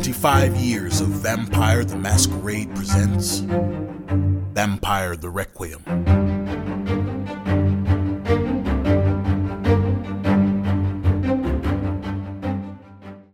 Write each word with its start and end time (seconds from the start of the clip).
25 0.00 0.56
years 0.56 1.02
of 1.02 1.08
Vampire 1.08 1.84
the 1.84 1.94
Masquerade 1.94 2.74
presents 2.74 3.40
Vampire 3.40 5.14
the 5.14 5.28
Requiem. 5.28 5.84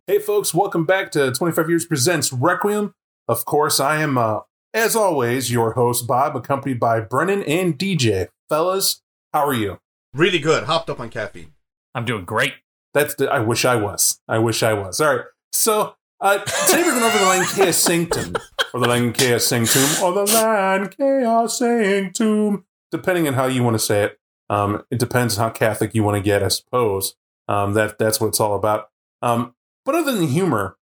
Hey, 0.08 0.18
folks, 0.18 0.52
welcome 0.52 0.84
back 0.84 1.12
to 1.12 1.30
25 1.30 1.68
Years 1.68 1.86
Presents 1.86 2.32
Requiem. 2.32 2.94
Of 3.28 3.44
course, 3.44 3.78
I 3.78 4.00
am, 4.00 4.18
uh, 4.18 4.40
as 4.74 4.96
always, 4.96 5.52
your 5.52 5.74
host, 5.74 6.08
Bob, 6.08 6.34
accompanied 6.34 6.80
by 6.80 6.98
Brennan 6.98 7.44
and 7.44 7.78
DJ. 7.78 8.26
Fellas, 8.48 9.02
how 9.32 9.46
are 9.46 9.54
you? 9.54 9.78
Really 10.12 10.40
good. 10.40 10.64
Hopped 10.64 10.90
up 10.90 10.98
on 10.98 11.10
caffeine. 11.10 11.52
I'm 11.94 12.04
doing 12.04 12.24
great. 12.24 12.54
That's 12.92 13.14
the, 13.14 13.30
I 13.30 13.38
wish 13.38 13.64
I 13.64 13.76
was. 13.76 14.18
I 14.26 14.38
wish 14.38 14.64
I 14.64 14.72
was. 14.72 15.00
All 15.00 15.14
right. 15.14 15.24
So, 15.52 15.94
uh, 16.20 16.38
today 16.38 16.82
we're 16.82 16.92
going 16.98 17.02
over 17.04 17.18
the 17.18 17.24
Lancea 17.24 17.72
Sanctum, 17.72 18.34
or 18.72 18.80
the 18.80 18.86
Lancea 18.86 19.40
Sanctum, 19.40 20.04
or 20.04 20.12
the 20.14 20.24
Lancea 20.24 21.48
Sanctum, 21.50 22.64
depending 22.90 23.28
on 23.28 23.34
how 23.34 23.46
you 23.46 23.62
want 23.62 23.74
to 23.74 23.78
say 23.78 24.04
it. 24.04 24.18
Um, 24.48 24.84
it 24.90 24.98
depends 24.98 25.36
on 25.38 25.44
how 25.44 25.50
Catholic 25.50 25.94
you 25.94 26.02
want 26.04 26.16
to 26.16 26.22
get, 26.22 26.42
I 26.42 26.48
suppose. 26.48 27.16
Um, 27.48 27.74
that 27.74 27.98
that's 27.98 28.20
what 28.20 28.28
it's 28.28 28.40
all 28.40 28.54
about. 28.54 28.88
Um, 29.22 29.54
but 29.84 29.94
other 29.94 30.12
than 30.12 30.20
the 30.22 30.26
humor, 30.26 30.76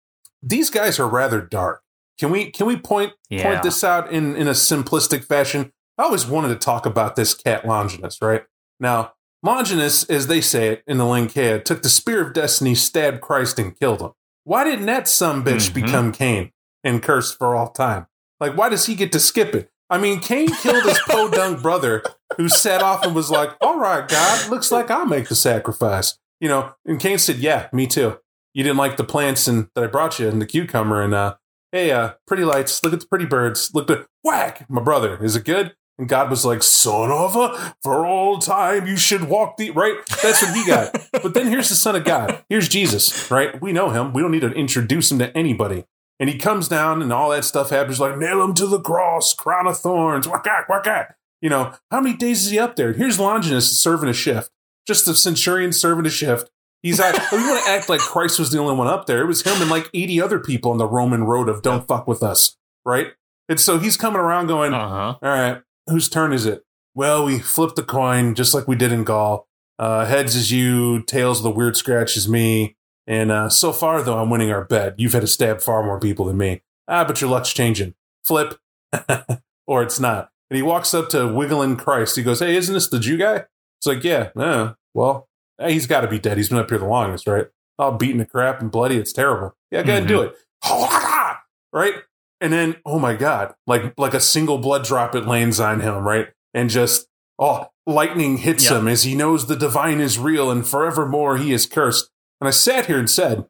these 0.43 0.71
guys 0.71 0.99
are 1.01 1.09
rather 1.09 1.41
dark. 1.41 1.83
Can 2.19 2.31
we 2.31 2.51
can 2.51 2.67
we 2.67 2.77
point 2.77 3.13
Yeah. 3.31 3.43
point 3.43 3.63
this 3.63 3.83
out 3.83 4.11
in 4.13 4.37
in 4.37 4.47
a 4.49 4.53
simplistic 4.53 5.25
fashion? 5.25 5.73
I 5.99 6.05
always 6.05 6.27
wanted 6.27 6.49
to 6.49 6.57
talk 6.57 6.87
about 6.87 7.17
this 7.17 7.35
cat 7.35 7.67
Longinus, 7.67 8.19
right? 8.23 8.45
Now, 8.81 9.13
Longinus, 9.43 10.05
as 10.05 10.27
they 10.27 10.41
say 10.41 10.69
it 10.69 10.83
in 10.87 10.99
the 10.99 11.05
Lancea, 11.05 11.63
took 11.65 11.83
the 11.83 11.89
spear 11.89 12.25
of 12.27 12.33
destiny, 12.33 12.75
stabbed 12.75 13.21
Christ, 13.21 13.59
and 13.59 13.79
killed 13.79 14.01
him. 14.01 14.11
Why 14.45 14.65
didn't 14.65 14.87
that 14.87 15.09
some 15.09 15.45
bitch 15.45 15.71
Mhm. 15.71 15.75
become 15.75 16.13
Cain 16.13 16.51
and 16.85 17.03
cursed 17.03 17.39
for 17.39 17.55
all 17.55 17.71
time? 17.71 18.07
Like, 18.41 18.57
why 18.57 18.69
does 18.69 18.87
he 18.87 18.95
get 18.95 19.13
to 19.13 19.21
skip 19.21 19.55
it? 19.55 19.71
I 19.89 19.99
mean, 19.99 20.21
Cain 20.21 20.49
killed 20.57 20.85
his 20.85 20.99
podunk 21.01 21.63
brother 21.63 22.03
who 22.39 22.49
set 22.49 22.83
off 22.83 23.05
and 23.05 23.15
was 23.15 23.31
like, 23.31 23.51
All 23.61 23.79
right, 23.79 24.09
God, 24.09 24.49
looks 24.51 24.73
like 24.73 24.91
I'll 24.91 25.07
make 25.07 25.29
the 25.29 25.35
sacrifice. 25.35 26.19
You 26.41 26.49
know, 26.49 26.73
and 26.87 26.99
Cain 26.99 27.19
said, 27.19 27.37
Yeah, 27.37 27.69
me 27.73 27.87
too. 27.87 28.19
You 28.55 28.63
didn't 28.65 28.79
like 28.79 28.97
the 28.97 29.05
plants 29.05 29.47
and 29.47 29.69
that 29.75 29.85
I 29.85 29.87
brought 29.87 30.19
you 30.19 30.29
and 30.29 30.41
the 30.41 30.47
cucumber 30.47 31.01
and 31.03 31.15
uh 31.15 31.37
hey, 31.73 31.91
uh, 31.91 32.13
pretty 32.27 32.45
lights, 32.45 32.83
look 32.85 32.93
at 32.93 33.01
the 33.01 33.07
pretty 33.07 33.25
birds, 33.25 33.71
look 33.73 33.91
at 33.91 34.07
whack, 34.23 34.67
my 34.69 34.83
brother, 34.83 35.23
is 35.25 35.37
it 35.37 35.45
good? 35.47 35.75
And 35.99 36.09
God 36.09 36.31
was 36.31 36.45
like, 36.45 36.63
son 36.63 37.11
of 37.11 37.37
a, 37.37 37.75
for 37.83 38.07
all 38.07 38.39
time 38.39 38.87
you 38.87 38.97
should 38.97 39.25
walk 39.25 39.57
the 39.57 39.71
right. 39.71 39.97
That's 40.23 40.43
what 40.43 40.55
he 40.55 40.67
got. 40.67 40.93
but 41.13 41.35
then 41.35 41.49
here's 41.49 41.69
the 41.69 41.75
son 41.75 41.97
of 41.97 42.05
God. 42.05 42.43
Here's 42.49 42.69
Jesus, 42.69 43.31
right? 43.31 43.61
We 43.61 43.73
know 43.73 43.91
him. 43.91 44.13
We 44.13 44.23
don't 44.23 44.33
need 44.33 44.41
to 44.41 44.51
introduce 44.53 45.13
him 45.13 45.19
to 45.19 45.37
anybody. 45.37 45.85
And 46.19 46.31
he 46.31 46.39
comes 46.39 46.69
down 46.69 47.03
and 47.03 47.13
all 47.13 47.31
that 47.31 47.45
stuff 47.45 47.71
happens 47.71 48.01
like 48.01 48.17
nail 48.17 48.43
him 48.43 48.55
to 48.55 48.67
the 48.67 48.81
cross, 48.81 49.35
crown 49.35 49.67
of 49.67 49.79
thorns, 49.79 50.27
whack, 50.29 50.69
whack, 50.69 51.17
You 51.41 51.51
know, 51.51 51.75
how 51.91 52.01
many 52.01 52.17
days 52.17 52.45
is 52.45 52.53
he 52.53 52.59
up 52.59 52.77
there? 52.77 52.93
Here's 52.93 53.19
Longinus 53.19 53.79
serving 53.79 54.09
a 54.09 54.13
shift. 54.13 54.51
Just 54.87 55.09
a 55.09 55.15
centurion 55.15 55.73
serving 55.73 56.07
a 56.07 56.11
shift. 56.11 56.51
He's 56.83 56.99
like, 56.99 57.15
oh, 57.33 57.39
you 57.39 57.49
want 57.49 57.65
to 57.65 57.71
act 57.71 57.89
like 57.89 58.01
Christ 58.01 58.39
was 58.41 58.51
the 58.51 58.59
only 58.59 58.75
one 58.75 58.89
up 58.89 59.07
there. 59.07 59.23
It 59.23 59.27
was 59.27 59.43
him 59.43 59.61
and 59.63 59.71
like 59.71 59.89
80 59.95 60.21
other 60.21 60.41
people 60.41 60.73
on 60.73 60.79
the 60.79 60.87
Roman 60.87 61.25
road 61.25 61.49
of 61.49 61.63
don't 61.63 61.87
fuck 61.87 62.09
with 62.09 62.23
us, 62.23 62.57
right? 62.85 63.13
And 63.49 63.61
so 63.61 63.79
he's 63.79 63.97
coming 63.97 64.21
around 64.21 64.49
going, 64.49 64.75
Uh 64.75 64.89
huh. 64.89 65.15
all 65.23 65.29
right, 65.29 65.63
whose 65.89 66.09
turn 66.09 66.33
is 66.33 66.47
it? 66.47 66.65
Well, 66.95 67.25
we 67.25 67.39
flipped 67.39 67.77
the 67.77 67.83
coin 67.83 68.35
just 68.35 68.55
like 68.55 68.69
we 68.69 68.77
did 68.77 68.93
in 68.93 69.05
Gaul. 69.05 69.49
Uh, 69.79 70.05
heads 70.05 70.37
is 70.37 70.53
you, 70.53 71.03
tails 71.03 71.39
of 71.39 71.45
the 71.45 71.51
weird 71.51 71.77
scratch 71.77 72.17
is 72.17 72.29
me. 72.29 72.77
And 73.07 73.33
uh, 73.33 73.49
so 73.49 73.73
far, 73.73 74.03
though, 74.03 74.19
I'm 74.19 74.31
winning 74.31 74.53
our 74.53 74.65
bet. 74.65 74.99
You've 74.99 75.13
had 75.13 75.23
to 75.23 75.27
stab 75.27 75.61
far 75.61 75.83
more 75.83 75.99
people 75.99 76.27
than 76.27 76.37
me. 76.37 76.63
Ah, 76.87 77.05
but 77.05 77.21
your 77.21 77.31
luck's 77.31 77.53
changing. 77.53 77.95
Flip, 78.25 78.55
or 79.67 79.83
it's 79.83 79.99
not. 79.99 80.31
And 80.51 80.57
he 80.57 80.63
walks 80.63 80.93
up 80.95 81.09
to 81.11 81.27
Wiggling 81.27 81.77
Christ. 81.77 82.15
He 82.17 82.23
goes, 82.23 82.41
Hey, 82.41 82.55
isn't 82.57 82.73
this 82.73 82.89
the 82.89 83.01
Jew 83.01 83.17
guy? 83.17 83.45
It's 83.79 83.87
like, 83.87 84.05
Yeah, 84.05 84.31
uh, 84.37 84.75
well, 84.95 85.29
eh, 85.59 85.71
he's 85.71 85.87
got 85.87 86.03
to 86.03 86.09
be 86.09 86.19
dead. 86.19 86.37
He's 86.37 86.51
been 86.51 86.59
up 86.59 86.69
here 86.69 86.79
the 86.79 86.85
longest, 86.87 87.27
right? 87.27 87.47
All 87.79 87.93
beaten 87.93 88.19
to 88.19 88.27
crap 88.27 88.61
and 88.61 88.71
bloody. 88.71 88.99
It's 88.99 89.13
terrible. 89.13 89.57
Yeah, 89.71 89.83
go 89.83 89.93
ahead 89.93 90.03
and 90.03 90.09
do 90.09 90.23
it. 90.23 90.37
Right? 91.75 91.95
And 92.43 92.53
then, 92.53 92.77
oh 92.85 92.99
my 92.99 93.15
God, 93.15 93.55
like 93.67 93.95
like 93.97 94.13
a 94.15 94.21
single 94.21 94.59
blood 94.59 94.85
drop 94.85 95.15
it 95.15 95.27
lands 95.27 95.61
on 95.61 95.81
him, 95.81 96.03
right? 96.07 96.29
And 96.53 96.69
just 96.69 97.07
oh, 97.39 97.69
lightning 97.87 98.39
hits 98.39 98.69
Yeah. 98.71 98.79
him 98.79 98.89
as 98.89 99.05
he 99.05 99.15
knows 99.15 99.47
the 99.47 99.57
divine 99.57 100.01
is 100.01 100.19
real 100.19 100.51
and 100.51 100.67
forevermore 100.67 101.39
he 101.39 101.53
is 101.53 101.67
cursed. 101.67 102.11
And 102.41 102.49
I 102.49 102.51
sat 102.51 102.87
here 102.87 102.99
and 102.99 103.09
said, 103.09 103.47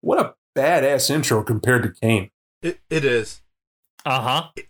What 0.00 0.18
a 0.18 0.34
badass 0.58 1.10
intro 1.10 1.42
compared 1.44 1.82
to 1.84 1.92
Cain. 2.00 2.30
It, 2.62 2.80
it 2.90 3.04
is. 3.04 3.42
Uh 4.04 4.20
huh. 4.22 4.62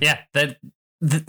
Yeah. 0.00 0.18
That. 0.34 0.58
The, 1.00 1.24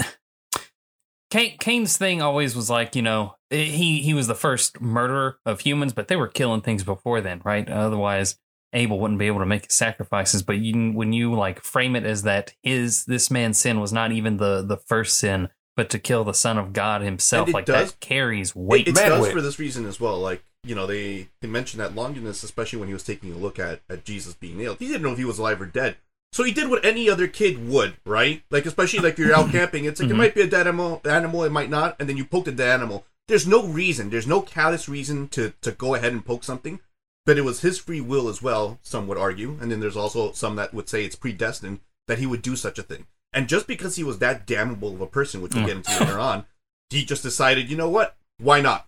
Cain, 1.31 1.57
Cain's 1.59 1.97
thing 1.97 2.21
always 2.21 2.55
was 2.55 2.69
like, 2.69 2.95
you 2.95 3.01
know, 3.01 3.35
he 3.49 4.01
he 4.01 4.13
was 4.13 4.27
the 4.27 4.35
first 4.35 4.79
murderer 4.79 5.37
of 5.45 5.59
humans, 5.61 5.91
but 5.93 6.07
they 6.07 6.15
were 6.15 6.27
killing 6.27 6.61
things 6.61 6.83
before 6.83 7.19
then, 7.21 7.41
right? 7.43 7.67
Otherwise, 7.67 8.37
Abel 8.75 8.99
wouldn't 8.99 9.19
be 9.19 9.27
able 9.27 9.39
to 9.39 9.45
make 9.45 9.71
sacrifices. 9.71 10.43
But 10.43 10.57
you, 10.57 10.91
when 10.91 11.13
you 11.13 11.33
like 11.33 11.63
frame 11.63 11.95
it 11.95 12.03
as 12.03 12.23
that 12.23 12.53
his 12.61 13.05
this 13.05 13.31
man's 13.31 13.57
sin 13.57 13.79
was 13.79 13.91
not 13.93 14.11
even 14.11 14.37
the 14.37 14.61
the 14.61 14.77
first 14.77 15.17
sin, 15.17 15.49
but 15.75 15.89
to 15.89 15.99
kill 15.99 16.23
the 16.23 16.33
Son 16.33 16.57
of 16.57 16.73
God 16.73 17.01
Himself, 17.01 17.53
like 17.53 17.65
does- 17.65 17.91
that 17.93 17.99
carries 17.99 18.55
weight. 18.55 18.87
it 18.87 18.95
Mad 18.95 19.09
does 19.09 19.21
weight. 19.23 19.33
for 19.33 19.41
this 19.41 19.59
reason 19.59 19.85
as 19.85 19.99
well. 19.99 20.19
Like, 20.19 20.43
you 20.63 20.73
know, 20.75 20.87
they, 20.87 21.27
they 21.41 21.47
mentioned 21.47 21.79
that 21.81 21.93
Longinus, 21.95 22.43
especially 22.43 22.79
when 22.79 22.87
he 22.87 22.93
was 22.93 23.03
taking 23.03 23.31
a 23.31 23.37
look 23.37 23.59
at, 23.59 23.81
at 23.89 24.03
Jesus 24.05 24.33
being 24.33 24.57
nailed, 24.57 24.77
he 24.79 24.87
didn't 24.87 25.03
know 25.03 25.11
if 25.11 25.17
he 25.17 25.25
was 25.25 25.37
alive 25.39 25.61
or 25.61 25.65
dead. 25.65 25.97
So 26.33 26.43
he 26.43 26.51
did 26.51 26.69
what 26.69 26.83
any 26.83 27.09
other 27.09 27.27
kid 27.27 27.69
would, 27.69 27.95
right? 28.05 28.41
Like, 28.51 28.65
especially 28.65 28.99
like 28.99 29.13
if 29.13 29.19
you're 29.19 29.35
out 29.35 29.51
camping, 29.51 29.85
it's 29.85 30.01
like 30.01 30.09
it 30.09 30.13
Mhm. 30.13 30.17
might 30.17 30.35
be 30.35 30.41
a 30.41 30.47
dead 30.47 30.67
animal, 30.67 31.01
animal, 31.05 31.43
it 31.43 31.51
might 31.51 31.69
not, 31.69 31.95
and 31.99 32.09
then 32.09 32.17
you 32.17 32.25
poked 32.25 32.47
at 32.49 32.57
the 32.57 32.65
animal. 32.65 33.05
There's 33.27 33.47
no 33.47 33.65
reason, 33.67 34.09
there's 34.09 34.27
no 34.27 34.41
callous 34.41 34.89
reason 34.89 35.27
to, 35.29 35.53
to 35.61 35.71
go 35.71 35.93
ahead 35.95 36.11
and 36.13 36.25
poke 36.25 36.43
something, 36.43 36.79
but 37.25 37.37
it 37.37 37.43
was 37.43 37.61
his 37.61 37.79
free 37.79 38.01
will 38.01 38.27
as 38.27 38.41
well, 38.41 38.79
some 38.81 39.07
would 39.07 39.17
argue, 39.17 39.57
and 39.61 39.71
then 39.71 39.79
there's 39.79 39.97
also 39.97 40.31
some 40.31 40.55
that 40.55 40.73
would 40.73 40.87
say 40.89 41.03
it's 41.03 41.15
predestined 41.15 41.79
that 42.07 42.19
he 42.19 42.25
would 42.25 42.41
do 42.41 42.55
such 42.55 42.77
a 42.79 42.83
thing. 42.83 43.07
And 43.33 43.49
just 43.49 43.67
because 43.67 43.95
he 43.95 44.03
was 44.03 44.19
that 44.19 44.45
damnable 44.45 44.93
of 44.93 45.01
a 45.01 45.07
person, 45.07 45.41
which 45.41 45.53
we'll 45.53 45.63
Mm. 45.63 45.67
get 45.67 45.77
into 45.77 45.99
later 45.99 46.19
on, 46.19 46.45
he 46.89 47.03
just 47.03 47.23
decided, 47.23 47.69
you 47.69 47.75
know 47.75 47.89
what? 47.89 48.15
Why 48.37 48.61
not? 48.61 48.87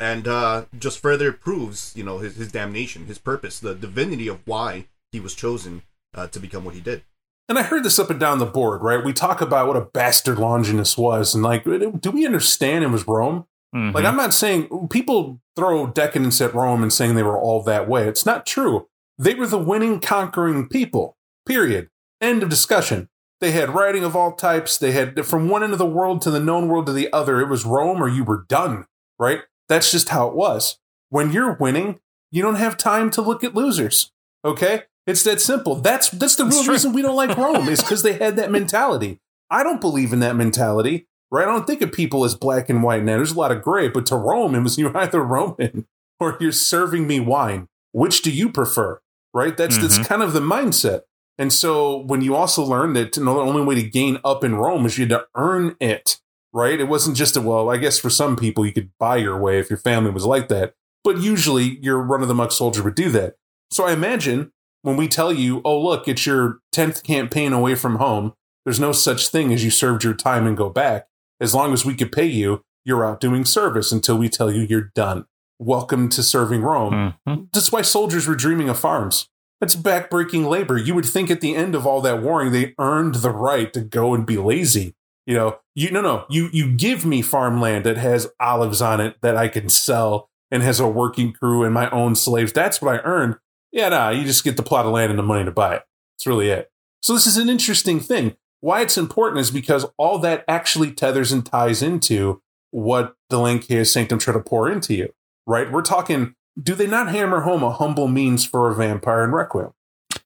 And 0.00 0.26
uh, 0.28 0.64
just 0.78 0.98
further 0.98 1.32
proves, 1.32 1.92
you 1.96 2.02
know, 2.04 2.18
his, 2.18 2.36
his 2.36 2.52
damnation, 2.52 3.06
his 3.06 3.18
purpose, 3.18 3.60
the 3.60 3.74
divinity 3.74 4.28
of 4.28 4.40
why 4.46 4.86
he 5.12 5.20
was 5.20 5.34
chosen 5.34 5.82
uh, 6.14 6.26
to 6.26 6.40
become 6.40 6.64
what 6.64 6.74
he 6.74 6.80
did. 6.80 7.04
And 7.48 7.56
I 7.58 7.62
heard 7.62 7.84
this 7.84 7.98
up 8.00 8.10
and 8.10 8.18
down 8.18 8.40
the 8.40 8.44
board, 8.46 8.82
right? 8.82 9.02
We 9.04 9.12
talk 9.12 9.40
about 9.40 9.68
what 9.68 9.76
a 9.76 9.82
bastard 9.82 10.38
Longinus 10.38 10.98
was, 10.98 11.32
and 11.34 11.44
like, 11.44 11.62
do 11.64 12.10
we 12.10 12.26
understand 12.26 12.82
it 12.84 12.88
was 12.88 13.06
Rome? 13.06 13.46
Mhm. 13.76 13.94
Like, 13.94 14.04
I'm 14.04 14.16
not 14.16 14.32
saying 14.32 14.88
people 14.90 15.40
throw 15.54 15.86
decadence 15.86 16.40
at 16.40 16.54
Rome 16.54 16.82
and 16.82 16.92
saying 16.92 17.14
they 17.14 17.22
were 17.22 17.38
all 17.38 17.62
that 17.64 17.88
way. 17.88 18.08
It's 18.08 18.26
not 18.26 18.46
true. 18.46 18.88
They 19.18 19.34
were 19.34 19.46
the 19.46 19.58
winning, 19.58 20.00
conquering 20.00 20.68
people. 20.68 21.16
Period. 21.46 21.90
End 22.20 22.42
of 22.42 22.48
discussion. 22.48 23.08
They 23.40 23.52
had 23.52 23.74
writing 23.74 24.02
of 24.04 24.16
all 24.16 24.32
types. 24.32 24.78
They 24.78 24.92
had 24.92 25.24
from 25.26 25.48
one 25.48 25.62
end 25.62 25.72
of 25.72 25.78
the 25.78 25.86
world 25.86 26.22
to 26.22 26.30
the 26.30 26.40
known 26.40 26.68
world 26.68 26.86
to 26.86 26.92
the 26.92 27.12
other. 27.12 27.40
It 27.40 27.48
was 27.48 27.66
Rome 27.66 28.02
or 28.02 28.08
you 28.08 28.24
were 28.24 28.46
done, 28.48 28.86
right? 29.18 29.40
That's 29.68 29.90
just 29.92 30.08
how 30.08 30.28
it 30.28 30.34
was. 30.34 30.78
When 31.10 31.32
you're 31.32 31.54
winning, 31.54 32.00
you 32.30 32.42
don't 32.42 32.56
have 32.56 32.76
time 32.76 33.10
to 33.10 33.22
look 33.22 33.44
at 33.44 33.54
losers. 33.54 34.10
Okay? 34.44 34.84
It's 35.06 35.22
that 35.24 35.40
simple. 35.40 35.76
That's 35.76 36.08
that's 36.10 36.36
the 36.36 36.46
real 36.46 36.66
reason 36.66 36.92
we 36.92 37.02
don't 37.02 37.14
like 37.14 37.36
Rome 37.36 37.68
is 37.68 37.80
because 37.80 38.02
they 38.02 38.14
had 38.14 38.36
that 38.36 38.50
mentality. 38.50 39.20
I 39.50 39.62
don't 39.62 39.80
believe 39.80 40.12
in 40.12 40.20
that 40.20 40.34
mentality 40.34 41.06
right? 41.30 41.46
I 41.46 41.50
don't 41.50 41.66
think 41.66 41.82
of 41.82 41.92
people 41.92 42.24
as 42.24 42.34
black 42.34 42.68
and 42.68 42.82
white 42.82 43.04
now. 43.04 43.16
There's 43.16 43.32
a 43.32 43.38
lot 43.38 43.52
of 43.52 43.62
gray, 43.62 43.88
but 43.88 44.06
to 44.06 44.16
Rome, 44.16 44.54
it 44.56 44.60
was 44.60 44.78
you're 44.78 44.96
either 44.96 45.22
Roman 45.22 45.86
or 46.20 46.36
you're 46.40 46.52
serving 46.52 47.06
me 47.06 47.20
wine. 47.20 47.68
Which 47.92 48.22
do 48.22 48.30
you 48.30 48.50
prefer? 48.50 49.00
Right? 49.32 49.56
That's 49.56 49.76
that's 49.78 49.94
mm-hmm. 49.94 50.04
kind 50.04 50.22
of 50.22 50.32
the 50.32 50.40
mindset. 50.40 51.02
And 51.38 51.52
so 51.52 51.98
when 51.98 52.22
you 52.22 52.34
also 52.34 52.64
learn 52.64 52.94
that 52.94 53.12
the 53.12 53.28
only 53.28 53.62
way 53.62 53.74
to 53.74 53.82
gain 53.82 54.18
up 54.24 54.42
in 54.42 54.54
Rome 54.54 54.86
is 54.86 54.96
you 54.96 55.04
had 55.04 55.10
to 55.10 55.26
earn 55.34 55.76
it, 55.80 56.18
right? 56.52 56.80
It 56.80 56.88
wasn't 56.88 57.16
just 57.16 57.36
a 57.36 57.42
well, 57.42 57.68
I 57.68 57.76
guess 57.76 57.98
for 57.98 58.08
some 58.08 58.36
people 58.36 58.64
you 58.64 58.72
could 58.72 58.90
buy 58.98 59.16
your 59.16 59.38
way 59.38 59.58
if 59.58 59.68
your 59.68 59.78
family 59.78 60.10
was 60.10 60.24
like 60.24 60.48
that. 60.48 60.74
But 61.04 61.18
usually 61.18 61.78
your 61.82 61.98
run 61.98 62.22
of 62.22 62.28
the 62.28 62.34
muck 62.34 62.52
soldier 62.52 62.82
would 62.82 62.94
do 62.94 63.10
that. 63.10 63.36
So 63.70 63.84
I 63.84 63.92
imagine 63.92 64.52
when 64.82 64.96
we 64.96 65.08
tell 65.08 65.32
you, 65.32 65.60
oh, 65.64 65.80
look, 65.80 66.08
it's 66.08 66.24
your 66.24 66.60
10th 66.74 67.02
campaign 67.02 67.52
away 67.52 67.74
from 67.74 67.96
home, 67.96 68.34
there's 68.64 68.80
no 68.80 68.92
such 68.92 69.28
thing 69.28 69.52
as 69.52 69.64
you 69.64 69.70
served 69.70 70.04
your 70.04 70.14
time 70.14 70.46
and 70.46 70.56
go 70.56 70.70
back. 70.70 71.08
As 71.40 71.54
long 71.54 71.72
as 71.72 71.84
we 71.84 71.94
could 71.94 72.12
pay 72.12 72.26
you, 72.26 72.62
you're 72.84 73.04
out 73.04 73.20
doing 73.20 73.44
service 73.44 73.92
until 73.92 74.16
we 74.16 74.28
tell 74.28 74.50
you 74.50 74.62
you're 74.62 74.90
done. 74.94 75.26
Welcome 75.58 76.08
to 76.10 76.22
serving 76.22 76.62
Rome. 76.62 77.14
Mhm. 77.26 77.48
That's 77.52 77.72
why 77.72 77.82
soldiers 77.82 78.26
were 78.26 78.34
dreaming 78.34 78.68
of 78.68 78.78
farms. 78.78 79.28
That's 79.60 79.74
backbreaking 79.76 80.46
labor. 80.48 80.76
You 80.76 80.94
would 80.94 81.06
think 81.06 81.30
at 81.30 81.40
the 81.40 81.54
end 81.54 81.74
of 81.74 81.86
all 81.86 82.00
that 82.02 82.22
warring, 82.22 82.52
they 82.52 82.74
earned 82.78 83.16
the 83.16 83.30
right 83.30 83.72
to 83.72 83.80
go 83.80 84.14
and 84.14 84.26
be 84.26 84.36
lazy. 84.36 84.94
You 85.26 85.34
know, 85.34 85.58
you 85.74 85.90
no 85.90 86.00
no, 86.00 86.24
you 86.30 86.48
you 86.52 86.70
give 86.72 87.04
me 87.04 87.20
farmland 87.22 87.84
that 87.84 87.96
has 87.96 88.28
olives 88.38 88.80
on 88.80 89.00
it 89.00 89.16
that 89.22 89.36
I 89.36 89.48
can 89.48 89.68
sell 89.68 90.28
and 90.50 90.62
has 90.62 90.78
a 90.78 90.86
working 90.86 91.32
crew 91.32 91.64
and 91.64 91.74
my 91.74 91.90
own 91.90 92.14
slaves. 92.14 92.52
That's 92.52 92.80
what 92.80 92.94
I 92.94 92.98
earned. 93.02 93.36
Yeah, 93.72 93.88
nah, 93.88 94.10
you 94.10 94.24
just 94.24 94.44
get 94.44 94.56
the 94.56 94.62
plot 94.62 94.86
of 94.86 94.92
land 94.92 95.10
and 95.10 95.18
the 95.18 95.22
money 95.24 95.44
to 95.44 95.50
buy 95.50 95.74
it. 95.76 95.82
That's 96.14 96.26
really 96.26 96.50
it. 96.50 96.70
So 97.02 97.12
this 97.14 97.26
is 97.26 97.36
an 97.36 97.48
interesting 97.48 97.98
thing. 97.98 98.36
Why 98.66 98.80
it's 98.80 98.98
important 98.98 99.38
is 99.38 99.52
because 99.52 99.86
all 99.96 100.18
that 100.18 100.44
actually 100.48 100.90
tethers 100.90 101.30
and 101.30 101.46
ties 101.46 101.82
into 101.82 102.42
what 102.72 103.14
the 103.30 103.36
Lancea 103.36 103.86
Sanctum 103.86 104.18
try 104.18 104.34
to 104.34 104.40
pour 104.40 104.68
into 104.68 104.92
you, 104.92 105.12
right? 105.46 105.70
We're 105.70 105.82
talking, 105.82 106.34
do 106.60 106.74
they 106.74 106.88
not 106.88 107.12
hammer 107.12 107.42
home 107.42 107.62
a 107.62 107.70
humble 107.70 108.08
means 108.08 108.44
for 108.44 108.68
a 108.68 108.74
vampire 108.74 109.22
in 109.22 109.30
Requiem? 109.30 109.70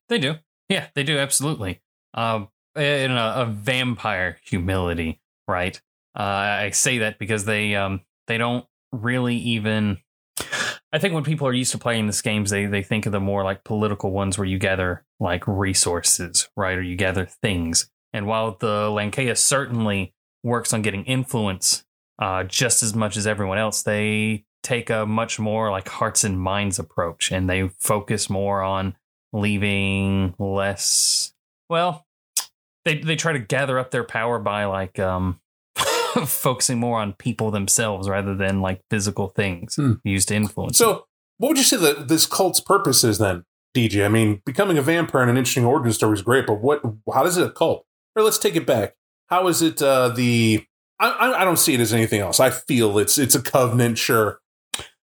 They 0.09 0.17
do. 0.17 0.37
Yeah, 0.69 0.87
they 0.95 1.03
do. 1.03 1.19
Absolutely. 1.19 1.83
Um, 2.15 2.47
in 2.75 3.11
a, 3.11 3.33
a 3.35 3.45
vampire 3.45 4.39
humility, 4.43 5.21
right? 5.47 5.79
Uh, 6.17 6.23
I 6.23 6.71
say 6.71 6.97
that 6.97 7.19
because 7.19 7.45
they 7.45 7.75
um, 7.75 8.01
they 8.25 8.39
don't 8.39 8.65
really 8.91 9.35
even. 9.35 9.99
I 10.91 10.97
think 10.97 11.13
when 11.13 11.23
people 11.23 11.45
are 11.45 11.53
used 11.53 11.73
to 11.73 11.77
playing 11.77 12.07
these 12.07 12.23
games, 12.23 12.49
they 12.49 12.65
they 12.65 12.81
think 12.81 13.05
of 13.05 13.11
the 13.11 13.19
more 13.19 13.43
like 13.43 13.63
political 13.63 14.09
ones 14.09 14.39
where 14.39 14.47
you 14.47 14.57
gather 14.57 15.05
like 15.19 15.47
resources, 15.47 16.49
right, 16.57 16.75
or 16.75 16.81
you 16.81 16.95
gather 16.95 17.27
things. 17.27 17.87
And 18.13 18.27
while 18.27 18.57
the 18.59 18.89
Lancea 18.89 19.37
certainly 19.37 20.13
works 20.43 20.73
on 20.73 20.81
getting 20.81 21.05
influence 21.05 21.83
uh, 22.19 22.43
just 22.43 22.83
as 22.83 22.93
much 22.93 23.17
as 23.17 23.25
everyone 23.25 23.57
else, 23.57 23.83
they 23.83 24.45
take 24.63 24.89
a 24.89 25.05
much 25.05 25.39
more 25.39 25.71
like 25.71 25.87
hearts 25.87 26.23
and 26.23 26.39
minds 26.39 26.77
approach, 26.77 27.31
and 27.31 27.49
they 27.49 27.69
focus 27.79 28.29
more 28.29 28.61
on 28.61 28.95
leaving 29.33 30.35
less. 30.37 31.33
Well, 31.69 32.05
they 32.85 32.97
they 32.99 33.15
try 33.15 33.33
to 33.33 33.39
gather 33.39 33.79
up 33.79 33.91
their 33.91 34.03
power 34.03 34.37
by 34.39 34.65
like 34.65 34.99
um 34.99 35.39
focusing 36.25 36.79
more 36.79 36.99
on 36.99 37.13
people 37.13 37.49
themselves 37.51 38.07
rather 38.09 38.35
than 38.35 38.61
like 38.61 38.81
physical 38.89 39.29
things 39.29 39.75
Hmm. 39.75 39.93
used 40.03 40.27
to 40.27 40.35
influence. 40.35 40.77
So, 40.77 41.05
what 41.37 41.49
would 41.49 41.57
you 41.57 41.63
say 41.63 41.77
that 41.77 42.07
this 42.07 42.25
cult's 42.27 42.59
purpose 42.59 43.03
is 43.03 43.17
then, 43.17 43.45
DJ? 43.75 44.05
I 44.05 44.09
mean, 44.09 44.41
becoming 44.45 44.77
a 44.77 44.81
vampire 44.81 45.23
in 45.23 45.29
an 45.29 45.37
interesting 45.37 45.65
origin 45.65 45.91
story 45.93 46.13
is 46.13 46.21
great, 46.21 46.45
but 46.45 46.61
what? 46.61 46.81
How 47.13 47.23
does 47.23 47.37
it 47.37 47.47
a 47.47 47.51
cult? 47.51 47.85
Or 48.15 48.23
let's 48.23 48.37
take 48.37 48.55
it 48.55 48.65
back. 48.65 48.95
How 49.27 49.47
is 49.47 49.61
it 49.61 49.81
uh, 49.81 50.09
the? 50.09 50.65
I, 50.99 51.09
I 51.09 51.41
I 51.41 51.45
don't 51.45 51.57
see 51.57 51.73
it 51.73 51.79
as 51.79 51.93
anything 51.93 52.19
else. 52.21 52.39
I 52.39 52.49
feel 52.49 52.97
it's 52.99 53.17
it's 53.17 53.35
a 53.35 53.41
covenant, 53.41 53.97
sure. 53.97 54.39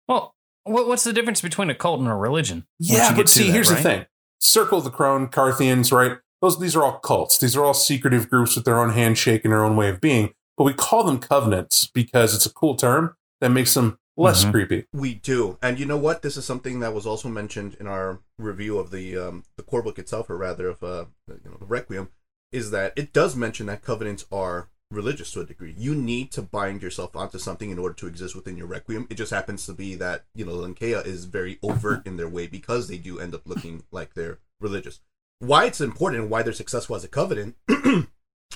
well, 0.08 0.34
what, 0.64 0.86
what's 0.86 1.04
the 1.04 1.12
difference 1.12 1.40
between 1.40 1.70
a 1.70 1.74
cult 1.74 2.00
and 2.00 2.08
a 2.08 2.14
religion? 2.14 2.66
Yeah, 2.78 3.10
you 3.10 3.16
but 3.16 3.28
see, 3.28 3.46
that, 3.46 3.52
here's 3.52 3.70
right? 3.70 3.76
the 3.76 3.82
thing: 3.82 4.06
Circle 4.40 4.78
of 4.78 4.84
the 4.84 4.90
Crone, 4.90 5.28
Carthians, 5.28 5.90
right? 5.92 6.18
Those 6.40 6.58
these 6.60 6.76
are 6.76 6.82
all 6.82 6.98
cults. 6.98 7.38
These 7.38 7.56
are 7.56 7.64
all 7.64 7.74
secretive 7.74 8.28
groups 8.28 8.54
with 8.56 8.64
their 8.64 8.78
own 8.78 8.90
handshake 8.90 9.44
and 9.44 9.52
their 9.52 9.64
own 9.64 9.76
way 9.76 9.88
of 9.88 10.00
being. 10.00 10.34
But 10.56 10.64
we 10.64 10.74
call 10.74 11.04
them 11.04 11.18
covenants 11.18 11.86
because 11.86 12.34
it's 12.34 12.46
a 12.46 12.52
cool 12.52 12.76
term 12.76 13.16
that 13.40 13.48
makes 13.50 13.72
them 13.74 13.98
less 14.16 14.44
Mhm. 14.44 14.50
creepy. 14.50 14.84
We 14.92 15.14
do, 15.14 15.56
and 15.62 15.80
you 15.80 15.86
know 15.86 15.96
what? 15.96 16.20
This 16.22 16.36
is 16.36 16.44
something 16.44 16.80
that 16.80 16.92
was 16.92 17.06
also 17.06 17.28
mentioned 17.30 17.76
in 17.80 17.86
our 17.86 18.20
review 18.38 18.78
of 18.78 18.90
the 18.90 19.16
um, 19.16 19.44
the 19.56 19.62
core 19.62 19.82
book 19.82 19.98
itself, 19.98 20.28
or 20.28 20.36
rather 20.36 20.68
of 20.68 20.82
uh, 20.82 21.06
you 21.28 21.50
know, 21.50 21.56
the 21.58 21.64
Requiem, 21.66 22.10
is 22.52 22.70
that 22.70 22.92
it 22.96 23.12
does 23.12 23.34
mention 23.34 23.66
that 23.66 23.82
covenants 23.82 24.26
are 24.30 24.68
religious 24.90 25.32
to 25.32 25.40
a 25.40 25.46
degree. 25.46 25.74
You 25.76 25.94
need 25.94 26.30
to 26.32 26.42
bind 26.42 26.82
yourself 26.82 27.16
onto 27.16 27.38
something 27.38 27.70
in 27.70 27.78
order 27.78 27.94
to 27.94 28.06
exist 28.06 28.36
within 28.36 28.56
your 28.56 28.66
Requiem. 28.66 29.06
It 29.08 29.14
just 29.14 29.32
happens 29.32 29.64
to 29.66 29.72
be 29.72 29.94
that 29.96 30.24
you 30.34 30.44
know 30.44 30.52
Lancea 30.52 31.04
is 31.06 31.24
very 31.24 31.58
overt 31.62 32.06
in 32.06 32.16
their 32.16 32.28
way 32.28 32.46
because 32.46 32.88
they 32.88 32.98
do 32.98 33.18
end 33.18 33.34
up 33.34 33.46
looking 33.46 33.84
like 33.90 34.14
they're 34.14 34.38
religious. 34.60 35.00
Why 35.38 35.64
it's 35.64 35.80
important 35.80 36.22
and 36.22 36.30
why 36.30 36.42
they're 36.42 36.52
successful 36.52 36.94
as 36.94 37.04
a 37.04 37.08
covenant, 37.08 37.56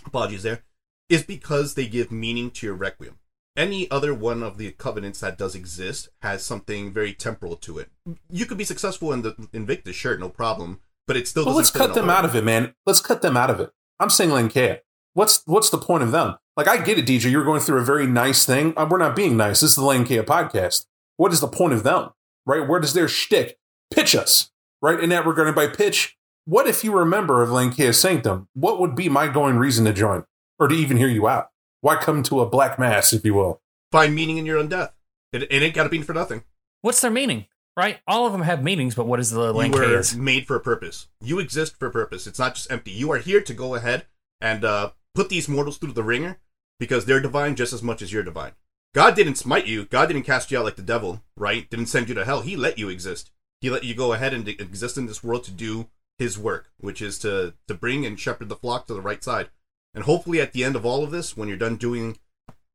apologies 0.06 0.44
there, 0.44 0.62
is 1.08 1.24
because 1.24 1.74
they 1.74 1.86
give 1.86 2.12
meaning 2.12 2.50
to 2.52 2.66
your 2.66 2.76
Requiem 2.76 3.18
any 3.56 3.90
other 3.90 4.12
one 4.12 4.42
of 4.42 4.58
the 4.58 4.70
covenants 4.72 5.20
that 5.20 5.38
does 5.38 5.54
exist 5.54 6.10
has 6.22 6.44
something 6.44 6.92
very 6.92 7.12
temporal 7.12 7.56
to 7.56 7.78
it. 7.78 7.90
You 8.30 8.46
could 8.46 8.58
be 8.58 8.64
successful 8.64 9.12
in 9.12 9.22
the 9.22 9.48
Invictus, 9.52 9.96
sure, 9.96 10.18
no 10.18 10.28
problem, 10.28 10.80
but 11.06 11.16
it 11.16 11.26
still. 11.26 11.44
Well, 11.44 11.56
doesn't 11.56 11.74
let's 11.74 11.88
cut 11.88 11.94
them 11.94 12.10
out 12.10 12.24
of 12.24 12.34
it, 12.34 12.44
man. 12.44 12.74
Let's 12.84 13.00
cut 13.00 13.22
them 13.22 13.36
out 13.36 13.50
of 13.50 13.60
it. 13.60 13.72
I'm 13.98 14.10
saying 14.10 14.30
Lancea. 14.30 14.80
What's 15.14 15.42
what's 15.46 15.70
the 15.70 15.78
point 15.78 16.02
of 16.02 16.12
them? 16.12 16.36
Like, 16.56 16.68
I 16.68 16.78
get 16.78 16.98
it, 16.98 17.06
DJ. 17.06 17.30
You're 17.30 17.44
going 17.44 17.60
through 17.60 17.78
a 17.80 17.84
very 17.84 18.06
nice 18.06 18.46
thing. 18.46 18.72
Uh, 18.76 18.86
we're 18.90 18.98
not 18.98 19.16
being 19.16 19.36
nice. 19.36 19.60
This 19.60 19.70
is 19.70 19.76
the 19.76 19.82
Lancea 19.82 20.24
podcast. 20.24 20.86
What 21.16 21.32
is 21.32 21.40
the 21.40 21.48
point 21.48 21.74
of 21.74 21.82
them? 21.82 22.10
Right? 22.46 22.66
Where 22.66 22.80
does 22.80 22.94
their 22.94 23.08
shtick 23.08 23.58
pitch 23.90 24.14
us? 24.14 24.50
Right? 24.80 25.00
In 25.00 25.10
that 25.10 25.26
regard, 25.26 25.48
and 25.48 25.56
by 25.56 25.66
pitch, 25.66 26.16
what 26.44 26.66
if 26.66 26.84
you 26.84 26.92
were 26.92 27.02
a 27.02 27.06
member 27.06 27.42
of 27.42 27.50
Lancea 27.50 27.94
Sanctum? 27.94 28.48
What 28.54 28.80
would 28.80 28.94
be 28.94 29.08
my 29.08 29.28
going 29.28 29.58
reason 29.58 29.84
to 29.84 29.92
join 29.92 30.24
or 30.58 30.68
to 30.68 30.74
even 30.74 30.96
hear 30.96 31.08
you 31.08 31.28
out? 31.28 31.50
Why 31.80 31.96
come 31.96 32.22
to 32.24 32.40
a 32.40 32.48
black 32.48 32.78
mass, 32.78 33.12
if 33.12 33.24
you 33.24 33.34
will? 33.34 33.60
Find 33.92 34.14
meaning 34.14 34.38
in 34.38 34.46
your 34.46 34.58
own 34.58 34.68
death. 34.68 34.92
It, 35.32 35.42
it 35.44 35.62
ain't 35.62 35.74
got 35.74 35.84
to 35.84 35.88
be 35.88 36.02
for 36.02 36.14
nothing. 36.14 36.44
What's 36.82 37.00
their 37.00 37.10
meaning? 37.10 37.46
Right? 37.76 37.98
All 38.06 38.26
of 38.26 38.32
them 38.32 38.42
have 38.42 38.62
meanings, 38.62 38.94
but 38.94 39.06
what 39.06 39.20
is 39.20 39.30
the 39.30 39.52
language? 39.52 39.82
You 39.82 40.18
were 40.18 40.24
made 40.24 40.46
for 40.46 40.56
a 40.56 40.60
purpose. 40.60 41.08
You 41.20 41.38
exist 41.38 41.78
for 41.78 41.88
a 41.88 41.90
purpose. 41.90 42.26
It's 42.26 42.38
not 42.38 42.54
just 42.54 42.70
empty. 42.72 42.90
You 42.90 43.12
are 43.12 43.18
here 43.18 43.42
to 43.42 43.52
go 43.52 43.74
ahead 43.74 44.06
and 44.40 44.64
uh, 44.64 44.92
put 45.14 45.28
these 45.28 45.48
mortals 45.48 45.76
through 45.76 45.92
the 45.92 46.02
ringer 46.02 46.38
because 46.80 47.04
they're 47.04 47.20
divine 47.20 47.54
just 47.54 47.74
as 47.74 47.82
much 47.82 48.00
as 48.00 48.12
you're 48.12 48.22
divine. 48.22 48.52
God 48.94 49.14
didn't 49.14 49.34
smite 49.34 49.66
you. 49.66 49.84
God 49.84 50.06
didn't 50.06 50.22
cast 50.22 50.50
you 50.50 50.58
out 50.58 50.64
like 50.64 50.76
the 50.76 50.82
devil, 50.82 51.22
right? 51.36 51.68
Didn't 51.68 51.86
send 51.86 52.08
you 52.08 52.14
to 52.14 52.24
hell. 52.24 52.40
He 52.40 52.56
let 52.56 52.78
you 52.78 52.88
exist. 52.88 53.30
He 53.60 53.68
let 53.68 53.84
you 53.84 53.94
go 53.94 54.14
ahead 54.14 54.32
and 54.32 54.48
exist 54.48 54.96
in 54.96 55.04
this 55.04 55.22
world 55.22 55.44
to 55.44 55.50
do 55.50 55.88
His 56.18 56.38
work, 56.38 56.70
which 56.78 57.02
is 57.02 57.18
to 57.18 57.52
to 57.68 57.74
bring 57.74 58.06
and 58.06 58.18
shepherd 58.18 58.48
the 58.48 58.56
flock 58.56 58.86
to 58.86 58.94
the 58.94 59.02
right 59.02 59.22
side. 59.22 59.50
And 59.94 60.04
hopefully, 60.04 60.40
at 60.40 60.52
the 60.52 60.64
end 60.64 60.76
of 60.76 60.86
all 60.86 61.04
of 61.04 61.10
this, 61.10 61.36
when 61.36 61.48
you're 61.48 61.58
done 61.58 61.76
doing 61.76 62.18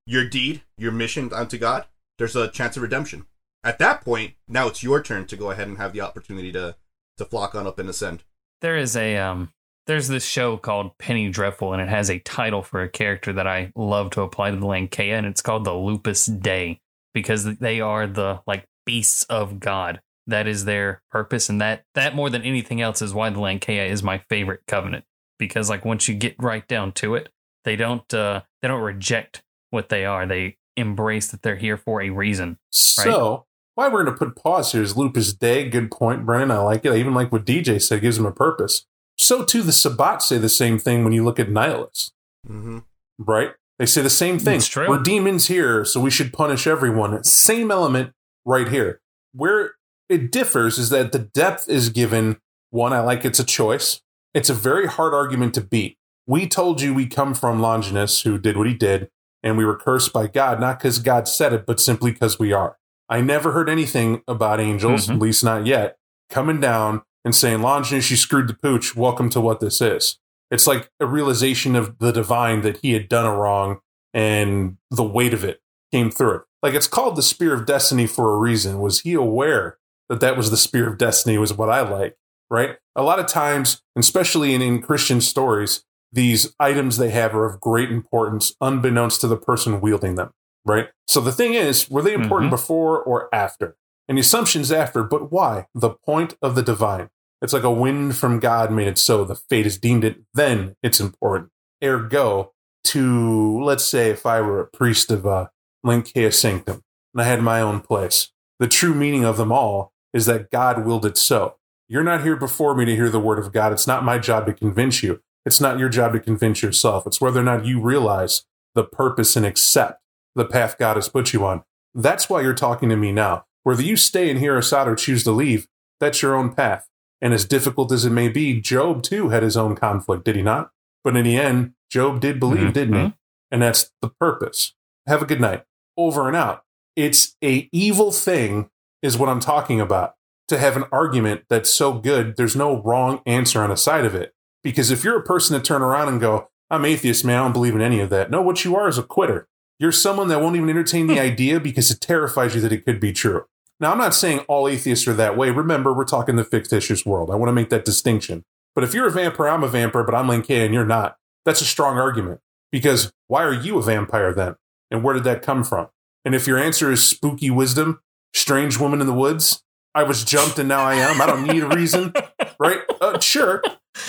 your 0.05 0.27
deed, 0.27 0.61
your 0.77 0.91
mission 0.91 1.31
unto 1.33 1.57
God, 1.57 1.85
there's 2.17 2.35
a 2.35 2.47
chance 2.47 2.77
of 2.77 2.83
redemption. 2.83 3.25
At 3.63 3.79
that 3.79 4.01
point, 4.01 4.33
now 4.47 4.67
it's 4.67 4.83
your 4.83 5.03
turn 5.03 5.25
to 5.27 5.37
go 5.37 5.51
ahead 5.51 5.67
and 5.67 5.77
have 5.77 5.93
the 5.93 6.01
opportunity 6.01 6.51
to 6.53 6.75
to 7.17 7.25
flock 7.25 7.53
on 7.53 7.67
up 7.67 7.77
and 7.77 7.89
ascend. 7.89 8.23
There 8.61 8.77
is 8.77 8.95
a 8.95 9.17
um 9.17 9.51
there's 9.87 10.07
this 10.07 10.25
show 10.25 10.57
called 10.57 10.97
Penny 10.97 11.29
Dreadful 11.29 11.73
and 11.73 11.81
it 11.81 11.89
has 11.89 12.09
a 12.09 12.19
title 12.19 12.61
for 12.61 12.81
a 12.81 12.89
character 12.89 13.33
that 13.33 13.47
I 13.47 13.71
love 13.75 14.11
to 14.11 14.21
apply 14.21 14.51
to 14.51 14.57
the 14.57 14.65
Lancea 14.65 15.17
and 15.17 15.25
it's 15.25 15.41
called 15.41 15.65
the 15.65 15.73
Lupus 15.73 16.25
Dei 16.25 16.79
because 17.13 17.57
they 17.57 17.81
are 17.81 18.07
the 18.07 18.41
like 18.47 18.65
beasts 18.85 19.23
of 19.23 19.59
God. 19.59 20.01
That 20.27 20.47
is 20.47 20.65
their 20.65 21.01
purpose 21.11 21.49
and 21.49 21.59
that 21.61 21.83
that 21.95 22.15
more 22.15 22.29
than 22.29 22.43
anything 22.43 22.81
else 22.81 23.01
is 23.01 23.13
why 23.13 23.29
the 23.29 23.39
Lancea 23.39 23.89
is 23.89 24.01
my 24.01 24.19
favorite 24.29 24.61
covenant 24.67 25.05
because 25.37 25.69
like 25.69 25.85
once 25.85 26.07
you 26.07 26.15
get 26.15 26.35
right 26.39 26.67
down 26.67 26.93
to 26.93 27.15
it, 27.15 27.29
they 27.63 27.75
don't 27.75 28.11
uh 28.13 28.41
they 28.61 28.67
don't 28.67 28.81
reject 28.81 29.43
what 29.71 29.89
they 29.89 30.05
are. 30.05 30.25
They 30.25 30.57
embrace 30.77 31.27
that 31.31 31.41
they're 31.41 31.55
here 31.55 31.77
for 31.77 32.01
a 32.01 32.09
reason. 32.09 32.57
So, 32.69 33.45
why 33.75 33.87
we're 33.87 34.03
going 34.03 34.17
to 34.17 34.25
put 34.25 34.35
pause 34.35 34.71
here 34.71 34.81
is 34.81 34.97
Lupus 34.97 35.33
Dei. 35.33 35.69
Good 35.69 35.91
point, 35.91 36.25
Brennan. 36.25 36.51
I 36.51 36.59
like 36.59 36.85
it. 36.85 36.91
I 36.91 36.97
even 36.97 37.13
like 37.13 37.31
what 37.31 37.45
DJ 37.45 37.81
said. 37.81 37.99
It 37.99 38.01
gives 38.01 38.17
him 38.17 38.25
a 38.25 38.31
purpose. 38.31 38.85
So, 39.17 39.43
too, 39.45 39.61
the 39.61 39.71
Sabbat 39.71 40.21
say 40.21 40.37
the 40.37 40.49
same 40.49 40.79
thing 40.79 41.03
when 41.03 41.13
you 41.13 41.23
look 41.23 41.39
at 41.39 41.47
Nihilus, 41.49 42.11
Mm-hmm. 42.47 42.79
right? 43.19 43.51
They 43.77 43.85
say 43.85 44.01
the 44.01 44.09
same 44.09 44.39
thing. 44.39 44.59
True. 44.61 44.87
We're 44.89 44.99
demons 45.01 45.47
here, 45.47 45.85
so 45.85 45.99
we 45.99 46.11
should 46.11 46.33
punish 46.33 46.67
everyone. 46.67 47.23
Same 47.23 47.71
element 47.71 48.11
right 48.45 48.67
here. 48.67 48.99
Where 49.33 49.73
it 50.09 50.31
differs 50.31 50.77
is 50.77 50.89
that 50.89 51.11
the 51.11 51.19
depth 51.19 51.67
is 51.69 51.89
given 51.89 52.37
one, 52.69 52.93
I 52.93 52.99
like 53.01 53.25
it's 53.25 53.39
a 53.39 53.43
choice. 53.43 54.01
It's 54.33 54.49
a 54.49 54.53
very 54.53 54.87
hard 54.87 55.13
argument 55.13 55.53
to 55.55 55.61
beat. 55.61 55.97
We 56.27 56.47
told 56.47 56.81
you 56.81 56.93
we 56.93 57.07
come 57.07 57.33
from 57.33 57.59
Longinus, 57.59 58.21
who 58.21 58.37
did 58.37 58.55
what 58.57 58.67
he 58.67 58.73
did, 58.73 59.09
and 59.43 59.57
we 59.57 59.65
were 59.65 59.75
cursed 59.77 60.13
by 60.13 60.27
God, 60.27 60.59
not 60.59 60.79
because 60.79 60.99
God 60.99 61.27
said 61.27 61.51
it, 61.53 61.65
but 61.65 61.79
simply 61.79 62.11
because 62.11 62.37
we 62.39 62.53
are. 62.53 62.77
I 63.11 63.21
never 63.21 63.51
heard 63.51 63.69
anything 63.69 64.23
about 64.27 64.59
angels, 64.59 65.07
Mhm. 65.07 65.13
at 65.15 65.19
least 65.19 65.43
not 65.43 65.65
yet, 65.67 65.97
coming 66.29 66.59
down 66.59 67.01
and 67.25 67.35
saying, 67.35 67.61
Longinus, 67.61 68.09
you 68.09 68.17
screwed 68.17 68.47
the 68.47 68.53
pooch. 68.55 68.95
Welcome 68.95 69.29
to 69.31 69.41
what 69.41 69.59
this 69.59 69.81
is. 69.81 70.17
It's 70.49 70.65
like 70.65 70.89
a 70.99 71.05
realization 71.05 71.75
of 71.75 71.99
the 71.99 72.11
divine 72.11 72.61
that 72.61 72.77
he 72.77 72.93
had 72.93 73.07
done 73.09 73.25
a 73.25 73.35
wrong 73.35 73.79
and 74.13 74.77
the 74.89 75.03
weight 75.03 75.33
of 75.33 75.43
it 75.43 75.61
came 75.91 76.09
through 76.09 76.35
it. 76.37 76.41
Like 76.63 76.73
it's 76.73 76.87
called 76.87 77.15
the 77.15 77.21
spear 77.21 77.53
of 77.53 77.65
destiny 77.65 78.07
for 78.07 78.33
a 78.33 78.37
reason. 78.37 78.79
Was 78.79 79.01
he 79.01 79.13
aware 79.13 79.77
that 80.09 80.19
that 80.21 80.37
was 80.37 80.49
the 80.49 80.57
spear 80.57 80.87
of 80.89 80.97
destiny? 80.97 81.37
Was 81.37 81.53
what 81.53 81.69
I 81.69 81.81
like, 81.81 82.15
right? 82.49 82.77
A 82.95 83.03
lot 83.03 83.19
of 83.19 83.27
times, 83.27 83.81
especially 83.97 84.53
in, 84.53 84.61
in 84.61 84.81
Christian 84.81 85.21
stories, 85.21 85.83
these 86.13 86.53
items 86.59 86.97
they 86.97 87.09
have 87.11 87.35
are 87.35 87.45
of 87.45 87.59
great 87.61 87.91
importance, 87.91 88.53
unbeknownst 88.61 89.21
to 89.21 89.27
the 89.27 89.37
person 89.37 89.79
wielding 89.81 90.15
them, 90.15 90.31
right? 90.65 90.89
So 91.07 91.21
the 91.21 91.31
thing 91.31 91.53
is, 91.53 91.89
were 91.89 92.01
they 92.01 92.13
important 92.13 92.51
before 92.51 93.01
or 93.01 93.33
after? 93.33 93.75
And 94.07 94.17
the 94.17 94.21
assumption's 94.21 94.71
after, 94.71 95.03
but 95.03 95.31
why? 95.31 95.67
The 95.73 95.91
point 95.91 96.35
of 96.41 96.55
the 96.55 96.61
divine. 96.61 97.09
It's 97.41 97.53
like 97.53 97.63
a 97.63 97.71
wind 97.71 98.17
from 98.17 98.39
God 98.39 98.71
made 98.71 98.87
it 98.87 98.97
so. 98.97 99.23
The 99.23 99.35
fate 99.35 99.65
has 99.65 99.77
deemed 99.77 100.03
it, 100.03 100.21
then 100.33 100.75
it's 100.83 100.99
important. 100.99 101.49
Ergo, 101.83 102.53
to 102.85 103.61
let's 103.63 103.85
say 103.85 104.09
if 104.09 104.25
I 104.25 104.41
were 104.41 104.59
a 104.59 104.67
priest 104.67 105.11
of 105.11 105.25
uh, 105.25 105.47
Lancea 105.85 106.31
Sanctum 106.33 106.83
and 107.13 107.21
I 107.21 107.25
had 107.25 107.41
my 107.41 107.61
own 107.61 107.81
place, 107.81 108.31
the 108.59 108.67
true 108.67 108.93
meaning 108.93 109.25
of 109.25 109.37
them 109.37 109.51
all 109.51 109.93
is 110.13 110.25
that 110.25 110.51
God 110.51 110.85
willed 110.85 111.05
it 111.05 111.17
so. 111.17 111.57
You're 111.87 112.03
not 112.03 112.23
here 112.23 112.35
before 112.35 112.75
me 112.75 112.85
to 112.85 112.95
hear 112.95 113.09
the 113.09 113.19
word 113.19 113.39
of 113.39 113.51
God. 113.51 113.71
It's 113.71 113.87
not 113.87 114.03
my 114.03 114.17
job 114.17 114.45
to 114.45 114.53
convince 114.53 115.01
you. 115.03 115.21
It's 115.45 115.59
not 115.59 115.79
your 115.79 115.89
job 115.89 116.13
to 116.13 116.19
convince 116.19 116.61
yourself. 116.61 117.07
It's 117.07 117.19
whether 117.19 117.39
or 117.39 117.43
not 117.43 117.65
you 117.65 117.81
realize 117.81 118.45
the 118.75 118.83
purpose 118.83 119.35
and 119.35 119.45
accept 119.45 120.01
the 120.35 120.45
path 120.45 120.77
God 120.77 120.95
has 120.95 121.09
put 121.09 121.33
you 121.33 121.45
on. 121.45 121.63
That's 121.93 122.29
why 122.29 122.41
you're 122.41 122.53
talking 122.53 122.89
to 122.89 122.95
me 122.95 123.11
now. 123.11 123.45
Whether 123.63 123.83
you 123.83 123.95
stay 123.97 124.29
and 124.29 124.39
hear 124.39 124.57
us 124.57 124.73
out 124.73 124.87
or 124.87 124.95
choose 124.95 125.23
to 125.25 125.31
leave, 125.31 125.67
that's 125.99 126.21
your 126.21 126.35
own 126.35 126.53
path. 126.53 126.87
And 127.21 127.33
as 127.33 127.45
difficult 127.45 127.91
as 127.91 128.05
it 128.05 128.09
may 128.11 128.29
be, 128.29 128.59
Job 128.59 129.03
too 129.03 129.29
had 129.29 129.43
his 129.43 129.55
own 129.55 129.75
conflict, 129.75 130.23
did 130.25 130.35
he 130.35 130.41
not? 130.41 130.71
But 131.03 131.15
in 131.15 131.23
the 131.25 131.37
end, 131.37 131.73
Job 131.89 132.19
did 132.19 132.39
believe, 132.39 132.69
Mhm. 132.69 132.73
didn't 132.73 132.93
he? 132.95 133.13
And 133.51 133.61
that's 133.61 133.91
the 134.01 134.09
purpose. 134.09 134.73
Have 135.07 135.21
a 135.21 135.25
good 135.25 135.41
night. 135.41 135.65
Over 135.97 136.27
and 136.27 136.35
out. 136.35 136.63
It's 136.95 137.35
a 137.43 137.69
evil 137.71 138.11
thing, 138.11 138.69
is 139.01 139.17
what 139.17 139.29
I'm 139.29 139.39
talking 139.39 139.79
about. 139.81 140.15
To 140.47 140.57
have 140.57 140.75
an 140.75 140.85
argument 140.91 141.43
that's 141.49 141.69
so 141.69 141.93
good, 141.93 142.35
there's 142.37 142.55
no 142.55 142.81
wrong 142.81 143.21
answer 143.25 143.61
on 143.61 143.69
the 143.69 143.77
side 143.77 144.05
of 144.05 144.15
it. 144.15 144.33
Because 144.63 144.91
if 144.91 145.03
you're 145.03 145.17
a 145.17 145.23
person 145.23 145.57
to 145.57 145.63
turn 145.63 145.81
around 145.81 146.07
and 146.09 146.19
go, 146.19 146.49
I'm 146.69 146.85
atheist, 146.85 147.25
man, 147.25 147.39
I 147.39 147.43
don't 147.43 147.53
believe 147.53 147.75
in 147.75 147.81
any 147.81 147.99
of 147.99 148.09
that. 148.09 148.31
No, 148.31 148.41
what 148.41 148.63
you 148.63 148.75
are 148.75 148.87
is 148.87 148.97
a 148.97 149.03
quitter. 149.03 149.47
You're 149.81 149.91
someone 149.91 150.27
that 150.27 150.39
won't 150.39 150.55
even 150.55 150.69
entertain 150.69 151.07
the 151.07 151.19
idea 151.19 151.59
because 151.59 151.89
it 151.89 151.99
terrifies 151.99 152.53
you 152.53 152.61
that 152.61 152.71
it 152.71 152.85
could 152.85 152.99
be 152.99 153.11
true. 153.11 153.45
Now, 153.79 153.91
I'm 153.91 153.97
not 153.97 154.13
saying 154.13 154.41
all 154.41 154.67
atheists 154.67 155.07
are 155.07 155.13
that 155.13 155.35
way. 155.35 155.49
Remember, 155.49 155.91
we're 155.91 156.05
talking 156.05 156.35
the 156.35 156.43
fictitious 156.43 157.03
world. 157.03 157.31
I 157.31 157.35
want 157.35 157.47
to 157.47 157.53
make 157.53 157.71
that 157.71 157.83
distinction. 157.83 158.45
But 158.75 158.83
if 158.83 158.93
you're 158.93 159.07
a 159.07 159.11
vampire, 159.11 159.47
I'm 159.47 159.63
a 159.63 159.67
vampire, 159.67 160.03
but 160.03 160.13
I'm 160.13 160.27
Lin 160.27 160.43
K 160.43 160.63
and 160.63 160.71
you're 160.71 160.85
not. 160.85 161.17
That's 161.45 161.61
a 161.61 161.65
strong 161.65 161.97
argument. 161.97 162.41
Because 162.71 163.11
why 163.25 163.41
are 163.41 163.55
you 163.55 163.79
a 163.79 163.81
vampire 163.81 164.31
then? 164.35 164.55
And 164.91 165.03
where 165.03 165.15
did 165.15 165.23
that 165.23 165.41
come 165.41 165.63
from? 165.63 165.87
And 166.23 166.35
if 166.35 166.45
your 166.45 166.59
answer 166.59 166.91
is 166.91 167.03
spooky 167.03 167.49
wisdom, 167.49 168.01
strange 168.35 168.77
woman 168.77 169.01
in 169.01 169.07
the 169.07 169.13
woods, 169.13 169.63
I 169.95 170.03
was 170.03 170.23
jumped 170.23 170.59
and 170.59 170.69
now 170.69 170.81
I 170.81 170.93
am, 170.93 171.19
I 171.19 171.25
don't 171.25 171.47
need 171.47 171.63
a 171.63 171.69
reason, 171.69 172.13
right? 172.59 172.81
Uh, 173.01 173.19
sure. 173.19 173.63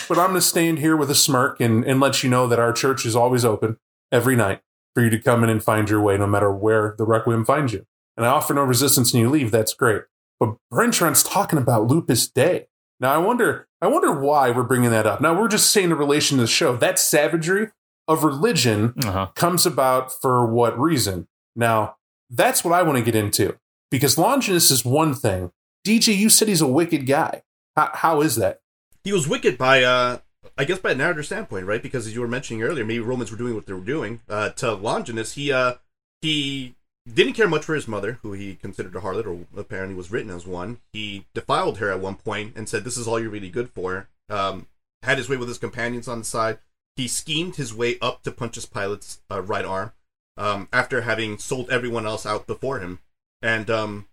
But 0.06 0.18
I'm 0.18 0.28
going 0.28 0.34
to 0.34 0.42
stand 0.42 0.80
here 0.80 0.98
with 0.98 1.10
a 1.10 1.14
smirk 1.14 1.62
and, 1.62 1.82
and 1.82 1.98
let 1.98 2.22
you 2.22 2.28
know 2.28 2.46
that 2.46 2.58
our 2.58 2.74
church 2.74 3.06
is 3.06 3.16
always 3.16 3.46
open 3.46 3.78
every 4.12 4.36
night 4.36 4.60
for 4.94 5.02
you 5.02 5.10
to 5.10 5.18
come 5.18 5.42
in 5.44 5.50
and 5.50 5.62
find 5.62 5.88
your 5.88 6.00
way, 6.00 6.16
no 6.18 6.26
matter 6.26 6.52
where 6.52 6.94
the 6.98 7.04
Requiem 7.04 7.44
finds 7.44 7.72
you. 7.72 7.86
And 8.16 8.26
I 8.26 8.28
offer 8.30 8.52
no 8.54 8.62
resistance 8.64 9.12
and 9.12 9.22
you 9.22 9.30
leave. 9.30 9.50
That's 9.50 9.74
great. 9.74 10.02
But 10.38 10.56
Brent 10.70 10.94
Trent's 10.94 11.22
talking 11.22 11.58
about 11.58 11.86
Lupus 11.86 12.28
Dei. 12.28 12.66
Now 13.00 13.14
I 13.14 13.18
wonder, 13.18 13.66
I 13.80 13.86
wonder 13.88 14.12
why 14.12 14.50
we're 14.50 14.62
bringing 14.64 14.90
that 14.90 15.06
up. 15.06 15.20
Now 15.20 15.38
we're 15.38 15.48
just 15.48 15.70
saying 15.70 15.90
in 15.90 15.96
relation 15.96 16.36
to 16.36 16.42
the 16.42 16.46
show 16.48 16.76
that 16.76 16.98
savagery 16.98 17.68
of 18.08 18.22
religion 18.24 18.94
Uh-huh. 19.04 19.28
comes 19.34 19.64
about 19.66 20.12
for 20.20 20.44
what 20.46 20.78
reason? 20.78 21.26
Now 21.56 21.96
that's 22.28 22.64
what 22.64 22.74
I 22.74 22.82
want 22.82 22.98
to 22.98 23.04
get 23.04 23.14
into 23.14 23.56
because 23.90 24.18
Longinus 24.18 24.70
is 24.70 24.84
one 24.84 25.14
thing. 25.14 25.52
DJ, 25.86 26.16
you 26.16 26.28
said 26.28 26.48
he's 26.48 26.60
a 26.60 26.66
wicked 26.66 27.06
guy. 27.06 27.42
How, 27.76 27.90
how 27.94 28.20
is 28.20 28.36
that? 28.36 28.60
He 29.04 29.12
was 29.12 29.26
wicked 29.28 29.56
by, 29.58 29.82
uh, 29.82 30.18
I 30.58 30.64
guess, 30.64 30.78
by 30.78 30.92
a 30.92 30.94
narrative 30.94 31.26
standpoint, 31.26 31.66
right? 31.66 31.82
Because 31.82 32.06
as 32.06 32.14
you 32.14 32.20
were 32.20 32.28
mentioning 32.28 32.62
earlier, 32.62 32.84
maybe 32.84 33.00
Romans 33.00 33.30
were 33.30 33.36
doing 33.36 33.54
what 33.54 33.66
they 33.66 33.72
were 33.72 33.80
doing. 33.80 34.20
Uh, 34.28 34.50
to 34.50 34.74
Longinus, 34.74 35.34
he 35.34 35.52
uh, 35.52 35.74
he 36.20 36.74
didn't 37.12 37.34
care 37.34 37.48
much 37.48 37.64
for 37.64 37.74
his 37.74 37.88
mother, 37.88 38.18
who 38.22 38.32
he 38.32 38.54
considered 38.56 38.94
a 38.94 39.00
harlot, 39.00 39.26
or 39.26 39.46
apparently 39.58 39.94
was 39.94 40.10
written 40.10 40.30
as 40.30 40.46
one. 40.46 40.78
He 40.92 41.26
defiled 41.34 41.78
her 41.78 41.90
at 41.90 42.00
one 42.00 42.16
point 42.16 42.54
and 42.56 42.68
said, 42.68 42.84
"This 42.84 42.96
is 42.96 43.06
all 43.06 43.20
you're 43.20 43.30
really 43.30 43.50
good 43.50 43.70
for." 43.70 44.08
Um, 44.28 44.66
had 45.02 45.18
his 45.18 45.28
way 45.28 45.36
with 45.36 45.48
his 45.48 45.58
companions 45.58 46.08
on 46.08 46.20
the 46.20 46.24
side. 46.24 46.58
He 46.96 47.08
schemed 47.08 47.56
his 47.56 47.74
way 47.74 47.98
up 48.00 48.22
to 48.22 48.30
Pontius 48.30 48.66
Pilate's 48.66 49.20
uh, 49.30 49.42
right 49.42 49.64
arm 49.64 49.92
um, 50.36 50.68
after 50.72 51.02
having 51.02 51.38
sold 51.38 51.70
everyone 51.70 52.06
else 52.06 52.26
out 52.26 52.46
before 52.46 52.80
him. 52.80 53.00
And 53.40 53.70
um, 53.70 54.08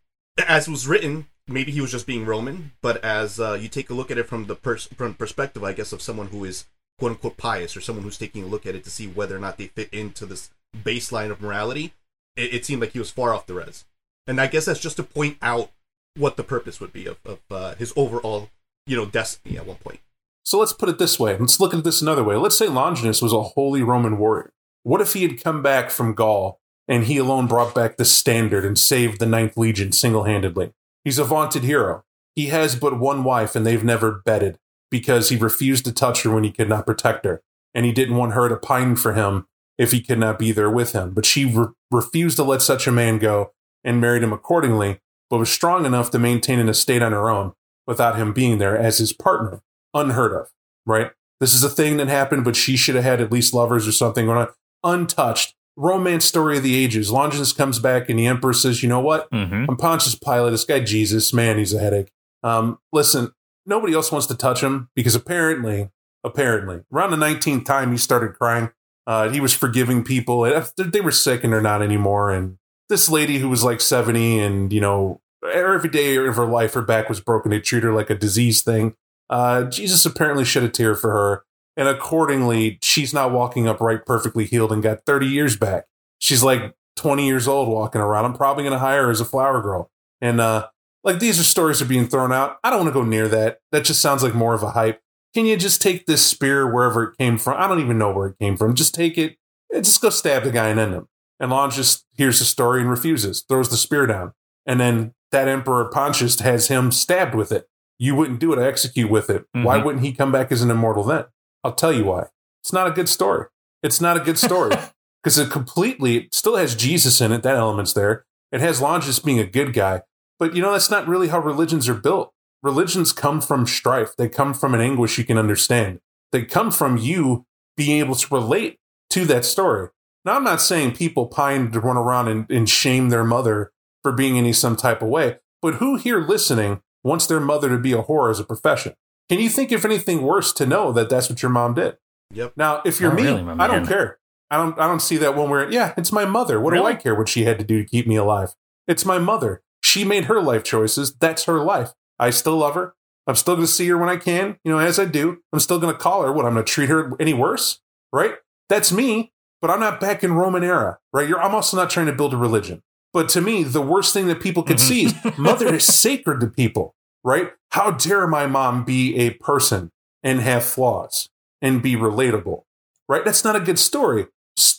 as 0.47 0.67
was 0.67 0.87
written, 0.87 1.27
maybe 1.49 1.71
he 1.71 1.81
was 1.81 1.91
just 1.91 2.07
being 2.07 2.25
Roman, 2.25 2.71
but 2.81 3.03
as 3.03 3.39
uh, 3.39 3.53
you 3.53 3.67
take 3.67 3.89
a 3.89 3.93
look 3.93 4.11
at 4.11 4.17
it 4.17 4.27
from 4.27 4.45
the 4.45 4.55
pers- 4.55 4.87
from 4.87 5.13
perspective, 5.13 5.63
I 5.63 5.73
guess, 5.73 5.91
of 5.91 6.01
someone 6.01 6.27
who 6.27 6.45
is 6.45 6.65
quote 6.97 7.11
unquote 7.11 7.37
pious 7.37 7.75
or 7.75 7.81
someone 7.81 8.03
who's 8.03 8.17
taking 8.17 8.43
a 8.43 8.47
look 8.47 8.65
at 8.65 8.75
it 8.75 8.83
to 8.83 8.89
see 8.89 9.07
whether 9.07 9.35
or 9.35 9.39
not 9.39 9.57
they 9.57 9.67
fit 9.67 9.89
into 9.91 10.25
this 10.25 10.51
baseline 10.77 11.31
of 11.31 11.41
morality, 11.41 11.93
it, 12.35 12.53
it 12.53 12.65
seemed 12.65 12.81
like 12.81 12.91
he 12.93 12.99
was 12.99 13.11
far 13.11 13.33
off 13.33 13.47
the 13.47 13.53
res. 13.53 13.85
And 14.27 14.39
I 14.39 14.47
guess 14.47 14.65
that's 14.65 14.79
just 14.79 14.97
to 14.97 15.03
point 15.03 15.37
out 15.41 15.71
what 16.15 16.37
the 16.37 16.43
purpose 16.43 16.79
would 16.79 16.93
be 16.93 17.07
of, 17.07 17.17
of 17.25 17.39
uh, 17.49 17.75
his 17.75 17.93
overall, 17.95 18.49
you 18.85 18.95
know, 18.95 19.05
destiny 19.05 19.57
at 19.57 19.65
one 19.65 19.77
point. 19.77 19.99
So 20.43 20.59
let's 20.59 20.73
put 20.73 20.89
it 20.89 20.97
this 20.97 21.19
way. 21.19 21.37
Let's 21.37 21.59
look 21.59 21.73
at 21.73 21.83
this 21.83 22.01
another 22.01 22.23
way. 22.23 22.35
Let's 22.35 22.57
say 22.57 22.67
Longinus 22.67 23.21
was 23.21 23.33
a 23.33 23.41
holy 23.41 23.83
Roman 23.83 24.17
warrior. 24.17 24.51
What 24.83 25.01
if 25.01 25.13
he 25.13 25.23
had 25.23 25.43
come 25.43 25.61
back 25.61 25.89
from 25.89 26.13
Gaul 26.13 26.59
and 26.87 27.03
he 27.03 27.17
alone 27.17 27.47
brought 27.47 27.75
back 27.75 27.97
the 27.97 28.05
standard 28.05 28.65
and 28.65 28.77
saved 28.77 29.19
the 29.19 29.25
Ninth 29.25 29.57
Legion 29.57 29.91
single 29.91 30.23
handedly? 30.23 30.73
He's 31.09 31.17
a 31.17 31.23
vaunted 31.23 31.63
hero. 31.63 32.03
He 32.35 32.49
has 32.49 32.75
but 32.75 32.99
one 32.99 33.23
wife 33.23 33.55
and 33.55 33.65
they've 33.65 33.83
never 33.83 34.21
betted 34.25 34.59
because 34.91 35.29
he 35.29 35.37
refused 35.37 35.85
to 35.85 35.91
touch 35.91 36.21
her 36.21 36.29
when 36.29 36.43
he 36.43 36.51
could 36.51 36.69
not 36.69 36.85
protect 36.85 37.25
her. 37.25 37.41
And 37.73 37.83
he 37.83 37.91
didn't 37.91 38.15
want 38.15 38.33
her 38.33 38.47
to 38.47 38.55
pine 38.55 38.95
for 38.95 39.13
him 39.13 39.47
if 39.79 39.91
he 39.91 40.01
could 40.01 40.19
not 40.19 40.37
be 40.37 40.51
there 40.51 40.69
with 40.69 40.91
him. 40.91 41.15
But 41.15 41.25
she 41.25 41.45
re- 41.45 41.69
refused 41.89 42.37
to 42.37 42.43
let 42.43 42.61
such 42.61 42.85
a 42.85 42.91
man 42.91 43.17
go 43.17 43.53
and 43.83 43.99
married 43.99 44.21
him 44.21 44.31
accordingly, 44.31 44.99
but 45.31 45.39
was 45.39 45.49
strong 45.49 45.83
enough 45.83 46.11
to 46.11 46.19
maintain 46.19 46.59
an 46.59 46.69
estate 46.69 47.01
on 47.01 47.11
her 47.11 47.27
own 47.27 47.53
without 47.87 48.15
him 48.15 48.31
being 48.31 48.59
there 48.59 48.77
as 48.77 48.99
his 48.99 49.11
partner 49.11 49.61
unheard 49.95 50.31
of, 50.31 50.51
right? 50.85 51.13
This 51.39 51.55
is 51.55 51.63
a 51.63 51.71
thing 51.71 51.97
that 51.97 52.07
happened, 52.07 52.43
but 52.43 52.55
she 52.55 52.77
should 52.77 52.93
have 52.93 53.03
had 53.03 53.19
at 53.19 53.31
least 53.31 53.51
lovers 53.51 53.87
or 53.87 53.93
something 53.93 54.27
going 54.27 54.37
on. 54.37 54.49
Untouched. 54.83 55.55
Romance 55.79 56.25
story 56.25 56.57
of 56.57 56.63
the 56.63 56.75
ages. 56.75 57.09
Longinus 57.09 57.53
comes 57.53 57.79
back 57.79 58.09
and 58.09 58.19
the 58.19 58.27
emperor 58.27 58.51
says, 58.51 58.83
you 58.83 58.89
know 58.89 58.99
what? 58.99 59.31
Mm-hmm. 59.31 59.65
I'm 59.69 59.77
Pontius 59.77 60.13
Pilate. 60.13 60.51
This 60.51 60.65
guy, 60.65 60.81
Jesus, 60.81 61.33
man, 61.33 61.57
he's 61.57 61.73
a 61.73 61.79
headache. 61.79 62.11
Um, 62.43 62.79
listen, 62.91 63.31
nobody 63.65 63.93
else 63.93 64.11
wants 64.11 64.27
to 64.27 64.35
touch 64.35 64.61
him 64.61 64.89
because 64.93 65.15
apparently, 65.15 65.89
apparently, 66.23 66.81
around 66.93 67.11
the 67.11 67.17
19th 67.17 67.63
time 67.63 67.91
he 67.91 67.97
started 67.97 68.33
crying. 68.33 68.71
Uh, 69.07 69.29
he 69.29 69.39
was 69.39 69.53
forgiving 69.53 70.03
people. 70.03 70.43
and 70.43 70.69
They 70.75 70.99
were 70.99 71.11
sick 71.11 71.45
and 71.45 71.53
they're 71.53 71.61
not 71.61 71.81
anymore. 71.81 72.29
And 72.31 72.57
this 72.89 73.07
lady 73.07 73.37
who 73.37 73.47
was 73.47 73.63
like 73.63 73.79
70 73.79 74.37
and, 74.39 74.73
you 74.73 74.81
know, 74.81 75.21
every 75.49 75.89
day 75.89 76.17
of 76.17 76.35
her 76.35 76.45
life, 76.45 76.73
her 76.73 76.81
back 76.81 77.07
was 77.07 77.21
broken. 77.21 77.51
They 77.51 77.61
treat 77.61 77.83
her 77.83 77.93
like 77.93 78.09
a 78.09 78.15
disease 78.15 78.61
thing. 78.61 78.95
Uh, 79.29 79.63
Jesus 79.63 80.05
apparently 80.05 80.43
shed 80.43 80.63
a 80.63 80.69
tear 80.69 80.93
for 80.93 81.11
her. 81.11 81.43
And 81.79 81.87
accordingly, 81.87 82.77
she's 82.83 83.13
not 83.13 83.31
walking 83.31 83.65
upright, 83.65 84.05
perfectly 84.05 84.43
healed, 84.43 84.73
and 84.73 84.83
got 84.83 85.05
30 85.05 85.27
years 85.27 85.55
back. 85.55 85.85
She's 86.17 86.43
like 86.43 86.73
20 86.97 87.25
years 87.25 87.47
old 87.47 87.69
walking 87.69 88.01
around. 88.01 88.25
I'm 88.25 88.33
probably 88.33 88.63
going 88.65 88.73
to 88.73 88.79
hire 88.79 89.05
her 89.05 89.11
as 89.11 89.21
a 89.21 89.25
flower 89.25 89.61
girl. 89.61 89.89
And 90.19 90.41
uh, 90.41 90.67
like 91.05 91.19
these 91.19 91.39
are 91.39 91.43
stories 91.45 91.81
are 91.81 91.85
being 91.85 92.05
thrown 92.07 92.33
out. 92.33 92.57
I 92.65 92.69
don't 92.69 92.79
want 92.81 92.89
to 92.93 92.99
go 92.99 93.05
near 93.05 93.29
that. 93.29 93.59
That 93.71 93.85
just 93.85 94.01
sounds 94.01 94.23
like 94.23 94.35
more 94.35 94.53
of 94.53 94.61
a 94.61 94.71
hype. 94.71 95.01
Can 95.33 95.45
you 95.45 95.55
just 95.55 95.81
take 95.81 96.05
this 96.05 96.25
spear 96.25 96.67
wherever 96.69 97.03
it 97.05 97.17
came 97.17 97.37
from? 97.37 97.55
I 97.57 97.65
don't 97.69 97.79
even 97.79 97.97
know 97.97 98.11
where 98.11 98.27
it 98.27 98.39
came 98.39 98.57
from. 98.57 98.75
Just 98.75 98.93
take 98.93 99.17
it 99.17 99.37
and 99.73 99.85
just 99.85 100.01
go 100.01 100.09
stab 100.09 100.43
the 100.43 100.51
guy 100.51 100.67
and 100.67 100.81
end 100.81 100.93
him. 100.93 101.07
And 101.39 101.49
Lon 101.49 101.71
just 101.71 102.03
hears 102.17 102.39
the 102.39 102.45
story 102.45 102.81
and 102.81 102.89
refuses, 102.89 103.45
throws 103.47 103.69
the 103.69 103.77
spear 103.77 104.05
down. 104.05 104.33
And 104.65 104.81
then 104.81 105.13
that 105.31 105.47
Emperor 105.47 105.85
Pontius 105.85 106.37
has 106.41 106.67
him 106.67 106.91
stabbed 106.91 107.35
with 107.35 107.53
it. 107.53 107.69
You 107.97 108.15
wouldn't 108.15 108.41
do 108.41 108.51
it, 108.51 108.59
I 108.59 108.67
execute 108.67 109.09
with 109.09 109.29
it. 109.29 109.45
Why 109.53 109.79
Mhm. 109.79 109.85
wouldn't 109.85 110.03
he 110.03 110.11
come 110.11 110.33
back 110.33 110.51
as 110.51 110.61
an 110.61 110.71
immortal 110.71 111.03
then? 111.05 111.23
I'll 111.63 111.73
tell 111.73 111.93
you 111.93 112.05
why. 112.05 112.27
It's 112.61 112.73
not 112.73 112.87
a 112.87 112.91
good 112.91 113.09
story. 113.09 113.47
It's 113.83 114.01
not 114.01 114.17
a 114.17 114.21
good 114.21 114.37
story 114.47 114.75
because 115.23 115.37
it 115.37 115.51
completely 115.51 116.17
it 116.17 116.35
still 116.35 116.55
has 116.55 116.75
Jesus 116.75 117.21
in 117.21 117.31
it. 117.31 117.43
That 117.43 117.57
element's 117.57 117.93
there. 117.93 118.25
It 118.51 118.61
has 118.61 118.81
Longinus 118.81 119.19
being 119.19 119.39
a 119.39 119.45
good 119.45 119.73
guy, 119.73 120.01
but 120.39 120.55
you 120.55 120.61
know 120.61 120.71
that's 120.71 120.89
not 120.89 121.07
really 121.07 121.27
how 121.27 121.39
religions 121.39 121.87
are 121.87 121.93
built. 121.93 122.33
Religions 122.61 123.13
come 123.13 123.39
from 123.41 123.65
strife. 123.65 124.15
They 124.17 124.27
come 124.27 124.53
from 124.53 124.73
an 124.73 124.81
anguish 124.81 125.17
you 125.17 125.23
can 125.23 125.37
understand. 125.37 125.99
They 126.31 126.43
come 126.43 126.71
from 126.71 126.97
you 126.97 127.45
being 127.77 127.99
able 127.99 128.15
to 128.15 128.33
relate 128.33 128.77
to 129.11 129.25
that 129.25 129.45
story. 129.45 129.89
Now, 130.25 130.35
I'm 130.35 130.43
not 130.43 130.61
saying 130.61 130.95
people 130.95 131.27
pine 131.27 131.71
to 131.71 131.79
run 131.79 131.97
around 131.97 132.27
and, 132.27 132.51
and 132.51 132.69
shame 132.69 133.09
their 133.09 133.23
mother 133.23 133.71
for 134.03 134.11
being 134.11 134.37
any 134.37 134.53
some 134.53 134.75
type 134.75 135.01
of 135.01 135.07
way, 135.07 135.37
but 135.61 135.75
who 135.75 135.95
here 135.95 136.19
listening 136.19 136.81
wants 137.03 137.25
their 137.25 137.39
mother 137.39 137.69
to 137.69 137.77
be 137.77 137.93
a 137.93 138.03
whore 138.03 138.29
as 138.29 138.39
a 138.39 138.43
profession? 138.43 138.93
Can 139.29 139.39
you 139.39 139.49
think 139.49 139.71
of 139.71 139.85
anything 139.85 140.23
worse 140.23 140.51
to 140.53 140.65
know 140.65 140.91
that 140.91 141.09
that's 141.09 141.29
what 141.29 141.41
your 141.41 141.51
mom 141.51 141.75
did? 141.75 141.97
Yep. 142.33 142.53
Now, 142.57 142.81
if 142.83 142.99
you're 142.99 143.11
Not 143.11 143.21
me, 143.21 143.27
really, 143.27 143.59
I 143.59 143.67
don't 143.67 143.87
care. 143.87 144.19
I 144.51 144.57
don't. 144.57 144.77
I 144.79 144.87
don't 144.87 145.01
see 145.01 145.17
that 145.17 145.35
one 145.35 145.49
where, 145.49 145.71
yeah, 145.71 145.93
it's 145.97 146.11
my 146.11 146.25
mother. 146.25 146.59
What 146.59 146.73
do 146.73 146.83
I 146.83 146.95
care 146.95 147.13
what 147.13 147.29
she 147.29 147.43
had 147.43 147.59
to 147.59 147.65
do 147.65 147.81
to 147.81 147.87
keep 147.87 148.07
me 148.07 148.15
alive? 148.15 148.55
It's 148.87 149.05
my 149.05 149.19
mother. 149.19 149.61
She 149.83 150.03
made 150.03 150.25
her 150.25 150.41
life 150.41 150.63
choices. 150.63 151.15
That's 151.15 151.45
her 151.45 151.59
life. 151.63 151.93
I 152.17 152.31
still 152.31 152.57
love 152.57 152.73
her. 152.75 152.95
I'm 153.27 153.35
still 153.35 153.55
going 153.55 153.67
to 153.67 153.71
see 153.71 153.87
her 153.89 153.97
when 153.97 154.09
I 154.09 154.17
can. 154.17 154.57
You 154.63 154.71
know, 154.71 154.79
as 154.79 154.97
I 154.97 155.05
do. 155.05 155.37
I'm 155.53 155.59
still 155.59 155.79
going 155.79 155.93
to 155.93 155.99
call 155.99 156.23
her. 156.23 156.33
What? 156.33 156.45
I'm 156.45 156.53
going 156.53 156.65
to 156.65 156.71
treat 156.71 156.89
her 156.89 157.11
any 157.19 157.33
worse? 157.33 157.79
Right? 158.11 158.35
That's 158.67 158.91
me. 158.91 159.31
But 159.61 159.69
I'm 159.69 159.79
not 159.79 159.99
back 159.99 160.23
in 160.23 160.33
Roman 160.33 160.63
era. 160.63 160.97
Right? 161.13 161.29
You're. 161.29 161.41
I'm 161.41 161.53
also 161.53 161.77
not 161.77 161.91
trying 161.91 162.07
to 162.07 162.13
build 162.13 162.33
a 162.33 162.37
religion. 162.37 162.81
But 163.13 163.29
to 163.29 163.41
me, 163.41 163.63
the 163.63 163.81
worst 163.81 164.13
thing 164.13 164.27
that 164.27 164.41
people 164.41 164.63
could 164.63 164.77
mm-hmm. 164.77 164.87
see 164.87 165.05
is 165.05 165.37
mother 165.37 165.73
is 165.73 165.85
sacred 165.85 166.39
to 166.41 166.47
people. 166.47 166.95
Right? 167.23 167.51
How 167.71 167.91
dare 167.91 168.27
my 168.27 168.47
mom 168.47 168.83
be 168.83 169.15
a 169.17 169.31
person 169.31 169.91
and 170.23 170.39
have 170.41 170.63
flaws 170.63 171.29
and 171.61 171.81
be 171.81 171.95
relatable? 171.95 172.63
Right? 173.07 173.25
That's 173.25 173.43
not 173.43 173.55
a 173.55 173.59
good 173.59 173.79
story. 173.79 174.27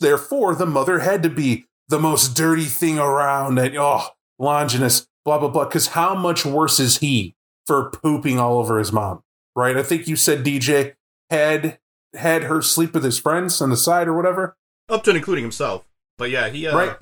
Therefore, 0.00 0.54
the 0.54 0.66
mother 0.66 1.00
had 1.00 1.22
to 1.22 1.30
be 1.30 1.66
the 1.88 1.98
most 1.98 2.34
dirty 2.36 2.64
thing 2.64 2.98
around. 2.98 3.58
And 3.58 3.76
oh, 3.76 4.06
Longinus, 4.38 5.06
blah 5.24 5.38
blah 5.38 5.48
blah. 5.48 5.64
Because 5.64 5.88
how 5.88 6.14
much 6.14 6.44
worse 6.46 6.78
is 6.80 6.98
he 6.98 7.34
for 7.66 7.90
pooping 7.90 8.38
all 8.38 8.58
over 8.58 8.78
his 8.78 8.92
mom? 8.92 9.22
Right? 9.56 9.76
I 9.76 9.82
think 9.82 10.06
you 10.08 10.16
said 10.16 10.44
DJ 10.44 10.94
had 11.30 11.78
had 12.14 12.44
her 12.44 12.60
sleep 12.62 12.94
with 12.94 13.04
his 13.04 13.18
friends 13.18 13.60
on 13.60 13.70
the 13.70 13.76
side 13.76 14.08
or 14.08 14.14
whatever. 14.14 14.56
Up 14.88 15.04
to 15.04 15.10
and 15.10 15.16
including 15.16 15.44
himself. 15.44 15.86
But 16.18 16.30
yeah, 16.30 16.48
he 16.48 16.66
uh, 16.66 16.76
Right. 16.76 16.96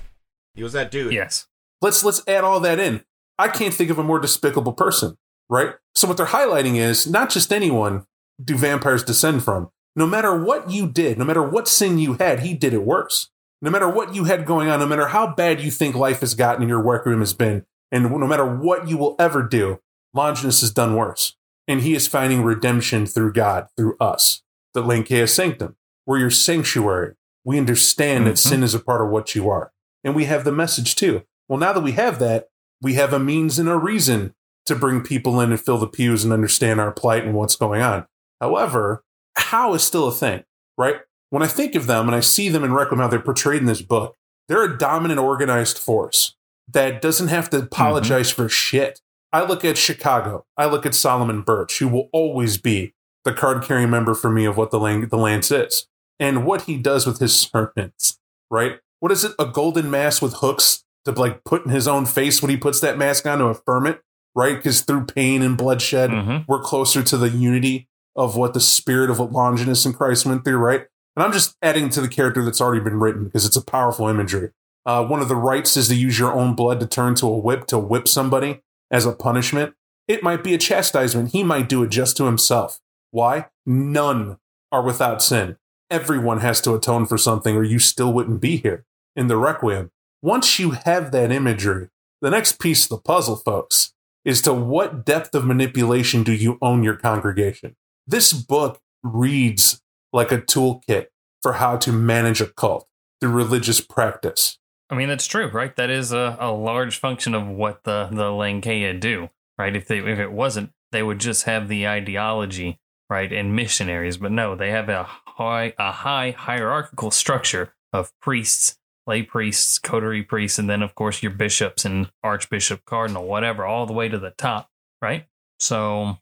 he 0.53 0.63
was 0.63 0.73
that 0.73 0.91
dude. 0.91 1.13
Yes. 1.13 1.47
Let's 1.81 2.03
let's 2.03 2.21
add 2.27 2.43
all 2.43 2.59
that 2.61 2.79
in. 2.79 3.03
I 3.37 3.47
can't 3.47 3.73
think 3.73 3.89
of 3.89 3.97
a 3.97 4.03
more 4.03 4.19
despicable 4.19 4.73
person. 4.73 5.17
Right? 5.49 5.75
So 5.95 6.07
what 6.07 6.17
they're 6.17 6.27
highlighting 6.27 6.75
is 6.75 7.07
not 7.07 7.29
just 7.29 7.51
anyone 7.51 8.05
do 8.43 8.55
vampires 8.55 9.03
descend 9.03 9.43
from. 9.43 9.69
No 9.95 10.05
matter 10.07 10.37
what 10.37 10.69
you 10.69 10.87
did, 10.87 11.17
no 11.17 11.25
matter 11.25 11.43
what 11.43 11.67
sin 11.67 11.97
you 11.99 12.13
had, 12.13 12.41
he 12.41 12.53
did 12.53 12.73
it 12.73 12.83
worse. 12.83 13.29
No 13.61 13.69
matter 13.69 13.89
what 13.89 14.15
you 14.15 14.23
had 14.25 14.45
going 14.45 14.69
on, 14.69 14.79
no 14.79 14.85
matter 14.87 15.07
how 15.07 15.33
bad 15.33 15.59
you 15.59 15.71
think 15.71 15.95
life 15.95 16.21
has 16.21 16.35
gotten 16.35 16.61
and 16.61 16.69
your 16.69 16.81
workroom 16.81 17.19
has 17.19 17.33
been, 17.33 17.65
and 17.91 18.09
no 18.09 18.27
matter 18.27 18.45
what 18.45 18.87
you 18.87 18.97
will 18.97 19.15
ever 19.19 19.43
do, 19.43 19.79
Longinus 20.13 20.61
has 20.61 20.71
done 20.71 20.95
worse. 20.95 21.35
And 21.67 21.81
he 21.81 21.93
is 21.93 22.07
finding 22.07 22.43
redemption 22.43 23.05
through 23.05 23.33
God, 23.33 23.67
through 23.75 23.97
us, 23.99 24.43
the 24.73 24.81
Lancea 24.81 25.27
Sanctum. 25.27 25.75
We're 26.05 26.19
your 26.19 26.31
sanctuary. 26.31 27.15
We 27.43 27.59
understand 27.59 28.25
that 28.25 28.35
Mhm. 28.35 28.49
sin 28.49 28.63
is 28.63 28.73
a 28.73 28.79
part 28.79 29.01
of 29.01 29.09
what 29.09 29.35
you 29.35 29.49
are. 29.49 29.71
And 30.03 30.15
we 30.15 30.25
have 30.25 30.45
the 30.45 30.51
message 30.51 30.95
too. 30.95 31.23
Well, 31.47 31.59
now 31.59 31.73
that 31.73 31.83
we 31.83 31.91
have 31.93 32.19
that, 32.19 32.47
we 32.81 32.93
have 32.93 33.11
a 33.11 33.19
means 33.19 33.59
and 33.59 33.67
a 33.67 33.75
reason 33.75 34.33
to 34.65 34.75
bring 34.75 35.01
people 35.01 35.39
in 35.41 35.51
and 35.51 35.59
fill 35.59 35.77
the 35.77 35.87
pews 35.87 36.23
and 36.23 36.33
understand 36.33 36.79
our 36.79 36.91
plight 36.91 37.25
and 37.25 37.33
what's 37.33 37.55
going 37.55 37.81
on. 37.81 38.05
However, 38.39 39.03
how 39.35 39.73
is 39.73 39.83
still 39.83 40.07
a 40.07 40.13
thing, 40.13 40.43
right? 40.77 40.97
When 41.29 41.43
I 41.43 41.47
think 41.47 41.75
of 41.75 41.87
them 41.87 42.07
and 42.07 42.15
I 42.15 42.19
see 42.21 42.49
them 42.49 42.63
in 42.63 42.73
Requiem, 42.73 42.99
how 42.99 43.07
they're 43.07 43.19
portrayed 43.19 43.61
in 43.61 43.67
this 43.67 43.81
book, 43.81 44.15
they're 44.47 44.63
a 44.63 44.77
dominant, 44.77 45.19
organized 45.19 45.77
force 45.77 46.35
that 46.67 47.01
doesn't 47.01 47.27
have 47.27 47.49
to 47.51 47.57
mm-hmm. 47.57 47.65
apologize 47.65 48.31
for 48.31 48.49
shit. 48.49 49.01
I 49.31 49.43
look 49.43 49.63
at 49.63 49.77
Chicago. 49.77 50.45
I 50.57 50.65
look 50.65 50.85
at 50.85 50.95
Solomon 50.95 51.41
Birch, 51.41 51.79
who 51.79 51.87
will 51.87 52.09
always 52.11 52.57
be 52.57 52.93
the 53.25 53.33
card 53.33 53.63
carrying 53.63 53.89
member 53.89 54.15
for 54.15 54.31
me 54.31 54.45
of 54.45 54.57
what 54.57 54.71
the, 54.71 54.79
Lan- 54.79 55.07
the 55.09 55.17
Lance 55.17 55.51
is 55.51 55.87
and 56.19 56.45
what 56.45 56.63
he 56.63 56.77
does 56.77 57.05
with 57.05 57.19
his 57.19 57.39
serpents, 57.39 58.19
right? 58.49 58.79
What 58.99 59.11
is 59.11 59.23
it? 59.23 59.33
A 59.39 59.45
golden 59.45 59.89
mask 59.89 60.21
with 60.21 60.35
hooks 60.35 60.83
to 61.05 61.11
like 61.11 61.43
put 61.43 61.65
in 61.65 61.71
his 61.71 61.87
own 61.87 62.05
face 62.05 62.41
when 62.41 62.49
he 62.49 62.57
puts 62.57 62.79
that 62.81 62.97
mask 62.97 63.25
on 63.25 63.39
to 63.39 63.45
affirm 63.45 63.87
it, 63.87 64.01
right? 64.35 64.55
Because 64.55 64.81
through 64.81 65.05
pain 65.05 65.41
and 65.41 65.57
bloodshed, 65.57 66.09
Mhm. 66.11 66.45
we're 66.47 66.61
closer 66.61 67.01
to 67.03 67.17
the 67.17 67.29
unity 67.29 67.87
of 68.15 68.35
what 68.35 68.53
the 68.53 68.59
spirit 68.59 69.09
of 69.09 69.19
what 69.19 69.31
Longinus 69.31 69.85
and 69.85 69.95
Christ 69.95 70.25
went 70.25 70.43
through, 70.43 70.57
right? 70.57 70.85
And 71.15 71.23
I'm 71.23 71.31
just 71.31 71.55
adding 71.61 71.89
to 71.89 72.01
the 72.01 72.07
character 72.07 72.43
that's 72.43 72.61
already 72.61 72.83
been 72.83 72.99
written 72.99 73.25
because 73.25 73.45
it's 73.45 73.55
a 73.55 73.63
powerful 73.63 74.07
imagery. 74.07 74.51
Uh, 74.85 75.03
one 75.05 75.21
of 75.21 75.27
the 75.27 75.35
rights 75.35 75.75
is 75.77 75.87
to 75.89 75.95
use 75.95 76.17
your 76.17 76.33
own 76.33 76.55
blood 76.55 76.79
to 76.79 76.87
turn 76.87 77.15
to 77.15 77.27
a 77.27 77.37
whip 77.37 77.67
to 77.67 77.77
whip 77.77 78.07
somebody 78.07 78.61
as 78.91 79.05
a 79.05 79.11
punishment. 79.11 79.73
It 80.07 80.23
might 80.23 80.43
be 80.43 80.53
a 80.53 80.57
chastisement. 80.57 81.31
He 81.33 81.43
might 81.43 81.69
do 81.69 81.83
it 81.83 81.89
just 81.89 82.17
to 82.17 82.25
himself. 82.25 82.79
Why? 83.11 83.47
None 83.65 84.37
are 84.71 84.81
without 84.81 85.21
sin. 85.21 85.57
Everyone 85.91 86.39
has 86.39 86.61
to 86.61 86.73
atone 86.75 87.05
for 87.05 87.17
something, 87.17 87.55
or 87.55 87.63
you 87.63 87.79
still 87.79 88.13
wouldn't 88.13 88.41
be 88.41 88.57
here 88.57 88.85
in 89.15 89.27
the 89.27 89.37
Requiem. 89.37 89.91
Once 90.21 90.59
you 90.59 90.71
have 90.71 91.11
that 91.11 91.31
imagery, 91.31 91.89
the 92.21 92.29
next 92.29 92.59
piece 92.59 92.83
of 92.85 92.89
the 92.89 92.97
puzzle, 92.97 93.35
folks, 93.35 93.93
is 94.25 94.41
to 94.43 94.53
what 94.53 95.05
depth 95.05 95.33
of 95.33 95.45
manipulation 95.45 96.23
do 96.23 96.33
you 96.33 96.57
own 96.61 96.83
your 96.83 96.95
congregation? 96.95 97.75
This 98.05 98.33
book 98.33 98.79
reads 99.03 99.81
like 100.11 100.31
a 100.31 100.39
toolkit 100.39 101.07
for 101.41 101.53
how 101.53 101.77
to 101.77 101.91
manage 101.91 102.41
a 102.41 102.47
cult 102.47 102.87
through 103.21 103.31
religious 103.31 103.81
practice. 103.81 104.57
I 104.89 104.95
mean, 104.95 105.07
that's 105.07 105.27
true, 105.27 105.47
right? 105.49 105.75
That 105.75 105.89
is 105.89 106.11
a, 106.11 106.35
a 106.39 106.51
large 106.51 106.97
function 106.97 107.35
of 107.35 107.47
what 107.47 107.83
the, 107.83 108.09
the 108.11 108.31
Lancea 108.31 108.99
do, 108.99 109.29
right? 109.57 109.75
If 109.75 109.87
they 109.87 109.99
if 109.99 110.19
it 110.19 110.31
wasn't, 110.31 110.71
they 110.91 111.03
would 111.03 111.19
just 111.19 111.43
have 111.43 111.67
the 111.67 111.87
ideology, 111.87 112.79
right, 113.09 113.31
and 113.31 113.55
missionaries. 113.55 114.17
But 114.17 114.31
no, 114.31 114.55
they 114.55 114.71
have 114.71 114.89
a 114.89 115.03
high 115.03 115.73
a 115.77 115.91
high 115.91 116.31
hierarchical 116.31 117.11
structure 117.11 117.73
of 117.93 118.11
priests, 118.19 118.78
lay 119.09 119.23
priests, 119.23 119.79
coterie 119.79 120.23
priests, 120.23 120.59
and 120.59 120.69
then 120.69 120.81
of 120.81 120.95
course 120.95 121.21
your 121.21 121.31
bishops 121.31 121.83
and 121.83 122.09
archbishop, 122.23 122.85
cardinal, 122.85 123.25
whatever, 123.25 123.65
all 123.65 123.85
the 123.85 123.93
way 123.93 124.07
to 124.07 124.19
the 124.19 124.29
top, 124.31 124.69
right? 125.01 125.25
So 125.59 126.19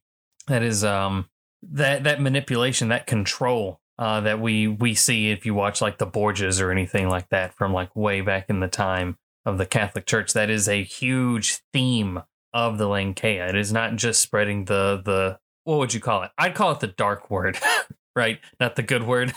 that 0.48 0.64
is 0.64 0.84
um 0.84 1.30
that 1.62 2.06
that 2.06 2.22
manipulation, 2.22 2.88
that 2.88 3.06
control 3.06 3.82
uh, 4.00 4.22
that 4.22 4.40
we 4.40 4.68
we 4.68 4.94
see 4.94 5.32
if 5.32 5.46
you 5.46 5.54
watch 5.54 5.82
like 5.82 5.98
the 5.98 6.08
Borgias 6.08 6.62
or 6.62 6.72
anything 6.72 7.10
like 7.10 7.30
that 7.30 7.54
from 7.54 7.74
like 7.74 7.96
way 7.96 8.22
back 8.22 8.46
in 8.50 8.60
the 8.60 8.68
time 8.68 9.18
of 9.46 9.58
the 9.58 9.66
Catholic 9.66 10.06
Church. 10.06 10.34
That 10.34 10.50
is 10.50 10.68
a 10.68 10.84
huge 10.84 11.62
theme 11.74 12.22
of 12.54 12.78
the 12.78 12.86
Lancea. 12.86 13.50
It 13.50 13.56
is 13.56 13.74
not 13.74 13.96
just 13.96 14.22
spreading 14.22 14.66
the 14.66 15.02
the 15.04 15.40
what 15.64 15.80
would 15.80 15.94
you 15.94 16.00
call 16.00 16.24
it? 16.24 16.32
I'd 16.38 16.56
call 16.56 16.72
it 16.72 16.80
the 16.80 16.88
dark 16.88 17.30
word, 17.30 17.58
right? 18.18 18.40
Not 18.60 18.76
the 18.76 18.84
good 18.84 19.04
word, 19.04 19.34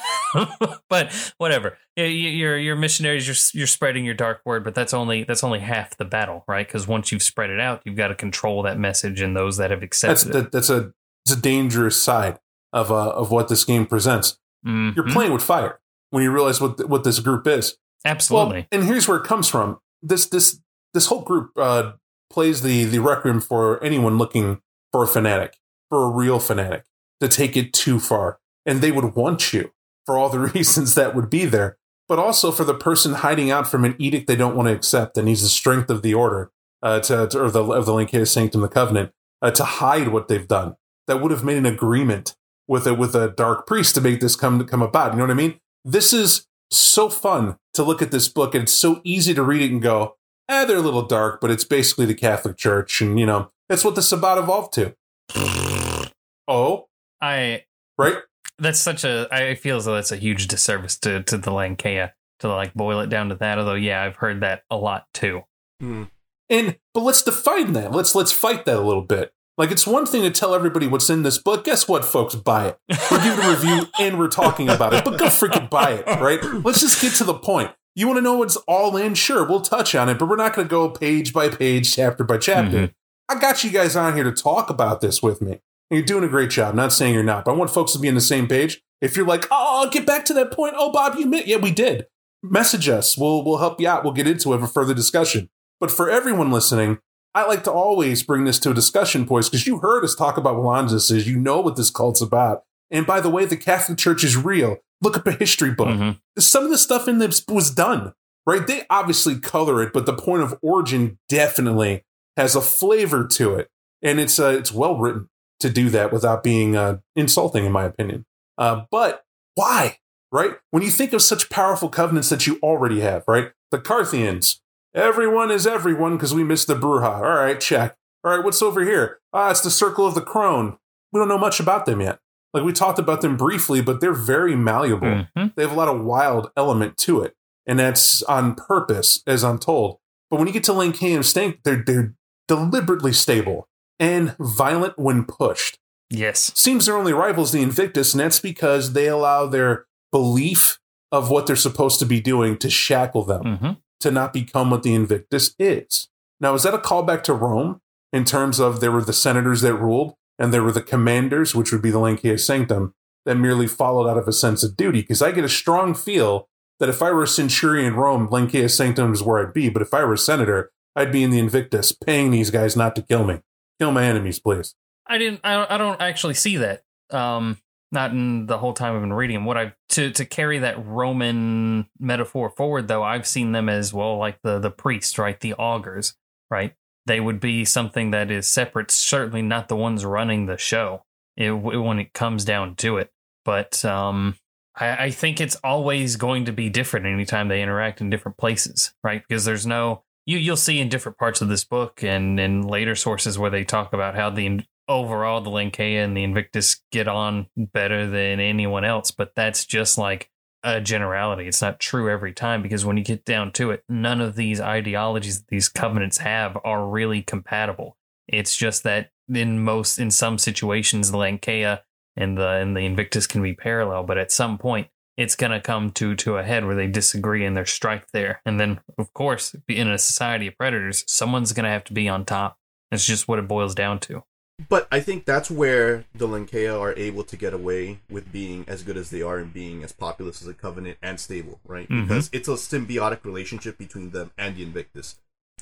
but 0.89 1.13
whatever. 1.39 1.79
You're 1.97 2.59
you're 2.59 2.77
missionaries. 2.77 3.27
You're 3.29 3.61
you're 3.61 3.67
spreading 3.69 4.05
your 4.05 4.15
dark 4.15 4.41
word, 4.45 4.65
but 4.65 4.75
that's 4.75 4.93
only 4.95 5.23
that's 5.23 5.45
only 5.45 5.61
half 5.61 5.97
the 5.97 6.05
battle, 6.05 6.43
right? 6.49 6.67
Because 6.67 6.89
once 6.89 7.13
you've 7.13 7.23
spread 7.23 7.51
it 7.51 7.61
out, 7.61 7.83
you've 7.85 7.97
got 7.97 8.09
to 8.09 8.15
control 8.17 8.63
that 8.65 8.79
message 8.79 9.21
and 9.21 9.37
those 9.37 9.59
that 9.59 9.71
have 9.71 9.81
That's 9.81 10.03
accepted 10.03 10.29
it. 10.31 10.33
that, 10.33 10.53
that's 10.53 10.71
a 10.71 10.93
it's 11.27 11.37
a 11.37 11.41
dangerous 11.41 12.03
side 12.03 12.41
of 12.73 12.91
uh, 12.91 13.11
of 13.11 13.31
what 13.31 13.49
this 13.49 13.65
game 13.65 13.87
presents. 13.87 14.39
Mhm. 14.67 14.97
You're 14.97 15.07
playing 15.09 15.33
with 15.33 15.43
fire 15.43 15.79
when 16.11 16.23
you 16.25 16.33
realize 16.33 16.61
what 16.61 16.89
what 16.89 17.05
this 17.05 17.21
group 17.21 17.47
is. 17.47 17.77
Absolutely. 18.05 18.61
Well, 18.61 18.67
and 18.73 18.85
here's 18.85 19.07
where 19.07 19.19
it 19.19 19.25
comes 19.25 19.49
from. 19.49 19.79
This 20.03 20.27
this 20.27 20.61
this 20.95 21.07
whole 21.07 21.21
group 21.23 21.51
uh, 21.57 21.93
plays 22.31 22.63
the 22.63 22.85
the 22.85 22.99
requiem 23.01 23.41
for 23.41 23.83
anyone 23.85 24.17
looking 24.17 24.63
for 24.93 25.05
a 25.05 25.07
fanatic, 25.07 25.59
for 25.91 26.05
a 26.05 26.09
real 26.09 26.39
fanatic, 26.39 26.85
to 27.21 27.29
take 27.29 27.57
it 27.57 27.73
too 27.73 28.01
far, 28.01 28.39
and 28.67 28.81
they 28.81 28.93
would 28.93 29.15
want 29.15 29.53
you 29.53 29.73
for 30.07 30.19
all 30.19 30.29
the 30.29 30.39
reasons 30.55 30.95
that 30.95 31.15
would 31.15 31.31
be 31.31 31.45
there, 31.45 31.79
but 32.09 32.19
also 32.19 32.51
for 32.51 32.65
the 32.65 32.75
person 32.75 33.15
hiding 33.15 33.51
out 33.51 33.69
from 33.69 33.85
an 33.85 33.97
edict 33.99 34.27
they 34.27 34.37
don't 34.37 34.57
want 34.57 34.69
to 34.69 34.75
accept 34.75 35.15
that 35.15 35.25
needs 35.25 35.43
the 35.43 35.49
strength 35.49 35.91
of 35.91 36.03
the 36.03 36.15
order 36.15 36.51
uh, 36.83 37.01
to, 37.01 37.27
to 37.29 37.41
or 37.41 37.51
the 37.51 37.65
of 37.65 37.87
the 37.87 37.93
Lancea 37.93 38.27
Sanctum, 38.27 38.61
the 38.61 38.69
Covenant, 38.69 39.13
uh, 39.43 39.51
to 39.51 39.65
hide 39.65 40.09
what 40.09 40.29
they've 40.29 40.49
done. 40.49 40.77
That 41.07 41.21
would 41.21 41.31
have 41.31 41.45
made 41.45 41.57
an 41.57 41.67
agreement 41.67 42.37
with 42.69 42.87
a 42.87 42.95
with 42.95 43.15
a 43.15 43.29
dark 43.29 43.67
priest 43.67 43.95
to 43.97 44.01
make 44.01 44.21
this 44.21 44.37
come 44.37 44.65
come 44.67 44.83
about. 44.83 45.13
You 45.13 45.19
know 45.19 45.25
what 45.25 45.33
I 45.33 45.35
mean? 45.35 45.61
This 45.85 46.13
is 46.13 46.47
so 46.71 47.09
fun 47.09 47.57
to 47.75 47.83
look 47.83 48.01
at 48.01 48.13
this 48.13 48.29
book, 48.29 48.55
and 48.55 48.63
it's 48.63 48.73
so 48.73 49.01
easy 49.03 49.35
to 49.35 49.43
read 49.43 49.63
it 49.63 49.73
and 49.73 49.83
go, 49.83 50.17
"Ah, 50.49 50.65
they're 50.65 50.77
a 50.77 50.83
little 50.83 51.07
dark," 51.07 51.41
but 51.41 51.51
it's 51.51 51.65
basically 51.65 52.07
the 52.07 52.15
Catholic 52.15 52.57
Church, 52.57 53.01
and 53.01 53.19
you 53.19 53.27
know 53.27 53.51
that's 53.69 53.85
what 53.85 53.97
this 53.97 54.13
about 54.13 54.39
evolved 54.39 54.73
to. 54.75 54.95
Oh, 56.49 56.89
I 57.23 57.63
right. 57.97 58.17
That's 58.61 58.79
such 58.79 59.05
a 59.05 59.27
I 59.33 59.55
feel 59.55 59.77
as 59.79 59.87
though 59.87 59.95
that's 59.95 60.13
a 60.13 60.17
huge 60.17 60.47
disservice 60.49 60.99
to 61.01 61.23
to 61.25 61.39
the 61.39 61.51
Lancea 61.51 62.13
to 62.41 62.49
like 62.49 62.75
boil 62.75 63.01
it 63.01 63.09
down 63.11 63.29
to 63.31 63.35
that. 63.37 63.59
Although 63.59 63.75
yeah, 63.75 64.03
I've 64.03 64.17
heard 64.17 64.41
that 64.41 64.63
a 64.71 64.77
lot 64.77 65.07
too. 65.15 65.43
Hmm. 65.81 66.05
And 66.49 66.77
but 66.95 67.01
let's 67.03 67.23
define 67.23 67.73
that. 67.75 67.93
Let's 67.93 68.15
let's 68.15 68.33
fight 68.33 68.65
that 68.67 68.77
a 68.77 68.81
little 68.81 69.03
bit. 69.03 69.33
Like 69.57 69.71
it's 69.71 69.87
one 69.87 70.07
thing 70.07 70.23
to 70.23 70.31
tell 70.31 70.55
everybody 70.55 70.87
what's 70.87 71.11
in 71.11 71.23
this 71.23 71.39
book. 71.39 71.65
Guess 71.65 71.87
what, 71.87 72.05
folks? 72.05 72.35
Buy 72.35 72.69
it. 72.69 72.79
We're 73.11 73.23
giving 73.23 73.45
a 73.45 73.51
review 73.51 73.83
and 74.01 74.19
we're 74.19 74.29
talking 74.29 74.69
about 74.69 74.95
it. 74.95 75.05
But 75.05 75.19
go 75.19 75.27
freaking 75.27 75.69
buy 75.69 75.93
it, 75.93 76.07
right? 76.21 76.43
Let's 76.65 76.81
just 76.81 77.01
get 77.01 77.13
to 77.15 77.25
the 77.25 77.35
point. 77.35 77.71
You 77.95 78.07
want 78.07 78.19
to 78.19 78.23
know 78.23 78.39
what's 78.39 78.57
all 78.69 78.97
in? 78.97 79.15
Sure, 79.15 79.47
we'll 79.47 79.61
touch 79.61 79.95
on 79.95 80.09
it, 80.09 80.19
but 80.19 80.29
we're 80.29 80.37
not 80.37 80.55
going 80.55 80.67
to 80.67 80.71
go 80.71 80.89
page 80.89 81.33
by 81.33 81.49
page, 81.49 81.95
chapter 81.95 82.25
by 82.25 82.39
chapter. 82.39 82.77
Mhm. 82.89 82.95
I 83.29 83.39
got 83.39 83.63
you 83.63 83.71
guys 83.71 83.97
on 83.97 84.15
here 84.15 84.25
to 84.25 84.33
talk 84.33 84.71
about 84.71 85.01
this 85.01 85.23
with 85.23 85.43
me. 85.43 85.61
You're 85.91 86.03
doing 86.03 86.25
a 86.25 86.29
great 86.29 86.51
job. 86.51 86.75
Not 86.75 86.93
saying 86.93 87.15
you're 87.15 87.23
not, 87.23 87.45
but 87.45 87.53
I 87.53 87.57
want 87.57 87.71
folks 87.71 87.93
to 87.93 87.99
be 87.99 88.09
on 88.09 88.15
the 88.15 88.21
same 88.21 88.47
page. 88.47 88.81
If 89.01 89.17
you're 89.17 89.27
like, 89.27 89.47
oh, 89.51 89.83
I'll 89.83 89.91
get 89.91 90.07
back 90.07 90.25
to 90.27 90.35
that 90.35 90.53
point. 90.53 90.75
Oh, 90.77 90.93
Bob, 90.93 91.17
you 91.17 91.25
admit, 91.25 91.47
yeah, 91.47 91.57
we 91.57 91.73
did. 91.73 92.07
Message 92.43 92.89
us. 92.89 93.19
We'll 93.19 93.45
we'll 93.45 93.59
help 93.59 93.81
you 93.81 93.89
out. 93.89 94.05
We'll 94.05 94.13
get 94.13 94.27
into 94.27 94.55
it 94.55 94.61
for 94.61 94.67
further 94.67 94.95
discussion. 94.95 95.51
But 95.79 95.91
for 95.91 96.09
everyone 96.09 96.51
listening, 96.51 96.99
I 97.35 97.47
like 97.47 97.65
to 97.65 97.73
always 97.73 98.23
bring 98.23 98.45
this 98.45 98.59
to 98.61 98.71
a 98.71 98.75
discussion 98.75 99.27
point 99.27 99.47
because 99.47 99.67
you 99.67 99.79
heard 99.79 100.05
us 100.05 100.15
talk 100.15 100.37
about 100.37 100.63
what 100.63 100.93
is. 100.93 101.11
You 101.11 101.39
know 101.39 101.61
what 101.61 101.77
this 101.77 101.91
cult's 101.91 102.21
about. 102.21 102.63
And 102.91 103.07
by 103.07 103.21
the 103.21 103.31
way, 103.31 103.45
the 103.45 103.57
Catholic 103.57 103.99
Church 103.99 104.25
is 104.25 104.37
real. 104.37 104.79
Look 105.01 105.17
up 105.17 105.27
a 105.27 105.33
history 105.33 105.71
book. 105.71 105.89
Mhm. 105.89 106.19
Some 106.39 106.65
of 106.65 106.71
the 106.71 106.79
stuff 106.79 107.09
in 107.09 107.19
this 107.19 107.45
was 107.49 107.71
done, 107.71 108.13
right? 108.47 108.67
They 108.67 108.85
obviously 108.91 109.39
color 109.39 109.83
it, 109.83 109.93
but 109.93 110.07
the 110.07 110.13
point 110.15 110.43
of 110.43 110.59
origin 110.63 111.19
definitely 111.29 112.05
has 112.37 112.55
a 112.55 112.61
flavor 112.61 113.27
to 113.29 113.55
it. 113.55 113.69
And 114.03 114.19
it's 114.21 114.39
uh, 114.39 114.49
it's 114.59 114.73
well 114.73 114.97
written 114.99 115.29
to 115.61 115.71
do 115.71 115.89
that 115.91 116.13
without 116.13 116.43
being 116.43 116.77
uh, 116.77 116.99
insulting, 117.17 117.65
in 117.65 117.73
my 117.73 117.85
opinion. 117.85 118.27
Uh, 118.59 118.85
but 118.91 119.25
why, 119.55 119.99
right? 120.33 120.57
When 120.71 120.83
you 120.83 120.91
think 120.91 121.13
of 121.13 121.23
such 121.23 121.51
powerful 121.51 121.89
covenants 121.89 122.29
that 122.31 122.47
you 122.47 122.59
already 122.63 123.01
have, 123.01 123.25
right? 123.29 123.53
The 123.71 123.79
Carthians, 123.81 124.61
everyone 124.95 125.51
is 125.51 125.67
everyone 125.67 126.17
because 126.17 126.35
we 126.35 126.45
missed 126.45 126.67
the 126.67 126.75
Brujah. 126.75 127.17
All 127.17 127.23
right, 127.23 127.61
check. 127.61 127.97
All 128.25 128.35
right, 128.37 128.45
what's 128.45 128.61
over 128.63 128.83
here? 128.83 129.21
Ah, 129.33 129.51
it's 129.51 129.61
the 129.63 129.71
Circle 129.71 130.07
of 130.07 130.15
the 130.15 130.21
Crone. 130.21 130.77
We 131.13 131.19
don't 131.21 131.29
know 131.29 131.39
much 131.39 131.61
about 131.61 131.87
them 131.87 132.01
yet. 132.01 132.19
Like 132.53 132.65
we 132.65 132.73
talked 132.73 132.99
about 132.99 133.21
them 133.21 133.37
briefly, 133.37 133.81
but 133.81 134.01
they're 134.01 134.13
very 134.13 134.57
malleable. 134.57 135.27
Mhm. 135.37 135.55
They 135.55 135.63
have 135.63 135.73
a 135.73 135.77
lot 135.77 135.89
of 135.89 136.01
wild 136.03 136.51
element 136.57 136.97
to 136.99 137.23
it, 137.23 137.35
and 137.67 137.79
that's 137.79 138.23
on 138.25 138.55
purpose, 138.57 139.23
as 139.27 139.45
I'm 139.45 139.59
told. 139.59 139.99
But 140.31 140.39
when 140.39 140.47
you 140.49 140.53
get 140.53 140.65
to 140.65 140.73
Lancea 140.73 141.15
and 141.15 141.25
Stank, 141.27 141.61
they're 141.65 141.83
they're 141.85 142.15
deliberately 142.49 143.13
stable 143.13 143.69
and 144.01 144.35
violent 144.41 144.99
when 144.99 145.25
pushed. 145.25 145.79
Yes. 146.11 146.51
Seems 146.57 146.87
their 146.87 146.97
only 146.97 147.13
rival 147.13 147.45
is 147.45 147.53
the 147.53 147.63
Invictus, 147.63 148.13
and 148.13 148.21
that's 148.21 148.41
because 148.41 148.95
they 148.95 149.07
allow 149.07 149.47
their 149.47 149.87
belief 150.11 150.81
of 151.13 151.31
what 151.31 151.47
they're 151.47 151.55
supposed 151.55 152.01
to 152.01 152.07
be 152.07 152.21
doing 152.21 152.57
to 152.59 152.71
shackle 152.71 153.25
them 153.25 153.57
hmm 153.57 153.71
to 154.01 154.11
not 154.11 154.33
become 154.33 154.71
what 154.71 154.83
the 154.83 154.95
Invictus 154.95 155.55
is. 155.59 156.09
Now, 156.41 156.55
is 156.55 156.63
that 156.63 156.73
a 156.73 156.79
callback 156.79 157.23
to 157.25 157.35
Rome? 157.35 157.83
in 158.13 158.25
terms 158.25 158.59
of 158.59 158.81
there 158.81 158.93
were 158.93 159.05
the 159.05 159.13
senators 159.13 159.61
that 159.61 159.75
ruled, 159.75 160.15
and 160.39 160.53
there 160.53 160.63
were 160.63 160.73
the 160.73 160.83
commanders, 160.83 161.55
which 161.55 161.73
would 161.73 161.83
be 161.83 161.91
the 161.91 161.99
Lancea 161.99 162.39
Sanctum, 162.39 162.95
that 163.25 163.37
merely 163.37 163.67
followed 163.67 164.09
out 164.09 164.19
of 164.19 164.27
a 164.27 164.33
sense 164.33 164.63
of 164.63 164.77
duty. 164.77 165.01
Because 165.01 165.23
I 165.23 165.33
get 165.33 165.45
a 165.45 165.49
strong 165.49 165.95
feel 165.95 166.49
that 166.79 166.89
if 166.89 167.03
I 167.03 167.13
were 167.13 167.25
a 167.25 167.29
centurion 167.29 167.87
in 167.87 167.95
Rome, 167.95 168.29
Lancea 168.29 168.71
Sanctum 168.71 169.13
is 169.13 169.23
where 169.23 169.47
I'd 169.47 169.53
be. 169.53 169.69
But 169.69 169.83
if 169.83 169.93
I 169.93 170.05
were 170.05 170.15
a 170.15 170.19
senator, 170.19 170.71
I'd 170.97 171.13
be 171.13 171.23
in 171.23 171.31
the 171.31 171.39
Invictus, 171.39 171.93
paying 171.93 172.31
these 172.31 172.51
guys 172.51 172.77
not 172.77 172.97
to 172.97 173.03
kill 173.03 173.25
me. 173.25 173.41
Kill 173.81 173.93
my 173.93 174.05
enemies, 174.05 174.39
please. 174.39 174.75
I 175.07 175.19
didn't. 175.19 175.41
I, 175.43 175.75
I 175.75 175.79
don't 175.79 176.01
actually 176.01 176.35
see 176.35 176.59
that. 176.59 176.83
Um, 177.11 177.59
not 177.91 178.13
in 178.13 178.47
the 178.47 178.59
whole 178.59 178.73
time 178.75 178.95
I've 178.95 179.01
been 179.01 179.13
reading. 179.13 179.45
What 179.45 179.57
I've 179.57 179.73
to 179.91 180.11
to 180.13 180.25
carry 180.25 180.59
that 180.59 180.85
Roman 180.87 181.89
metaphor 181.99 182.51
forward, 182.51 182.89
though, 182.89 183.03
I've 183.03 183.27
seen 183.27 183.53
them 183.53 183.69
as 183.69 183.93
well, 183.93 184.19
like 184.19 184.39
the 184.43 184.59
the 184.59 184.71
priests, 184.71 185.19
right? 185.19 185.41
The 185.41 185.55
augurs, 185.55 186.15
right? 186.51 186.75
They 187.07 187.21
would 187.21 187.41
be 187.41 187.65
something 187.65 188.11
that 188.11 188.31
is 188.31 188.47
separate. 188.47 188.91
Certainly 188.91 189.43
not 189.43 189.69
the 189.69 189.77
ones 189.77 190.05
running 190.05 190.47
the 190.47 190.59
show 190.59 191.05
it, 191.37 191.51
when 191.51 191.99
it 191.99 192.13
comes 192.13 192.45
down 192.45 192.77
to 192.77 192.99
it. 192.99 193.11
But 193.45 193.83
um, 193.85 194.37
I, 194.77 195.05
I 195.07 195.11
think 195.11 195.41
it's 195.41 195.57
always 195.65 196.17
going 196.17 196.45
to 196.45 196.53
be 196.53 196.69
different 196.69 197.07
anytime 197.07 197.49
they 197.49 197.63
interact 197.63 198.01
in 198.01 198.11
different 198.11 198.37
places, 198.37 198.93
right? 199.03 199.23
Because 199.27 199.47
there's 199.47 199.67
no 199.67 200.05
you 200.27 200.39
you'll 200.39 200.57
see 200.57 200.81
in 200.81 200.89
different 200.89 201.19
parts 201.19 201.41
of 201.41 201.49
this 201.49 201.65
book 201.65 202.03
and 202.03 202.39
in 202.39 202.63
later 202.63 202.95
sources 202.95 203.39
where 203.39 203.51
they 203.51 203.65
talk 203.65 203.93
about 203.93 204.15
how 204.15 204.31
the 204.31 204.61
overall 204.89 205.41
the 205.41 205.51
Lancea 205.51 206.05
and 206.05 206.17
the 206.17 206.25
Invictus 206.25 206.83
get 206.91 207.09
on 207.09 207.47
better 207.57 208.09
than 208.09 208.41
anyone 208.41 208.85
else, 208.85 209.11
but 209.11 209.35
that's 209.35 209.65
just 209.65 209.97
like 209.97 210.31
a 210.63 210.81
generality. 210.81 211.47
It's 211.47 211.63
not 211.63 211.81
true 211.81 212.11
every 212.11 212.33
time 212.33 212.61
because 212.61 212.85
when 212.85 212.97
you 212.97 213.05
get 213.05 213.25
down 213.25 213.53
to 213.53 213.71
it, 213.71 213.85
none 213.89 214.21
of 214.21 214.37
these 214.37 214.61
ideologies 214.61 215.39
that 215.39 215.49
these 215.49 215.69
covenants 215.69 216.19
have 216.19 216.59
are 216.65 216.87
really 216.87 217.23
compatible. 217.23 217.97
It's 218.29 218.57
just 218.57 218.83
that 218.83 219.11
in 219.29 219.63
most 219.63 219.99
in 219.99 220.11
some 220.11 220.39
situations 220.39 221.11
the 221.11 221.19
Lancea 221.19 221.81
and 222.17 222.37
the 222.37 222.49
and 222.49 222.77
the 222.77 222.81
Invictus 222.81 223.27
can 223.27 223.43
be 223.43 223.55
parallel, 223.55 224.03
but 224.03 224.19
at 224.19 224.33
some 224.33 224.59
point 224.59 224.89
it's 225.21 225.37
going 225.37 225.53
to 225.53 225.61
come 225.61 225.91
to 225.91 226.15
to 226.15 226.39
a 226.39 226.43
head 226.43 226.65
where 226.65 226.75
they 226.75 226.87
disagree 226.87 227.45
and 227.45 227.55
there's 227.55 227.71
strife 227.71 228.07
there. 228.13 228.41
And 228.47 228.59
then 228.59 228.81
of 228.97 229.13
course, 229.13 229.55
in 229.69 229.89
a 229.89 229.99
society 229.99 230.47
of 230.47 230.57
predators, 230.57 231.05
someone's 231.07 231.53
going 231.53 231.65
to 231.65 231.71
have 231.71 231.85
to 231.85 231.93
be 231.93 232.09
on 232.09 232.25
top. 232.25 232.57
It's 232.91 233.05
just 233.05 233.29
what 233.29 233.39
it 233.39 233.47
boils 233.47 233.75
down 233.75 234.01
to. 234.01 234.25
But 234.69 234.89
I 234.91 235.01
think 235.01 235.27
that's 235.27 235.51
where 235.51 236.05
the 236.15 236.27
Lancea 236.27 236.79
are 236.79 236.95
able 236.97 237.25
to 237.25 237.37
get 237.37 237.53
away 237.53 238.01
with 238.11 238.33
being 238.33 238.65
as 238.67 238.83
good 238.83 238.97
as 238.97 239.11
they 239.11 239.21
are 239.23 239.39
and 239.39 239.53
being 239.53 239.85
as 239.85 239.93
populous 239.93 240.41
as 240.41 240.49
a 240.49 240.55
covenant 240.55 240.97
and 241.03 241.21
stable, 241.21 241.61
right? 241.67 241.89
Mhm. 241.89 242.09
Because 242.09 242.31
it's 242.33 242.49
a 242.49 242.53
symbiotic 242.53 243.25
relationship 243.25 243.77
between 243.77 244.11
them 244.11 244.33
and 244.39 244.57
the 244.57 244.63
Invictus. 244.63 245.17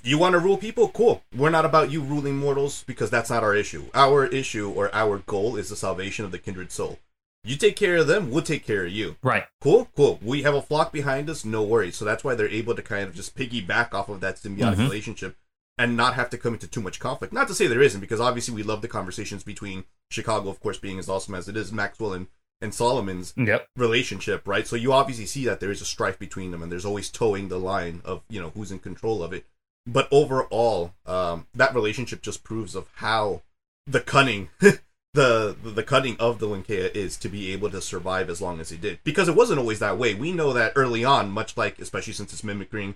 You 0.04 0.18
want 0.18 0.34
to 0.34 0.38
rule 0.38 0.56
people? 0.56 0.88
Cool. 0.88 1.24
We're 1.36 1.50
not 1.50 1.64
about 1.64 1.90
you 1.90 2.00
ruling 2.00 2.36
mortals 2.36 2.84
because 2.86 3.10
that's 3.10 3.30
not 3.30 3.42
our 3.42 3.54
issue. 3.54 3.86
Our 3.94 4.26
issue 4.26 4.70
or 4.70 4.94
our 4.94 5.18
goal 5.18 5.56
is 5.56 5.68
the 5.68 5.76
salvation 5.76 6.24
of 6.24 6.30
the 6.30 6.38
kindred 6.38 6.70
soul. 6.70 7.00
You 7.44 7.56
take 7.56 7.76
care 7.76 7.96
of 7.96 8.06
them, 8.08 8.30
we'll 8.30 8.42
take 8.42 8.66
care 8.66 8.84
of 8.84 8.92
you. 8.92 9.16
Right. 9.22 9.44
Cool, 9.60 9.88
cool. 9.96 10.18
We 10.22 10.42
have 10.42 10.54
a 10.54 10.62
flock 10.62 10.92
behind 10.92 11.30
us, 11.30 11.44
no 11.44 11.62
worries. 11.62 11.96
So 11.96 12.04
that's 12.04 12.24
why 12.24 12.34
they're 12.34 12.48
able 12.48 12.74
to 12.74 12.82
kind 12.82 13.04
of 13.08 13.14
just 13.14 13.36
piggyback 13.36 13.94
off 13.94 14.08
of 14.08 14.20
that 14.20 14.36
symbiotic 14.36 14.74
Mhm. 14.76 14.78
relationship 14.84 15.36
and 15.78 15.96
not 15.96 16.14
have 16.14 16.28
to 16.30 16.38
come 16.38 16.54
into 16.54 16.66
too 16.66 16.82
much 16.82 16.98
conflict. 16.98 17.32
Not 17.32 17.46
to 17.48 17.54
say 17.54 17.66
there 17.68 17.80
isn't, 17.80 18.00
because 18.00 18.20
obviously 18.20 18.54
we 18.54 18.64
love 18.64 18.82
the 18.82 18.88
conversations 18.88 19.44
between 19.44 19.84
Chicago, 20.10 20.50
of 20.50 20.60
course, 20.60 20.78
being 20.78 20.98
as 20.98 21.08
awesome 21.08 21.34
as 21.36 21.48
it 21.48 21.56
is, 21.56 21.70
Maxwell 21.70 22.12
and, 22.12 22.26
and 22.60 22.74
Solomon's 22.74 23.32
Yep. 23.36 23.68
relationship, 23.76 24.46
right? 24.48 24.66
So 24.66 24.74
you 24.74 24.92
obviously 24.92 25.26
see 25.26 25.44
that 25.44 25.60
there 25.60 25.70
is 25.70 25.80
a 25.80 25.84
strife 25.86 26.18
between 26.18 26.50
them, 26.50 26.62
and 26.62 26.72
there's 26.72 26.84
always 26.84 27.08
towing 27.08 27.48
the 27.48 27.58
line 27.60 28.02
of 28.04 28.22
you 28.28 28.40
know 28.40 28.50
who's 28.50 28.72
in 28.72 28.80
control 28.80 29.22
of 29.22 29.32
it. 29.32 29.46
But 29.86 30.08
overall, 30.10 30.94
um, 31.06 31.46
that 31.54 31.74
relationship 31.74 32.20
just 32.20 32.42
proves 32.42 32.74
of 32.74 32.88
how 32.96 33.42
the 33.86 34.00
cunning, 34.00 34.50
the 35.18 35.56
the 35.70 35.82
cunning 35.82 36.16
of 36.18 36.38
the 36.38 36.46
Lancea 36.46 36.94
is 36.94 37.16
to 37.18 37.28
be 37.28 37.52
able 37.52 37.70
to 37.70 37.80
survive 37.82 38.30
as 38.30 38.40
long 38.40 38.60
as 38.60 38.70
he 38.70 38.76
did, 38.76 39.00
because 39.04 39.28
it 39.28 39.34
wasn't 39.34 39.58
always 39.58 39.78
that 39.80 39.98
way. 39.98 40.14
We 40.14 40.32
know 40.32 40.52
that 40.52 40.72
early 40.76 41.04
on, 41.04 41.30
much 41.30 41.56
like 41.56 41.78
especially 41.78 42.12
since 42.14 42.32
it's 42.32 42.44
mimicking, 42.44 42.94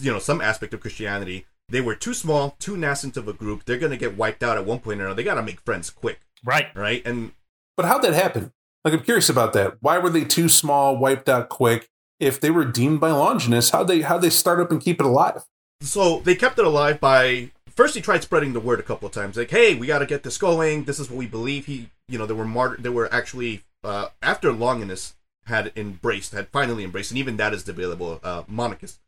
you 0.00 0.12
know, 0.12 0.18
some 0.18 0.40
aspect 0.40 0.74
of 0.74 0.80
Christianity. 0.80 1.46
They 1.68 1.80
were 1.80 1.94
too 1.94 2.12
small, 2.12 2.56
too 2.58 2.76
nascent 2.76 3.16
of 3.16 3.28
a 3.28 3.32
group. 3.32 3.64
They're 3.64 3.78
gonna 3.78 3.96
get 3.96 4.16
wiped 4.16 4.42
out 4.42 4.58
at 4.58 4.66
one 4.66 4.80
point 4.80 5.00
or 5.00 5.04
another. 5.04 5.16
They 5.16 5.24
gotta 5.24 5.42
make 5.42 5.60
friends 5.62 5.88
quick, 5.90 6.20
Right. 6.44 6.68
right? 6.74 7.02
And 7.06 7.32
But 7.76 7.86
how'd 7.86 8.02
that 8.02 8.12
happen? 8.14 8.52
Like, 8.84 8.92
I'm 8.94 9.02
curious 9.04 9.30
about 9.30 9.52
that. 9.54 9.78
Why 9.80 9.96
were 9.98 10.10
they 10.10 10.24
too 10.24 10.48
small, 10.50 10.96
wiped 10.98 11.28
out 11.28 11.48
quick? 11.48 11.88
If 12.20 12.40
they 12.40 12.50
were 12.50 12.64
deemed 12.66 13.00
by 13.00 13.10
Longinus, 13.12 13.70
how'd 13.70 13.88
they, 13.88 14.02
how'd 14.02 14.20
they 14.22 14.30
start 14.30 14.60
up 14.60 14.70
and 14.70 14.80
keep 14.80 15.00
it 15.00 15.06
alive? 15.06 15.44
so 15.80 16.20
they 16.20 16.34
kept 16.36 16.58
it 16.60 16.64
alive 16.64 17.00
by 17.00 17.50
first 17.74 17.94
he 17.94 18.00
tried 18.00 18.22
spreading 18.22 18.52
the 18.52 18.60
word 18.60 18.80
a 18.80 18.84
couple 18.84 19.06
of 19.06 19.12
times 19.12 19.36
like 19.36 19.50
hey 19.50 19.74
we 19.74 19.86
got 19.86 20.00
to 20.00 20.06
get 20.06 20.22
this 20.22 20.38
going. 20.38 20.84
This 20.84 20.98
is 20.98 21.10
what 21.10 21.18
we 21.18 21.26
believe. 21.26 21.66
He 21.66 21.90
you 22.08 22.18
know 22.18 22.26
there 22.26 22.36
were 22.36 22.44
martyr 22.44 22.76
there 22.78 22.92
were 22.92 23.12
actually 23.12 23.64
uh 23.82 24.08
after 24.22 24.52
longinus 24.52 25.14
had 25.46 25.72
embraced 25.74 26.32
had 26.32 26.48
finally 26.48 26.84
embraced 26.84 27.10
and 27.10 27.18
even 27.18 27.36
that 27.36 27.52
is 27.52 27.64
debatable 27.64 28.20
uh 28.22 28.42
monachus 28.48 28.98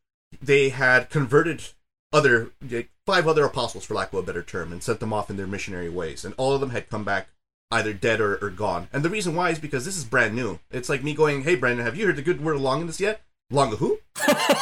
they 0.42 0.70
had 0.70 1.10
converted 1.10 1.62
other 2.12 2.50
like, 2.68 2.90
five 3.06 3.28
other 3.28 3.44
apostles 3.44 3.84
for 3.84 3.94
lack 3.94 4.12
of 4.12 4.18
a 4.18 4.22
better 4.22 4.42
term 4.42 4.72
and 4.72 4.82
sent 4.82 5.00
them 5.00 5.12
off 5.12 5.30
in 5.30 5.36
their 5.36 5.46
missionary 5.46 5.88
ways 5.88 6.24
and 6.24 6.34
all 6.36 6.52
of 6.52 6.60
them 6.60 6.70
had 6.70 6.88
come 6.88 7.04
back 7.04 7.28
either 7.70 7.92
dead 7.92 8.20
or, 8.20 8.36
or 8.36 8.50
gone. 8.50 8.88
And 8.92 9.02
the 9.02 9.10
reason 9.10 9.34
why 9.34 9.50
is 9.50 9.58
because 9.58 9.84
this 9.84 9.96
is 9.96 10.04
brand 10.04 10.34
new. 10.34 10.60
It's 10.70 10.88
like 10.88 11.04
me 11.04 11.14
going 11.14 11.42
hey 11.42 11.54
brandon 11.54 11.84
have 11.84 11.96
you 11.96 12.06
heard 12.06 12.16
the 12.16 12.22
good 12.22 12.42
word 12.42 12.56
of 12.56 12.62
longinus 12.62 13.00
yet? 13.00 13.22
Longa 13.50 13.76
who 13.76 13.98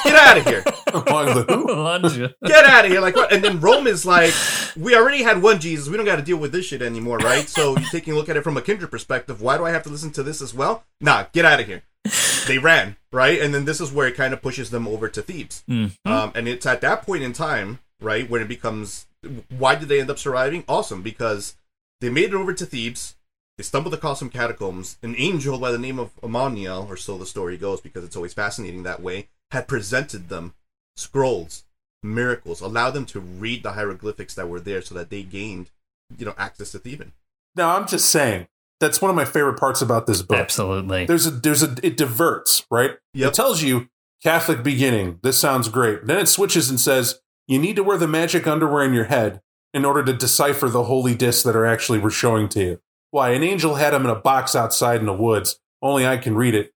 get 0.05 0.15
out 0.17 0.39
of 0.39 0.47
here. 0.47 0.65
Along 0.89 1.27
the 1.35 1.45
who? 1.49 1.67
Lunge. 1.75 2.19
get 2.45 2.65
out 2.65 2.85
of 2.85 2.91
here 2.91 3.01
like 3.01 3.17
what 3.17 3.33
and 3.33 3.43
then 3.45 3.61
rome 3.61 3.87
is 3.87 4.05
like 4.07 4.33
we 4.77 4.95
already 4.97 5.23
had 5.23 5.43
one 5.43 5.61
jesus. 5.61 5.89
We 5.89 5.97
don't 5.97 6.07
got 6.07 6.17
to 6.17 6.23
deal 6.23 6.37
with 6.39 6.53
this 6.53 6.67
shit 6.67 6.83
anymore 6.83 7.19
right? 7.19 7.49
So 7.49 7.77
you're 7.79 7.89
taking 7.91 8.15
a 8.15 8.17
look 8.17 8.29
at 8.29 8.37
it 8.37 8.43
from 8.45 8.57
a 8.57 8.63
kindred 8.63 8.91
perspective 8.91 9.41
why 9.43 9.57
do 9.59 9.65
i 9.65 9.71
have 9.71 9.83
to 9.85 9.89
listen 9.91 10.11
to 10.13 10.23
this 10.23 10.41
as 10.43 10.55
well? 10.55 10.85
Nah 11.01 11.27
get 11.33 11.45
out 11.45 11.61
of 11.61 11.67
here. 11.67 11.83
They 12.47 12.59
ran 12.59 12.97
right? 13.13 13.41
And 13.41 13.55
then 13.55 13.65
this 13.67 13.81
is 13.81 13.93
where 13.93 14.07
it 14.09 14.17
kind 14.17 14.33
of 14.33 14.41
pushes 14.43 14.71
them 14.71 14.89
over 14.89 15.09
to 15.09 15.23
thebes. 15.23 15.63
Mhm. 15.69 15.93
um, 16.05 16.33
and 16.35 16.49
it's 16.49 16.67
at 16.67 16.81
that 16.81 17.03
point 17.03 17.23
in 17.23 17.33
time 17.33 17.79
right 18.01 18.29
when 18.29 18.43
it 18.43 18.49
becomes 18.49 19.07
why 19.57 19.75
did 19.75 19.89
they 19.89 20.01
end 20.01 20.11
up 20.11 20.19
surviving? 20.19 20.65
Awesome 20.69 21.03
because 21.03 21.57
they 22.01 22.09
made 22.11 22.31
it 22.31 22.35
over 22.35 22.53
to 22.55 22.67
thebes. 22.67 23.15
They 23.59 23.63
stumbled 23.63 23.93
across 23.95 24.19
some 24.19 24.31
catacombs. 24.31 24.97
An 25.03 25.15
angel 25.19 25.59
by 25.59 25.71
the 25.71 25.79
name 25.79 25.99
of 25.99 26.11
Amoniel 26.23 26.87
or 26.89 26.97
so 26.97 27.19
the 27.19 27.27
story 27.27 27.57
goes 27.59 27.81
because 27.83 28.03
it's 28.03 28.17
always 28.17 28.33
fascinating 28.35 28.83
that 28.85 29.03
way 29.03 29.29
had 29.53 29.69
presented 29.69 30.29
them 30.29 30.55
scrolls 30.97 31.65
miracles 32.03 32.61
allowed 32.61 32.91
them 32.91 33.07
to 33.07 33.21
read 33.21 33.63
the 33.63 33.73
hieroglyphics 33.73 34.35
that 34.35 34.49
were 34.49 34.61
there 34.61 34.83
so 34.83 34.95
that 34.95 35.09
they 35.09 35.23
gained 35.23 35.71
you 36.19 36.27
know 36.27 36.35
access 36.37 36.73
to 36.73 36.79
theban 36.79 37.13
Now, 37.57 37.77
I'm 37.77 37.87
just 37.87 38.09
saying. 38.09 38.49
That's 38.81 39.01
one 39.01 39.11
of 39.11 39.15
my 39.17 39.25
favorite 39.25 39.61
parts 39.61 39.81
about 39.81 40.07
this 40.09 40.23
book. 40.23 40.39
Absolutely. 40.39 41.07
There's 41.07 41.27
a 41.27 41.31
there's 41.31 41.63
a 41.63 41.77
it 41.85 41.97
diverts, 41.97 42.67
right? 42.69 42.93
Yep. 43.15 43.29
It 43.29 43.35
tells 43.35 43.63
you 43.63 43.89
Catholic 44.25 44.65
beginning. 44.65 45.21
This 45.23 45.39
sounds 45.39 45.69
great. 45.69 46.07
Then 46.07 46.19
it 46.19 46.27
switches 46.27 46.69
and 46.69 46.81
says 46.81 47.21
you 47.47 47.61
need 47.61 47.77
to 47.77 47.85
wear 47.85 47.97
the 47.97 48.09
magic 48.09 48.47
underwear 48.47 48.85
in 48.85 48.93
your 48.93 49.05
head 49.05 49.41
in 49.73 49.85
order 49.85 50.03
to 50.05 50.13
decipher 50.13 50.69
the 50.69 50.85
holy 50.85 51.15
discs 51.15 51.45
that 51.45 51.55
are 51.55 51.65
actually 51.65 52.01
we're 52.01 52.11
showing 52.11 52.49
to 52.49 52.61
you. 52.61 52.81
Why 53.13 53.31
an 53.31 53.45
angel 53.45 53.77
had 53.77 53.95
him 53.95 54.05
in 54.05 54.11
a 54.11 54.17
box 54.17 54.57
outside 54.57 54.99
in 54.99 55.07
the 55.07 55.13
woods. 55.13 55.61
Only 55.81 56.05
I 56.05 56.17
can 56.17 56.35
read 56.35 56.55
it. 56.55 56.73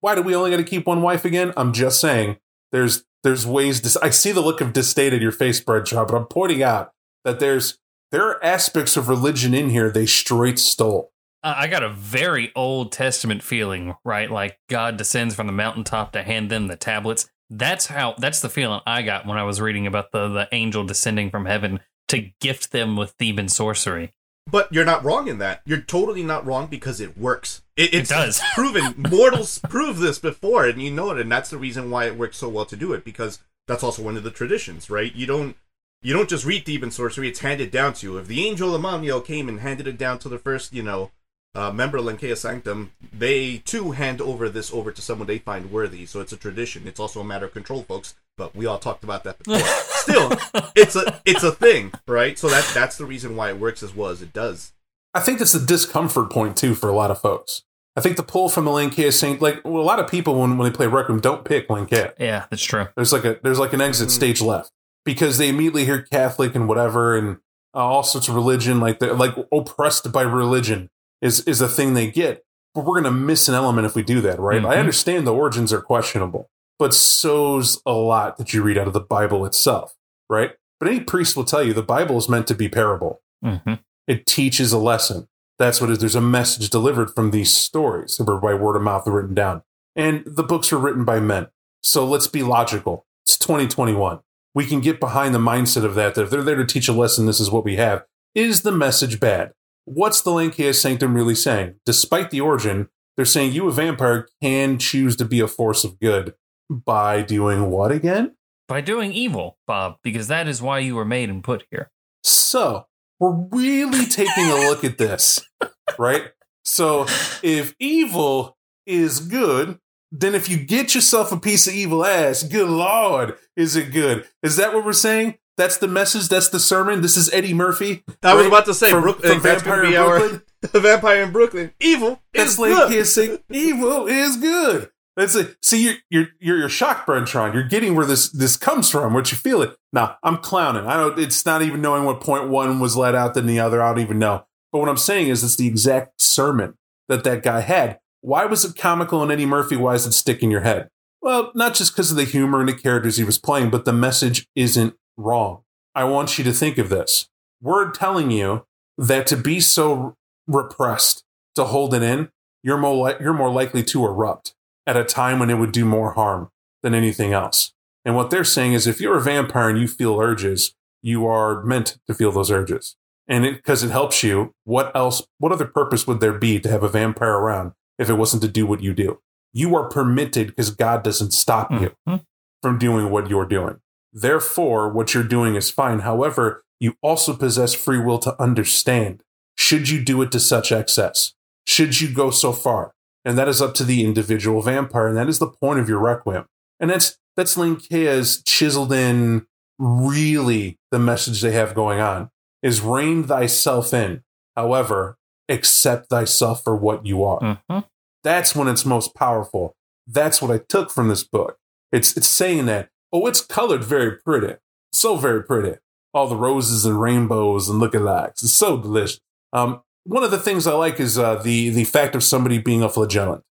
Why 0.00 0.14
do 0.14 0.22
we 0.22 0.34
only 0.34 0.50
got 0.50 0.58
to 0.58 0.64
keep 0.64 0.86
one 0.86 1.02
wife 1.02 1.24
again? 1.24 1.52
I'm 1.56 1.72
just 1.72 2.00
saying. 2.00 2.38
There's 2.72 3.04
there's 3.22 3.46
ways. 3.46 3.80
To, 3.80 3.98
I 4.02 4.10
see 4.10 4.32
the 4.32 4.40
look 4.40 4.60
of 4.60 4.72
disdain 4.72 5.12
in 5.12 5.22
your 5.22 5.32
face, 5.32 5.60
Bradshaw, 5.60 6.04
but 6.04 6.14
I'm 6.14 6.26
pointing 6.26 6.62
out 6.62 6.92
that 7.24 7.40
there's 7.40 7.78
there 8.12 8.28
are 8.28 8.44
aspects 8.44 8.96
of 8.96 9.08
religion 9.08 9.54
in 9.54 9.70
here 9.70 9.90
they 9.90 10.06
straight 10.06 10.58
stole. 10.58 11.12
I 11.42 11.64
I 11.64 11.66
got 11.66 11.82
a 11.82 11.88
very 11.88 12.52
Old 12.54 12.92
Testament 12.92 13.42
feeling, 13.42 13.94
right? 14.04 14.30
Like 14.30 14.58
God 14.68 14.96
descends 14.96 15.34
from 15.34 15.46
the 15.46 15.52
mountaintop 15.52 16.12
to 16.12 16.22
hand 16.22 16.50
them 16.50 16.68
the 16.68 16.76
tablets. 16.76 17.28
That's 17.50 17.86
how. 17.86 18.14
That's 18.18 18.40
the 18.40 18.48
feeling 18.48 18.80
I 18.86 19.02
got 19.02 19.26
when 19.26 19.38
I 19.38 19.44
was 19.44 19.60
reading 19.60 19.86
about 19.86 20.12
the 20.12 20.28
the 20.28 20.48
angel 20.52 20.84
descending 20.84 21.30
from 21.30 21.46
heaven 21.46 21.80
to 22.08 22.30
gift 22.40 22.72
them 22.72 22.96
with 22.96 23.12
Theban 23.18 23.48
sorcery. 23.48 24.12
But 24.48 24.72
you're 24.72 24.84
not 24.84 25.04
wrong 25.04 25.26
in 25.28 25.38
that. 25.38 25.62
You're 25.64 25.80
totally 25.80 26.22
not 26.22 26.46
wrong 26.46 26.68
because 26.68 27.00
it 27.00 27.18
works. 27.18 27.62
It, 27.76 27.92
it's 27.92 28.10
does. 28.10 28.40
proven. 28.54 28.94
Mortals 29.10 29.58
prove 29.68 29.98
this 29.98 30.18
before, 30.18 30.66
and 30.66 30.80
you 30.80 30.90
know 30.90 31.10
it, 31.10 31.18
and 31.18 31.30
that's 31.30 31.50
the 31.50 31.58
reason 31.58 31.90
why 31.90 32.06
it 32.06 32.16
works 32.16 32.38
so 32.38 32.48
well 32.48 32.64
to 32.66 32.76
do 32.76 32.92
it 32.92 33.04
because 33.04 33.40
that's 33.66 33.82
also 33.82 34.02
one 34.02 34.16
of 34.16 34.22
the 34.22 34.30
traditions, 34.30 34.88
right? 34.88 35.14
You 35.14 35.26
don't 35.26 35.56
you 36.02 36.12
don't 36.12 36.28
just 36.28 36.44
read 36.44 36.64
Theban 36.64 36.92
sorcery; 36.92 37.28
it's 37.28 37.40
handed 37.40 37.70
down 37.70 37.94
to 37.94 38.06
you. 38.06 38.18
If 38.18 38.28
the 38.28 38.46
angel 38.46 38.74
Emmanuel 38.74 39.20
came 39.20 39.48
and 39.48 39.60
handed 39.60 39.88
it 39.88 39.98
down 39.98 40.18
to 40.20 40.28
the 40.28 40.38
first, 40.38 40.72
you 40.72 40.82
know, 40.82 41.10
uh, 41.56 41.72
member 41.72 41.96
of 41.98 42.04
Lancea 42.04 42.36
Sanctum, 42.36 42.92
they 43.12 43.58
too 43.58 43.92
hand 43.92 44.20
over 44.20 44.48
this 44.48 44.72
over 44.72 44.92
to 44.92 45.00
someone 45.00 45.26
they 45.26 45.38
find 45.38 45.72
worthy. 45.72 46.04
So 46.06 46.20
it's 46.20 46.32
a 46.32 46.36
tradition. 46.36 46.86
It's 46.86 47.00
also 47.00 47.20
a 47.20 47.24
matter 47.24 47.46
of 47.46 47.52
control, 47.52 47.82
folks. 47.82 48.14
But 48.36 48.54
we 48.54 48.66
all 48.66 48.78
talked 48.78 49.02
about 49.04 49.24
that 49.24 49.38
before. 49.38 49.58
Still, 49.88 50.30
it's 50.76 50.94
a 50.94 51.20
it's 51.24 51.42
a 51.42 51.52
thing, 51.52 51.92
right? 52.06 52.38
So 52.38 52.48
that 52.48 52.70
that's 52.74 52.98
the 52.98 53.06
reason 53.06 53.34
why 53.36 53.48
it 53.48 53.58
works 53.58 53.82
as 53.82 53.94
well 53.94 54.10
as 54.10 54.20
it 54.20 54.32
does. 54.34 54.72
I 55.14 55.20
think 55.20 55.38
that's 55.38 55.54
a 55.54 55.64
discomfort 55.64 56.30
point 56.30 56.56
too 56.58 56.74
for 56.74 56.90
a 56.90 56.94
lot 56.94 57.10
of 57.10 57.18
folks. 57.20 57.62
I 57.96 58.02
think 58.02 58.18
the 58.18 58.22
pull 58.22 58.50
from 58.50 58.66
the 58.66 58.70
Lancea 58.70 59.10
Saint, 59.10 59.40
like 59.40 59.62
well, 59.64 59.80
a 59.80 59.82
lot 59.82 59.98
of 59.98 60.10
people 60.10 60.38
when, 60.38 60.58
when 60.58 60.70
they 60.70 60.76
play 60.76 60.86
Rec 60.86 61.08
Room 61.08 61.20
don't 61.20 61.46
pick 61.46 61.68
Lancea. 61.68 62.12
Yeah, 62.20 62.44
that's 62.50 62.62
true. 62.62 62.88
There's 62.94 63.14
like 63.14 63.24
a 63.24 63.38
there's 63.42 63.58
like 63.58 63.72
an 63.72 63.80
exit 63.80 64.08
Mhm. 64.08 64.12
stage 64.12 64.42
left 64.42 64.70
because 65.06 65.38
they 65.38 65.48
immediately 65.48 65.86
hear 65.86 66.02
Catholic 66.02 66.54
and 66.54 66.68
whatever, 66.68 67.16
and 67.16 67.38
uh, 67.74 67.78
all 67.78 68.02
sorts 68.02 68.28
of 68.28 68.34
religion, 68.34 68.80
like 68.80 68.98
they're 68.98 69.14
like 69.14 69.34
oppressed 69.50 70.12
by 70.12 70.20
religion 70.22 70.90
is 71.20 71.40
is 71.40 71.60
a 71.60 71.68
thing 71.68 71.94
they 71.94 72.10
get. 72.10 72.44
But 72.74 72.84
we're 72.84 73.00
gonna 73.00 73.10
miss 73.14 73.48
an 73.48 73.54
element 73.54 73.86
if 73.86 73.94
we 73.94 74.02
do 74.02 74.20
that, 74.22 74.38
right? 74.38 74.64
I 74.64 74.76
Mhm. 74.76 74.80
understand 74.80 75.26
the 75.26 75.32
origins 75.34 75.72
are 75.72 75.80
questionable, 75.80 76.50
but 76.78 76.92
so's 76.92 77.80
a 77.86 77.92
lot 77.92 78.36
that 78.38 78.52
you 78.52 78.62
read 78.62 78.76
out 78.78 78.86
of 78.86 78.92
the 78.92 79.00
Bible 79.00 79.46
itself, 79.46 79.94
right? 80.28 80.52
But 80.78 80.88
any 80.88 81.00
priest 81.00 81.36
will 81.36 81.44
tell 81.44 81.62
you 81.62 81.72
the 81.72 81.82
Bible 81.82 82.18
is 82.18 82.28
meant 82.28 82.46
to 82.48 82.54
be 82.54 82.68
parable. 82.68 83.20
hmm 83.42 83.74
It 84.06 84.26
teaches 84.26 84.72
a 84.72 84.78
lesson. 84.78 85.26
That's 85.58 85.80
what 85.80 85.88
it 85.90 85.94
is. 85.94 85.98
There's 86.00 86.14
a 86.14 86.20
message 86.20 86.68
delivered 86.70 87.14
from 87.14 87.30
these 87.30 87.52
stories 87.54 88.18
that 88.18 88.24
were 88.24 88.38
by 88.38 88.54
word 88.54 88.76
of 88.76 88.82
mouth 88.82 89.06
written 89.06 89.34
down. 89.34 89.62
And 89.96 90.22
the 90.26 90.42
books 90.44 90.70
were 90.70 90.78
written 90.78 91.04
by 91.04 91.18
men. 91.18 91.46
So 91.82 92.04
let's 92.04 92.26
be 92.26 92.42
logical. 92.42 93.06
It's 93.24 93.38
2021. 93.38 94.20
We 94.54 94.66
can 94.66 94.80
get 94.80 95.00
behind 95.00 95.34
the 95.34 95.38
mindset 95.38 95.84
of 95.84 95.94
that, 95.94 96.14
that 96.14 96.22
if 96.24 96.30
they're 96.30 96.42
there 96.44 96.56
to 96.56 96.64
teach 96.66 96.88
a 96.88 96.92
lesson, 96.92 97.24
this 97.26 97.40
is 97.40 97.50
what 97.50 97.64
we 97.64 97.76
have. 97.76 98.04
Is 98.34 98.62
the 98.62 98.70
message 98.72 99.18
bad? 99.18 99.52
What's 99.86 100.20
the 100.20 100.32
Lancaster 100.32 100.72
Sanctum 100.72 101.14
really 101.14 101.36
saying? 101.36 101.76
Despite 101.86 102.30
the 102.32 102.40
origin, 102.40 102.88
they're 103.16 103.24
saying 103.24 103.52
you, 103.52 103.68
a 103.68 103.72
vampire, 103.72 104.26
can 104.42 104.80
choose 104.80 105.14
to 105.16 105.24
be 105.24 105.38
a 105.38 105.46
force 105.46 105.84
of 105.84 106.00
good 106.00 106.34
by 106.68 107.22
doing 107.22 107.70
what 107.70 107.92
again? 107.92 108.34
By 108.66 108.80
doing 108.80 109.12
evil, 109.12 109.58
Bob, 109.64 109.98
because 110.02 110.26
that 110.26 110.48
is 110.48 110.60
why 110.60 110.80
you 110.80 110.96
were 110.96 111.04
made 111.04 111.30
and 111.30 111.42
put 111.42 111.66
here. 111.70 111.92
So 112.24 112.86
we're 113.20 113.46
really 113.52 114.06
taking 114.06 114.46
a 114.46 114.68
look 114.68 114.82
at 114.82 114.98
this, 114.98 115.40
right? 115.98 116.32
So 116.64 117.06
if 117.44 117.72
evil 117.78 118.56
is 118.86 119.20
good, 119.20 119.78
then 120.10 120.34
if 120.34 120.48
you 120.48 120.56
get 120.56 120.96
yourself 120.96 121.30
a 121.30 121.38
piece 121.38 121.68
of 121.68 121.74
evil 121.74 122.04
ass, 122.04 122.42
good 122.42 122.68
lord, 122.68 123.36
is 123.54 123.76
it 123.76 123.92
good? 123.92 124.26
Is 124.42 124.56
that 124.56 124.74
what 124.74 124.84
we're 124.84 124.92
saying? 124.92 125.38
That's 125.56 125.78
the 125.78 125.88
message. 125.88 126.28
That's 126.28 126.48
the 126.48 126.60
sermon. 126.60 127.00
This 127.00 127.16
is 127.16 127.32
Eddie 127.32 127.54
Murphy. 127.54 128.04
I 128.22 128.34
was 128.34 128.46
about 128.46 128.66
to 128.66 128.74
say 128.74 128.90
From- 128.90 129.02
Brooklyn. 129.02 129.32
from 129.32 129.42
Vampire 129.42 129.84
in 129.84 129.94
our 129.94 130.18
Brooklyn. 130.18 130.42
vampire 130.82 131.22
in 131.22 131.32
Brooklyn. 131.32 131.72
Evil 131.80 132.20
That's 132.34 132.52
is 132.52 132.58
like 132.58 132.70
good. 132.72 132.90
kissing. 132.90 133.38
Evil 133.50 134.06
is 134.06 134.36
good. 134.36 134.90
That's 135.16 135.34
it. 135.34 135.56
See, 135.62 135.82
you're 135.84 135.94
you're 136.10 136.26
you're, 136.40 136.58
you're 136.58 136.68
shocked, 136.68 137.06
Brentron. 137.08 137.54
You're 137.54 137.62
getting 137.68 137.94
where 137.94 138.04
this 138.04 138.28
this 138.30 138.56
comes 138.58 138.90
from. 138.90 139.14
What 139.14 139.30
you 139.32 139.38
feel 139.38 139.62
it. 139.62 139.74
Now, 139.92 140.18
I'm 140.22 140.36
clowning. 140.36 140.86
I 140.86 140.98
don't. 140.98 141.18
It's 141.18 141.46
not 141.46 141.62
even 141.62 141.80
knowing 141.80 142.04
what 142.04 142.20
point 142.20 142.48
one 142.50 142.80
was 142.80 142.96
let 142.98 143.14
out 143.14 143.32
than 143.32 143.46
the 143.46 143.58
other. 143.58 143.82
I 143.82 143.88
don't 143.94 144.02
even 144.02 144.18
know. 144.18 144.44
But 144.72 144.80
what 144.80 144.90
I'm 144.90 144.98
saying 144.98 145.28
is, 145.28 145.42
it's 145.42 145.56
the 145.56 145.66
exact 145.66 146.20
sermon 146.20 146.74
that 147.08 147.24
that 147.24 147.42
guy 147.42 147.60
had. 147.60 147.98
Why 148.20 148.44
was 148.44 148.64
it 148.66 148.76
comical 148.76 149.22
and 149.22 149.32
Eddie 149.32 149.46
Murphy? 149.46 149.76
Why 149.76 149.92
does 149.94 150.06
it 150.06 150.12
stick 150.12 150.42
in 150.42 150.50
your 150.50 150.60
head? 150.62 150.90
Well, 151.22 151.50
not 151.54 151.74
just 151.74 151.92
because 151.94 152.10
of 152.10 152.18
the 152.18 152.24
humor 152.24 152.60
and 152.60 152.68
the 152.68 152.74
characters 152.74 153.16
he 153.16 153.24
was 153.24 153.38
playing, 153.38 153.70
but 153.70 153.86
the 153.86 153.92
message 153.94 154.46
isn't 154.54 154.94
wrong. 155.16 155.62
I 155.94 156.04
want 156.04 156.38
you 156.38 156.44
to 156.44 156.52
think 156.52 156.78
of 156.78 156.88
this. 156.88 157.28
We're 157.60 157.90
telling 157.90 158.30
you 158.30 158.66
that 158.98 159.26
to 159.28 159.36
be 159.36 159.60
so 159.60 160.14
repressed, 160.46 161.24
to 161.54 161.64
hold 161.64 161.94
it 161.94 162.02
in, 162.02 162.30
you're 162.62 162.78
more 162.78 163.08
li- 163.08 163.16
you're 163.20 163.32
more 163.34 163.50
likely 163.50 163.82
to 163.84 164.04
erupt 164.04 164.54
at 164.86 164.96
a 164.96 165.04
time 165.04 165.38
when 165.38 165.50
it 165.50 165.54
would 165.58 165.72
do 165.72 165.84
more 165.84 166.12
harm 166.12 166.50
than 166.82 166.94
anything 166.94 167.32
else. 167.32 167.72
And 168.04 168.14
what 168.14 168.30
they're 168.30 168.44
saying 168.44 168.74
is, 168.74 168.86
if 168.86 169.00
you're 169.00 169.16
a 169.16 169.22
vampire 169.22 169.68
and 169.68 169.78
you 169.78 169.88
feel 169.88 170.20
urges, 170.20 170.74
you 171.02 171.26
are 171.26 171.62
meant 171.64 171.98
to 172.06 172.14
feel 172.14 172.30
those 172.30 172.50
urges, 172.50 172.96
and 173.26 173.44
because 173.44 173.82
it, 173.82 173.90
helps 173.90 174.22
you. 174.22 174.54
What 174.64 174.94
else? 174.94 175.26
What 175.38 175.52
other 175.52 175.66
purpose 175.66 176.06
would 176.06 176.20
there 176.20 176.32
be 176.38 176.60
to 176.60 176.68
have 176.70 176.82
a 176.82 176.88
vampire 176.88 177.34
around 177.34 177.72
if 177.98 178.08
it 178.10 178.14
wasn't 178.14 178.42
to 178.42 178.48
do 178.48 178.66
what 178.66 178.82
you 178.82 178.92
do? 178.94 179.20
You 179.52 179.74
are 179.76 179.88
permitted 179.88 180.48
because 180.48 180.70
God 180.70 181.02
doesn't 181.02 181.32
stop 181.32 181.70
you 181.72 181.92
Mhm. 182.06 182.24
from 182.62 182.78
doing 182.78 183.10
what 183.10 183.30
you're 183.30 183.46
doing. 183.46 183.80
Therefore, 184.16 184.88
what 184.88 185.12
you're 185.12 185.22
doing 185.22 185.56
is 185.56 185.70
fine. 185.70 186.00
However, 186.00 186.64
you 186.80 186.94
also 187.02 187.36
possess 187.36 187.74
free 187.74 187.98
will 187.98 188.18
to 188.20 188.40
understand. 188.40 189.22
Should 189.56 189.90
you 189.90 190.02
do 190.02 190.22
it 190.22 190.32
to 190.32 190.40
such 190.40 190.72
excess? 190.72 191.34
Should 191.66 192.00
you 192.00 192.08
go 192.08 192.30
so 192.30 192.52
far? 192.52 192.92
And 193.24 193.36
that 193.36 193.48
is 193.48 193.60
up 193.60 193.74
to 193.74 193.84
the 193.84 194.04
individual 194.04 194.62
vampire, 194.62 195.08
and 195.08 195.16
that 195.16 195.28
is 195.28 195.38
the 195.38 195.48
point 195.50 195.80
of 195.80 195.88
your 195.88 195.98
requiem. 195.98 196.46
And 196.80 196.90
that's 196.90 197.18
that's 197.36 197.56
Lancea's 197.56 198.42
chiseled 198.44 198.92
in 198.92 199.46
really 199.78 200.78
the 200.90 200.98
message 200.98 201.42
they 201.42 201.52
have 201.52 201.74
going 201.74 202.00
on 202.00 202.30
is 202.62 202.80
rein 202.80 203.24
thyself 203.24 203.92
in. 203.92 204.22
However, 204.54 205.18
accept 205.48 206.08
thyself 206.08 206.64
for 206.64 206.74
what 206.74 207.04
you 207.04 207.22
are 207.22 207.58
hmm 207.68 207.80
that's 208.26 208.56
when 208.56 208.66
it's 208.66 208.84
most 208.84 209.14
powerful. 209.14 209.76
That's 210.04 210.42
what 210.42 210.50
I 210.50 210.58
took 210.58 210.90
from 210.90 211.06
this 211.06 211.22
book. 211.22 211.58
It's 211.92 212.16
it's 212.16 212.26
saying 212.26 212.66
that, 212.66 212.88
oh, 213.24 213.26
it's 213.26 213.40
colored 213.40 213.84
very 213.84 214.12
pretty. 214.16 214.54
So 214.92 215.16
very 215.16 215.42
pretty. 215.42 215.78
All 216.14 216.26
the 216.28 216.36
roses 216.36 216.84
and 216.86 217.00
rainbows 217.00 217.68
and 217.68 217.80
lookalikes. 217.80 218.42
It's 218.42 218.52
so 218.52 218.78
delicious. 218.78 219.20
Um, 219.52 219.82
one 220.04 220.22
of 220.24 220.30
the 220.30 220.38
things 220.38 220.66
I 220.66 220.72
like 220.74 220.98
is 221.00 221.18
uh, 221.18 221.36
the 221.42 221.68
the 221.70 221.84
fact 221.84 222.14
of 222.14 222.22
somebody 222.24 222.58
being 222.58 222.82
a 222.82 222.88
flagellant, 222.88 223.42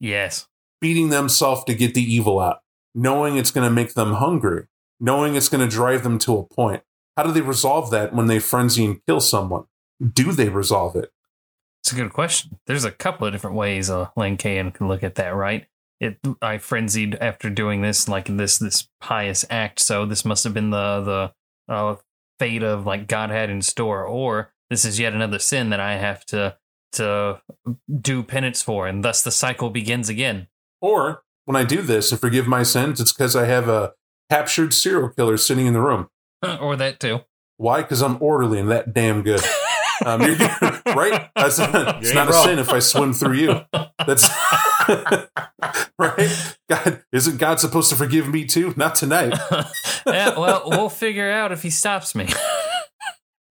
Yes. 0.00 0.46
beating 0.80 1.10
themselves 1.10 1.64
to 1.64 1.74
get 1.74 1.94
the 1.94 2.02
evil 2.02 2.38
out, 2.40 2.60
knowing 2.94 3.36
it's 3.36 3.50
going 3.50 3.68
to 3.68 3.74
make 3.74 3.94
them 3.94 4.14
hungry, 4.14 4.66
knowing 5.00 5.34
it's 5.34 5.48
going 5.48 5.66
to 5.68 5.74
drive 5.74 6.02
them 6.02 6.18
to 6.20 6.38
a 6.38 6.44
point. 6.44 6.82
How 7.16 7.22
do 7.24 7.32
they 7.32 7.40
resolve 7.40 7.90
that 7.90 8.14
when 8.14 8.26
they 8.26 8.38
frenzy 8.38 8.84
and 8.84 9.00
kill 9.06 9.20
someone? 9.20 9.64
Do 10.02 10.32
they 10.32 10.48
resolve 10.48 10.96
it? 10.96 11.10
It's 11.82 11.92
a 11.92 11.96
good 11.96 12.12
question. 12.12 12.58
There's 12.66 12.84
a 12.84 12.90
couple 12.90 13.26
of 13.26 13.32
different 13.34 13.56
ways 13.56 13.90
uh, 13.90 14.08
Lankayan 14.16 14.72
can 14.72 14.88
look 14.88 15.02
at 15.02 15.16
that, 15.16 15.34
right? 15.34 15.66
It 16.00 16.18
I 16.42 16.58
frenzied 16.58 17.16
after 17.16 17.50
doing 17.50 17.82
this, 17.82 18.08
like 18.08 18.26
this 18.26 18.58
this 18.58 18.88
pious 19.00 19.44
act. 19.48 19.80
So 19.80 20.06
this 20.06 20.24
must 20.24 20.44
have 20.44 20.54
been 20.54 20.70
the 20.70 21.32
the 21.68 21.72
uh, 21.72 21.96
fate 22.38 22.62
of 22.62 22.86
like 22.86 23.06
God 23.06 23.30
had 23.30 23.50
in 23.50 23.62
store, 23.62 24.04
or 24.04 24.52
this 24.70 24.84
is 24.84 24.98
yet 24.98 25.12
another 25.12 25.38
sin 25.38 25.70
that 25.70 25.80
I 25.80 25.96
have 25.96 26.24
to 26.26 26.56
to 26.92 27.40
do 28.00 28.22
penance 28.22 28.62
for, 28.62 28.86
and 28.86 29.04
thus 29.04 29.22
the 29.22 29.30
cycle 29.30 29.70
begins 29.70 30.08
again. 30.08 30.48
Or 30.80 31.22
when 31.44 31.56
I 31.56 31.64
do 31.64 31.82
this 31.82 32.10
and 32.10 32.20
forgive 32.20 32.46
my 32.46 32.62
sins, 32.62 33.00
it's 33.00 33.12
because 33.12 33.36
I 33.36 33.46
have 33.46 33.68
a 33.68 33.92
captured 34.30 34.72
serial 34.74 35.08
killer 35.10 35.36
sitting 35.36 35.66
in 35.66 35.72
the 35.72 35.80
room. 35.80 36.08
or 36.60 36.76
that 36.76 37.00
too. 37.00 37.20
Why? 37.56 37.82
Because 37.82 38.02
I'm 38.02 38.20
orderly 38.20 38.58
and 38.58 38.70
that 38.70 38.92
damn 38.92 39.22
good. 39.22 39.40
Um, 40.04 40.22
you're, 40.22 40.36
right? 40.36 41.30
That's, 41.36 41.58
it's 41.60 42.08
ain't 42.08 42.14
not 42.14 42.28
a 42.28 42.32
sin 42.32 42.58
if 42.58 42.68
I 42.68 42.80
swim 42.80 43.12
through 43.12 43.34
you. 43.34 43.60
That's 44.04 44.28
right. 45.98 46.56
God, 46.68 47.02
isn't 47.12 47.38
God 47.38 47.60
supposed 47.60 47.90
to 47.90 47.96
forgive 47.96 48.28
me 48.28 48.44
too? 48.44 48.74
Not 48.76 48.94
tonight, 48.94 49.38
yeah, 50.06 50.38
well, 50.38 50.64
we'll 50.66 50.88
figure 50.88 51.30
out 51.30 51.52
if 51.52 51.62
he 51.62 51.70
stops 51.70 52.14
me. 52.14 52.28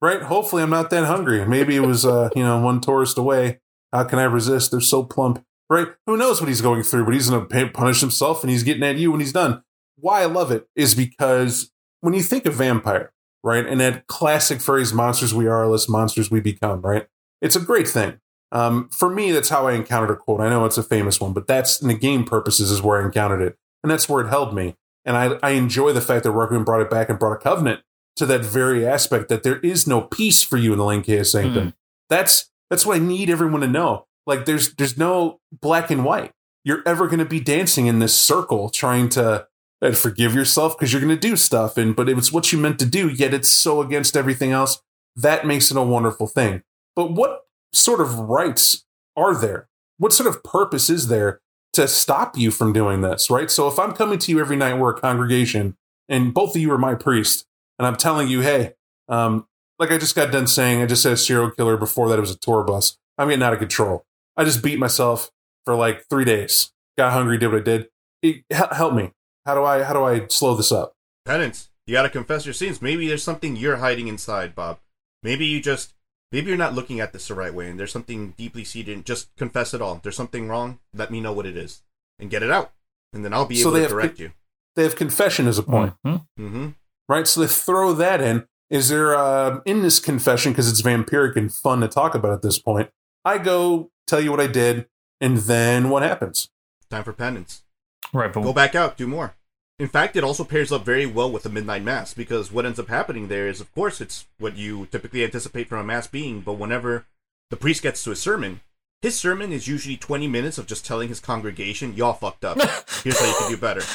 right? 0.01 0.21
Hopefully, 0.21 0.63
I'm 0.63 0.69
not 0.69 0.89
that 0.89 1.05
hungry. 1.05 1.45
Maybe 1.45 1.75
it 1.75 1.81
was, 1.81 2.05
uh, 2.05 2.29
you 2.35 2.43
know, 2.43 2.59
one 2.59 2.81
tourist 2.81 3.17
away. 3.17 3.59
How 3.91 4.03
can 4.03 4.19
I 4.19 4.23
resist? 4.23 4.71
They're 4.71 4.81
so 4.81 5.03
plump, 5.03 5.43
right? 5.69 5.87
Who 6.07 6.17
knows 6.17 6.41
what 6.41 6.47
he's 6.47 6.61
going 6.61 6.83
through? 6.83 7.05
But 7.05 7.13
he's 7.13 7.29
going 7.29 7.47
to 7.47 7.69
punish 7.69 8.01
himself, 8.01 8.43
and 8.43 8.49
he's 8.49 8.63
getting 8.63 8.83
at 8.83 8.97
you 8.97 9.11
when 9.11 9.19
he's 9.19 9.33
done. 9.33 9.63
Why 9.95 10.21
I 10.23 10.25
love 10.25 10.51
it 10.51 10.67
is 10.75 10.95
because 10.95 11.71
when 12.01 12.13
you 12.13 12.23
think 12.23 12.45
of 12.45 12.55
vampire, 12.55 13.13
right, 13.43 13.65
and 13.65 13.79
that 13.79 14.07
classic 14.07 14.61
phrase 14.61 14.91
"monsters 14.93 15.33
we 15.33 15.47
are, 15.47 15.67
less 15.67 15.87
monsters 15.87 16.31
we 16.31 16.41
become," 16.41 16.81
right? 16.81 17.07
It's 17.41 17.55
a 17.55 17.59
great 17.61 17.87
thing. 17.87 18.19
Um, 18.53 18.87
for 18.89 19.09
me, 19.09 19.31
that's 19.31 19.49
how 19.49 19.67
I 19.67 19.73
encountered 19.73 20.11
a 20.11 20.15
quote. 20.15 20.39
I 20.39 20.47
know 20.47 20.63
it's 20.63 20.77
a 20.77 20.83
famous 20.83 21.19
one, 21.19 21.33
but 21.33 21.47
that's 21.47 21.81
in 21.81 21.87
the 21.87 21.95
game 21.95 22.23
purposes 22.23 22.69
is 22.69 22.81
where 22.81 23.01
I 23.01 23.05
encountered 23.05 23.41
it, 23.41 23.57
and 23.81 23.91
that's 23.91 24.07
where 24.07 24.23
it 24.23 24.29
held 24.29 24.53
me. 24.53 24.75
And 25.03 25.17
I, 25.17 25.37
I 25.41 25.51
enjoy 25.51 25.91
the 25.91 26.01
fact 26.01 26.23
that 26.23 26.31
Requiem 26.31 26.63
brought 26.63 26.81
it 26.81 26.89
back 26.89 27.09
and 27.09 27.19
brought 27.19 27.33
a 27.33 27.37
covenant 27.37 27.81
to 28.15 28.25
that 28.27 28.45
very 28.45 28.85
aspect 28.85 29.27
that 29.29 29.43
there 29.43 29.59
is 29.59 29.87
no 29.87 30.01
peace 30.01 30.43
for 30.43 30.57
you 30.57 30.71
in 30.71 30.77
the 30.77 30.85
Lancashire 30.85 31.23
Sanctum. 31.23 31.73
That's 32.09 32.51
that's 32.69 32.85
what 32.85 32.95
I 32.95 32.99
need 32.99 33.29
everyone 33.29 33.61
to 33.61 33.67
know. 33.67 34.05
Like 34.25 34.45
there's 34.45 34.73
there's 34.75 34.97
no 34.97 35.39
black 35.51 35.89
and 35.89 36.05
white. 36.05 36.31
You're 36.63 36.83
ever 36.85 37.07
going 37.07 37.19
to 37.19 37.25
be 37.25 37.39
dancing 37.39 37.87
in 37.87 37.99
this 37.99 38.17
circle 38.17 38.69
trying 38.69 39.09
to 39.09 39.47
uh, 39.81 39.91
forgive 39.91 40.33
yourself 40.33 40.77
because 40.77 40.93
you're 40.93 41.01
going 41.01 41.15
to 41.15 41.19
do 41.19 41.35
stuff, 41.35 41.75
and 41.75 41.95
but 41.95 42.07
it's 42.07 42.31
what 42.31 42.53
you 42.53 42.59
meant 42.59 42.79
to 42.79 42.85
do. 42.85 43.09
Yet 43.09 43.33
it's 43.33 43.49
so 43.49 43.81
against 43.81 44.15
everything 44.15 44.51
else. 44.51 44.81
That 45.15 45.45
makes 45.45 45.71
it 45.71 45.77
a 45.77 45.83
wonderful 45.83 46.27
thing. 46.27 46.63
But 46.95 47.11
what 47.11 47.42
sort 47.73 48.01
of 48.01 48.19
rights 48.19 48.85
are 49.15 49.35
there? 49.35 49.67
What 49.97 50.13
sort 50.13 50.27
of 50.27 50.43
purpose 50.43 50.89
is 50.89 51.07
there 51.07 51.41
to 51.73 51.87
stop 51.87 52.37
you 52.37 52.51
from 52.51 52.73
doing 52.73 53.01
this? 53.01 53.29
Right. 53.29 53.49
So 53.49 53.67
if 53.67 53.79
I'm 53.79 53.93
coming 53.93 54.19
to 54.19 54.31
you 54.31 54.39
every 54.39 54.55
night, 54.55 54.75
we're 54.75 54.95
a 54.95 54.99
congregation, 54.99 55.75
and 56.07 56.33
both 56.33 56.55
of 56.55 56.61
you 56.61 56.71
are 56.71 56.77
my 56.77 56.95
priest, 56.95 57.45
and 57.77 57.85
I'm 57.85 57.95
telling 57.95 58.27
you, 58.27 58.41
hey, 58.41 58.73
um, 59.09 59.47
like 59.79 59.91
I 59.91 59.97
just 59.97 60.15
got 60.15 60.31
done 60.31 60.47
saying, 60.47 60.81
I 60.81 60.85
just 60.85 61.03
said 61.03 61.13
a 61.13 61.17
serial 61.17 61.51
killer. 61.51 61.77
Before 61.77 62.09
that, 62.09 62.17
it 62.17 62.21
was 62.21 62.31
a 62.31 62.37
tour 62.37 62.63
bus. 62.63 62.97
I'm 63.17 63.29
getting 63.29 63.43
out 63.43 63.53
of 63.53 63.59
control. 63.59 64.05
I 64.37 64.43
just 64.43 64.63
beat 64.63 64.79
myself 64.79 65.31
for 65.65 65.75
like 65.75 66.05
three 66.09 66.25
days. 66.25 66.71
Got 66.97 67.13
hungry, 67.13 67.37
did 67.37 67.47
what 67.47 67.61
I 67.61 67.63
did. 67.63 67.87
It, 68.21 68.43
help 68.51 68.93
me. 68.93 69.11
How 69.45 69.55
do 69.55 69.63
I? 69.63 69.83
How 69.83 69.93
do 69.93 70.03
I 70.03 70.27
slow 70.27 70.55
this 70.55 70.71
up? 70.71 70.93
penance. 71.25 71.69
You 71.85 71.93
gotta 71.93 72.09
confess 72.09 72.45
your 72.45 72.53
sins. 72.53 72.81
Maybe 72.81 73.07
there's 73.07 73.23
something 73.23 73.55
you're 73.55 73.77
hiding 73.77 74.07
inside, 74.07 74.55
Bob. 74.55 74.79
Maybe 75.21 75.45
you 75.45 75.61
just 75.61 75.93
maybe 76.33 76.47
you're 76.49 76.57
not 76.57 76.73
looking 76.73 76.99
at 76.99 77.13
this 77.13 77.27
the 77.29 77.35
right 77.35 77.53
way 77.53 77.69
and 77.69 77.79
there's 77.79 77.91
something 77.93 78.31
deeply 78.35 78.65
seated. 78.65 79.05
Just 79.05 79.33
confess 79.37 79.73
it 79.73 79.81
all. 79.81 80.01
There's 80.03 80.17
something 80.17 80.49
wrong, 80.49 80.79
let 80.93 81.11
me 81.11 81.21
know 81.21 81.31
what 81.31 81.45
it 81.45 81.55
is. 81.55 81.81
And 82.19 82.29
get 82.29 82.43
it 82.43 82.51
out. 82.51 82.73
And 83.13 83.23
then 83.23 83.33
I'll 83.33 83.45
be 83.45 83.55
So 83.55 83.69
able 83.69 83.77
to 83.77 83.81
have 83.83 83.91
correct 83.91 84.19
you. 84.19 84.31
They 84.75 84.83
have 84.83 84.95
confession 84.95 85.47
as 85.47 85.57
a 85.59 85.63
point, 85.63 85.93
Mhm. 86.05 86.25
Mm-hmm. 86.39 86.67
right? 87.07 87.27
So 87.27 87.41
they 87.41 87.47
throw 87.47 87.93
that 87.93 88.19
in, 88.21 88.47
is 88.69 88.89
there 88.89 89.15
uh, 89.15 89.59
in 89.65 89.83
this 89.83 89.99
confession 89.99 90.51
because 90.51 90.67
it's 90.69 90.81
vampiric 90.81 91.35
and 91.35 91.53
fun 91.53 91.81
to 91.81 91.87
talk 91.87 92.15
about 92.15 92.31
at 92.33 92.41
this 92.41 92.57
point? 92.59 92.89
I 93.23 93.37
go 93.37 93.91
tell 94.07 94.19
you 94.19 94.31
what 94.31 94.39
I 94.41 94.47
did, 94.47 94.87
and 95.21 95.37
then 95.37 95.89
what 95.89 96.01
happens? 96.01 96.49
Time 96.89 97.03
for 97.03 97.13
penance. 97.13 97.63
Right, 98.11 98.33
but 98.33 98.41
Go 98.41 98.51
back 98.53 98.73
out, 98.75 98.97
do 98.97 99.05
more. 99.07 99.35
In 99.83 99.89
fact, 99.89 100.15
it 100.15 100.23
also 100.23 100.45
pairs 100.45 100.71
up 100.71 100.85
very 100.85 101.05
well 101.05 101.29
with 101.29 101.43
the 101.43 101.49
midnight 101.49 101.83
mass 101.83 102.13
because 102.13 102.53
what 102.53 102.65
ends 102.65 102.79
up 102.79 102.87
happening 102.87 103.27
there 103.27 103.49
is, 103.49 103.59
of 103.59 103.75
course, 103.75 103.99
it's 103.99 104.25
what 104.39 104.55
you 104.55 104.85
typically 104.85 105.25
anticipate 105.25 105.67
from 105.67 105.79
a 105.79 105.83
mass 105.83 106.07
being. 106.07 106.39
But 106.39 106.53
whenever 106.53 107.05
the 107.49 107.57
priest 107.57 107.83
gets 107.83 108.01
to 108.05 108.11
a 108.11 108.15
sermon, 108.15 108.61
his 109.01 109.19
sermon 109.19 109.51
is 109.51 109.67
usually 109.67 109.97
20 109.97 110.25
minutes 110.29 110.57
of 110.57 110.67
just 110.67 110.85
telling 110.85 111.09
his 111.09 111.19
congregation, 111.19 111.97
"Y'all 111.97 112.13
fucked 112.13 112.45
up. 112.45 112.59
Here's 113.03 113.19
how 113.19 113.25
you 113.25 113.35
can 113.37 113.49
do 113.49 113.57
better. 113.57 113.81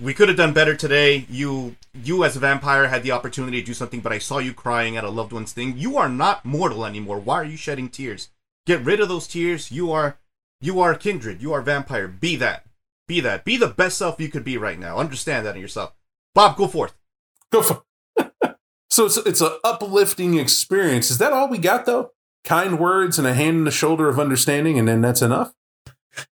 We 0.00 0.14
could 0.14 0.28
have 0.28 0.36
done 0.36 0.52
better 0.52 0.76
today. 0.76 1.26
You, 1.28 1.74
you 1.92 2.22
as 2.22 2.36
a 2.36 2.38
vampire 2.38 2.86
had 2.86 3.02
the 3.02 3.10
opportunity 3.10 3.60
to 3.60 3.66
do 3.66 3.74
something, 3.74 3.98
but 3.98 4.12
I 4.12 4.18
saw 4.18 4.38
you 4.38 4.54
crying 4.54 4.96
at 4.96 5.02
a 5.02 5.10
loved 5.10 5.32
one's 5.32 5.52
thing. 5.52 5.76
You 5.76 5.96
are 5.96 6.08
not 6.08 6.44
mortal 6.44 6.86
anymore. 6.86 7.18
Why 7.18 7.34
are 7.34 7.44
you 7.44 7.56
shedding 7.56 7.88
tears? 7.88 8.28
Get 8.64 8.84
rid 8.84 9.00
of 9.00 9.08
those 9.08 9.26
tears. 9.26 9.72
You 9.72 9.90
are, 9.90 10.16
you 10.60 10.78
are 10.78 10.94
kindred. 10.94 11.42
You 11.42 11.52
are 11.52 11.62
vampire. 11.62 12.06
Be 12.06 12.36
that. 12.36 12.67
Be 13.08 13.20
that. 13.20 13.44
Be 13.44 13.56
the 13.56 13.66
best 13.66 13.98
self 13.98 14.20
you 14.20 14.28
could 14.28 14.44
be 14.44 14.56
right 14.56 14.78
now. 14.78 14.98
Understand 14.98 15.44
that 15.46 15.56
in 15.56 15.62
yourself. 15.62 15.94
Bob, 16.34 16.56
go 16.56 16.68
forth. 16.68 16.94
Go 17.50 17.62
for. 17.62 17.82
so 18.90 19.06
it's 19.06 19.16
it's 19.16 19.40
an 19.40 19.52
uplifting 19.64 20.38
experience. 20.38 21.10
Is 21.10 21.18
that 21.18 21.32
all 21.32 21.48
we 21.48 21.58
got 21.58 21.86
though? 21.86 22.12
Kind 22.44 22.78
words 22.78 23.18
and 23.18 23.26
a 23.26 23.34
hand 23.34 23.56
in 23.56 23.64
the 23.64 23.70
shoulder 23.70 24.08
of 24.08 24.20
understanding, 24.20 24.78
and 24.78 24.86
then 24.86 25.00
that's 25.00 25.22
enough. 25.22 25.54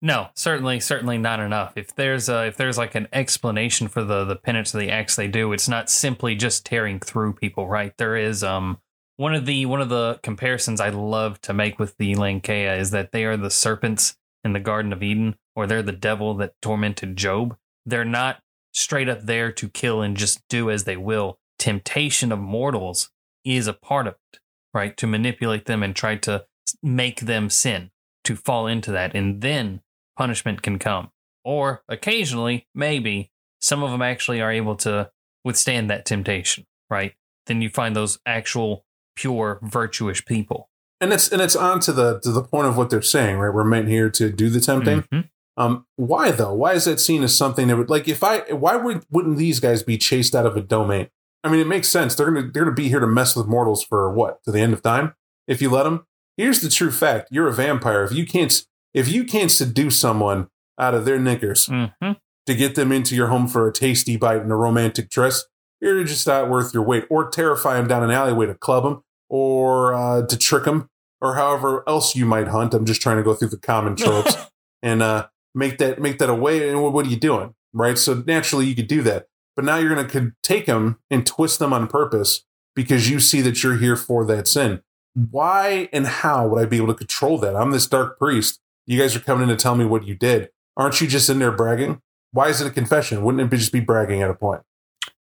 No, 0.02 0.28
certainly, 0.34 0.80
certainly 0.80 1.18
not 1.18 1.40
enough. 1.40 1.76
If 1.76 1.94
there's 1.94 2.28
a, 2.28 2.46
if 2.46 2.56
there's 2.56 2.78
like 2.78 2.94
an 2.94 3.08
explanation 3.12 3.88
for 3.88 4.02
the 4.02 4.24
the 4.24 4.36
penance 4.36 4.74
of 4.74 4.80
the 4.80 4.90
acts 4.90 5.16
they 5.16 5.28
do, 5.28 5.52
it's 5.52 5.68
not 5.68 5.88
simply 5.88 6.34
just 6.34 6.66
tearing 6.66 6.98
through 6.98 7.34
people, 7.34 7.68
right? 7.68 7.96
There 7.98 8.16
is 8.16 8.42
um 8.42 8.78
one 9.16 9.34
of 9.34 9.46
the 9.46 9.66
one 9.66 9.80
of 9.80 9.90
the 9.90 10.18
comparisons 10.22 10.80
I 10.80 10.88
love 10.88 11.40
to 11.42 11.54
make 11.54 11.78
with 11.78 11.96
the 11.98 12.14
Lancea 12.14 12.78
is 12.78 12.90
that 12.90 13.12
they 13.12 13.24
are 13.24 13.36
the 13.36 13.50
serpents 13.50 14.16
in 14.44 14.52
the 14.52 14.60
Garden 14.60 14.92
of 14.92 15.02
Eden, 15.02 15.36
or 15.56 15.66
they're 15.66 15.82
the 15.82 15.92
devil 15.92 16.34
that 16.34 16.54
tormented 16.60 17.16
Job. 17.16 17.56
They're 17.86 18.04
not 18.04 18.40
straight 18.72 19.08
up 19.08 19.22
there 19.22 19.50
to 19.52 19.68
kill 19.68 20.02
and 20.02 20.16
just 20.16 20.42
do 20.48 20.70
as 20.70 20.84
they 20.84 20.96
will. 20.96 21.38
Temptation 21.58 22.32
of 22.32 22.38
mortals 22.38 23.10
is 23.44 23.66
a 23.66 23.72
part 23.72 24.06
of 24.06 24.14
it, 24.32 24.40
right? 24.72 24.96
To 24.96 25.06
manipulate 25.06 25.66
them 25.66 25.82
and 25.82 25.94
try 25.94 26.16
to 26.16 26.44
make 26.82 27.20
them 27.20 27.50
sin 27.50 27.90
to 28.24 28.36
fall 28.36 28.66
into 28.66 28.90
that, 28.90 29.14
and 29.14 29.40
then 29.40 29.82
punishment 30.16 30.62
can 30.62 30.78
come. 30.78 31.10
Or 31.44 31.82
occasionally, 31.88 32.66
maybe 32.74 33.30
some 33.60 33.82
of 33.82 33.90
them 33.90 34.02
actually 34.02 34.40
are 34.40 34.50
able 34.50 34.76
to 34.76 35.10
withstand 35.44 35.90
that 35.90 36.06
temptation, 36.06 36.66
right? 36.90 37.14
Then 37.46 37.60
you 37.60 37.68
find 37.68 37.94
those 37.94 38.18
actual 38.24 38.84
pure 39.14 39.58
virtuous 39.62 40.20
people. 40.20 40.70
And 41.00 41.12
it's 41.12 41.28
and 41.30 41.42
it's 41.42 41.56
on 41.56 41.80
to 41.80 41.92
the 41.92 42.20
to 42.20 42.30
the 42.30 42.42
point 42.42 42.66
of 42.68 42.76
what 42.76 42.88
they're 42.90 43.02
saying, 43.02 43.36
right? 43.38 43.52
We're 43.52 43.64
meant 43.64 43.88
here 43.88 44.08
to 44.10 44.30
do 44.30 44.48
the 44.48 44.60
tempting. 44.60 45.02
Mhm. 45.12 45.28
Um, 45.56 45.86
why 45.96 46.30
though? 46.30 46.54
Why 46.54 46.72
is 46.72 46.84
that 46.86 46.98
seen 47.00 47.22
as 47.22 47.36
something 47.36 47.68
that 47.68 47.76
would 47.76 47.90
like 47.90 48.08
if 48.08 48.22
I 48.24 48.40
why 48.52 48.76
would 48.76 49.04
wouldn't 49.10 49.36
these 49.36 49.60
guys 49.60 49.82
be 49.82 49.98
chased 49.98 50.34
out 50.34 50.46
of 50.46 50.56
a 50.56 50.60
domain? 50.62 51.08
I 51.42 51.50
mean, 51.50 51.60
it 51.60 51.66
makes 51.66 51.88
sense. 51.88 52.14
They're 52.14 52.30
gonna 52.30 52.50
they're 52.52 52.64
gonna 52.64 52.74
be 52.74 52.88
here 52.88 53.00
to 53.00 53.06
mess 53.06 53.36
with 53.36 53.46
mortals 53.46 53.84
for 53.84 54.10
what 54.10 54.42
to 54.44 54.52
the 54.52 54.60
end 54.60 54.72
of 54.72 54.82
time 54.82 55.14
if 55.46 55.60
you 55.60 55.68
let 55.70 55.82
them. 55.84 56.06
Here's 56.36 56.60
the 56.60 56.68
true 56.70 56.90
fact: 56.90 57.28
you're 57.30 57.48
a 57.48 57.52
vampire. 57.52 58.02
If 58.04 58.12
you 58.12 58.24
can't 58.26 58.64
if 58.94 59.08
you 59.08 59.24
can't 59.24 59.50
seduce 59.50 59.98
someone 59.98 60.48
out 60.80 60.94
of 60.94 61.04
their 61.04 61.18
knickers 61.18 61.66
Mhm. 61.66 62.16
to 62.46 62.54
get 62.54 62.74
them 62.76 62.90
into 62.92 63.14
your 63.14 63.26
home 63.28 63.46
for 63.46 63.68
a 63.68 63.72
tasty 63.72 64.16
bite 64.16 64.40
and 64.42 64.50
a 64.50 64.56
romantic 64.56 65.08
dress, 65.10 65.44
you're 65.80 66.02
just 66.04 66.26
not 66.26 66.48
worth 66.48 66.72
your 66.72 66.82
weight. 66.84 67.04
Or 67.10 67.28
terrify 67.28 67.74
them 67.74 67.86
down 67.88 68.02
an 68.02 68.10
alleyway 68.10 68.46
to 68.46 68.54
club 68.54 68.84
them, 68.84 69.02
or 69.34 69.92
uh, 69.92 70.24
to 70.24 70.38
trick 70.38 70.62
them, 70.62 70.88
or 71.20 71.34
however 71.34 71.82
else 71.88 72.14
you 72.14 72.24
might 72.24 72.46
hunt. 72.46 72.72
I'm 72.72 72.84
just 72.84 73.02
trying 73.02 73.16
to 73.16 73.22
go 73.24 73.34
through 73.34 73.48
the 73.48 73.58
common 73.58 73.96
tropes 73.96 74.36
and 74.82 75.02
uh, 75.02 75.26
make 75.56 75.78
that 75.78 76.00
make 76.00 76.18
that 76.18 76.30
a 76.30 76.34
way. 76.34 76.68
And 76.68 76.80
what 76.80 77.04
are 77.04 77.08
you 77.08 77.16
doing, 77.16 77.56
right? 77.72 77.98
So 77.98 78.22
naturally, 78.24 78.66
you 78.66 78.76
could 78.76 78.86
do 78.86 79.02
that, 79.02 79.26
but 79.56 79.64
now 79.64 79.76
you're 79.78 79.92
going 79.92 80.06
to 80.06 80.32
take 80.44 80.66
them 80.66 81.00
and 81.10 81.26
twist 81.26 81.58
them 81.58 81.72
on 81.72 81.88
purpose 81.88 82.44
because 82.76 83.10
you 83.10 83.18
see 83.18 83.40
that 83.40 83.60
you're 83.64 83.78
here 83.78 83.96
for 83.96 84.24
that 84.24 84.46
sin. 84.46 84.82
Why 85.14 85.88
and 85.92 86.06
how 86.06 86.46
would 86.46 86.62
I 86.62 86.66
be 86.66 86.76
able 86.76 86.88
to 86.88 86.94
control 86.94 87.36
that? 87.38 87.56
I'm 87.56 87.72
this 87.72 87.88
dark 87.88 88.20
priest. 88.20 88.60
You 88.86 89.00
guys 89.00 89.16
are 89.16 89.20
coming 89.20 89.48
in 89.48 89.56
to 89.56 89.60
tell 89.60 89.74
me 89.74 89.84
what 89.84 90.06
you 90.06 90.14
did. 90.14 90.50
Aren't 90.76 91.00
you 91.00 91.08
just 91.08 91.28
in 91.28 91.40
there 91.40 91.50
bragging? 91.50 92.00
Why 92.30 92.50
is 92.50 92.60
it 92.60 92.68
a 92.68 92.70
confession? 92.70 93.24
Wouldn't 93.24 93.42
it 93.42 93.50
be 93.50 93.56
just 93.56 93.72
be 93.72 93.80
bragging 93.80 94.22
at 94.22 94.30
a 94.30 94.34
point? 94.34 94.62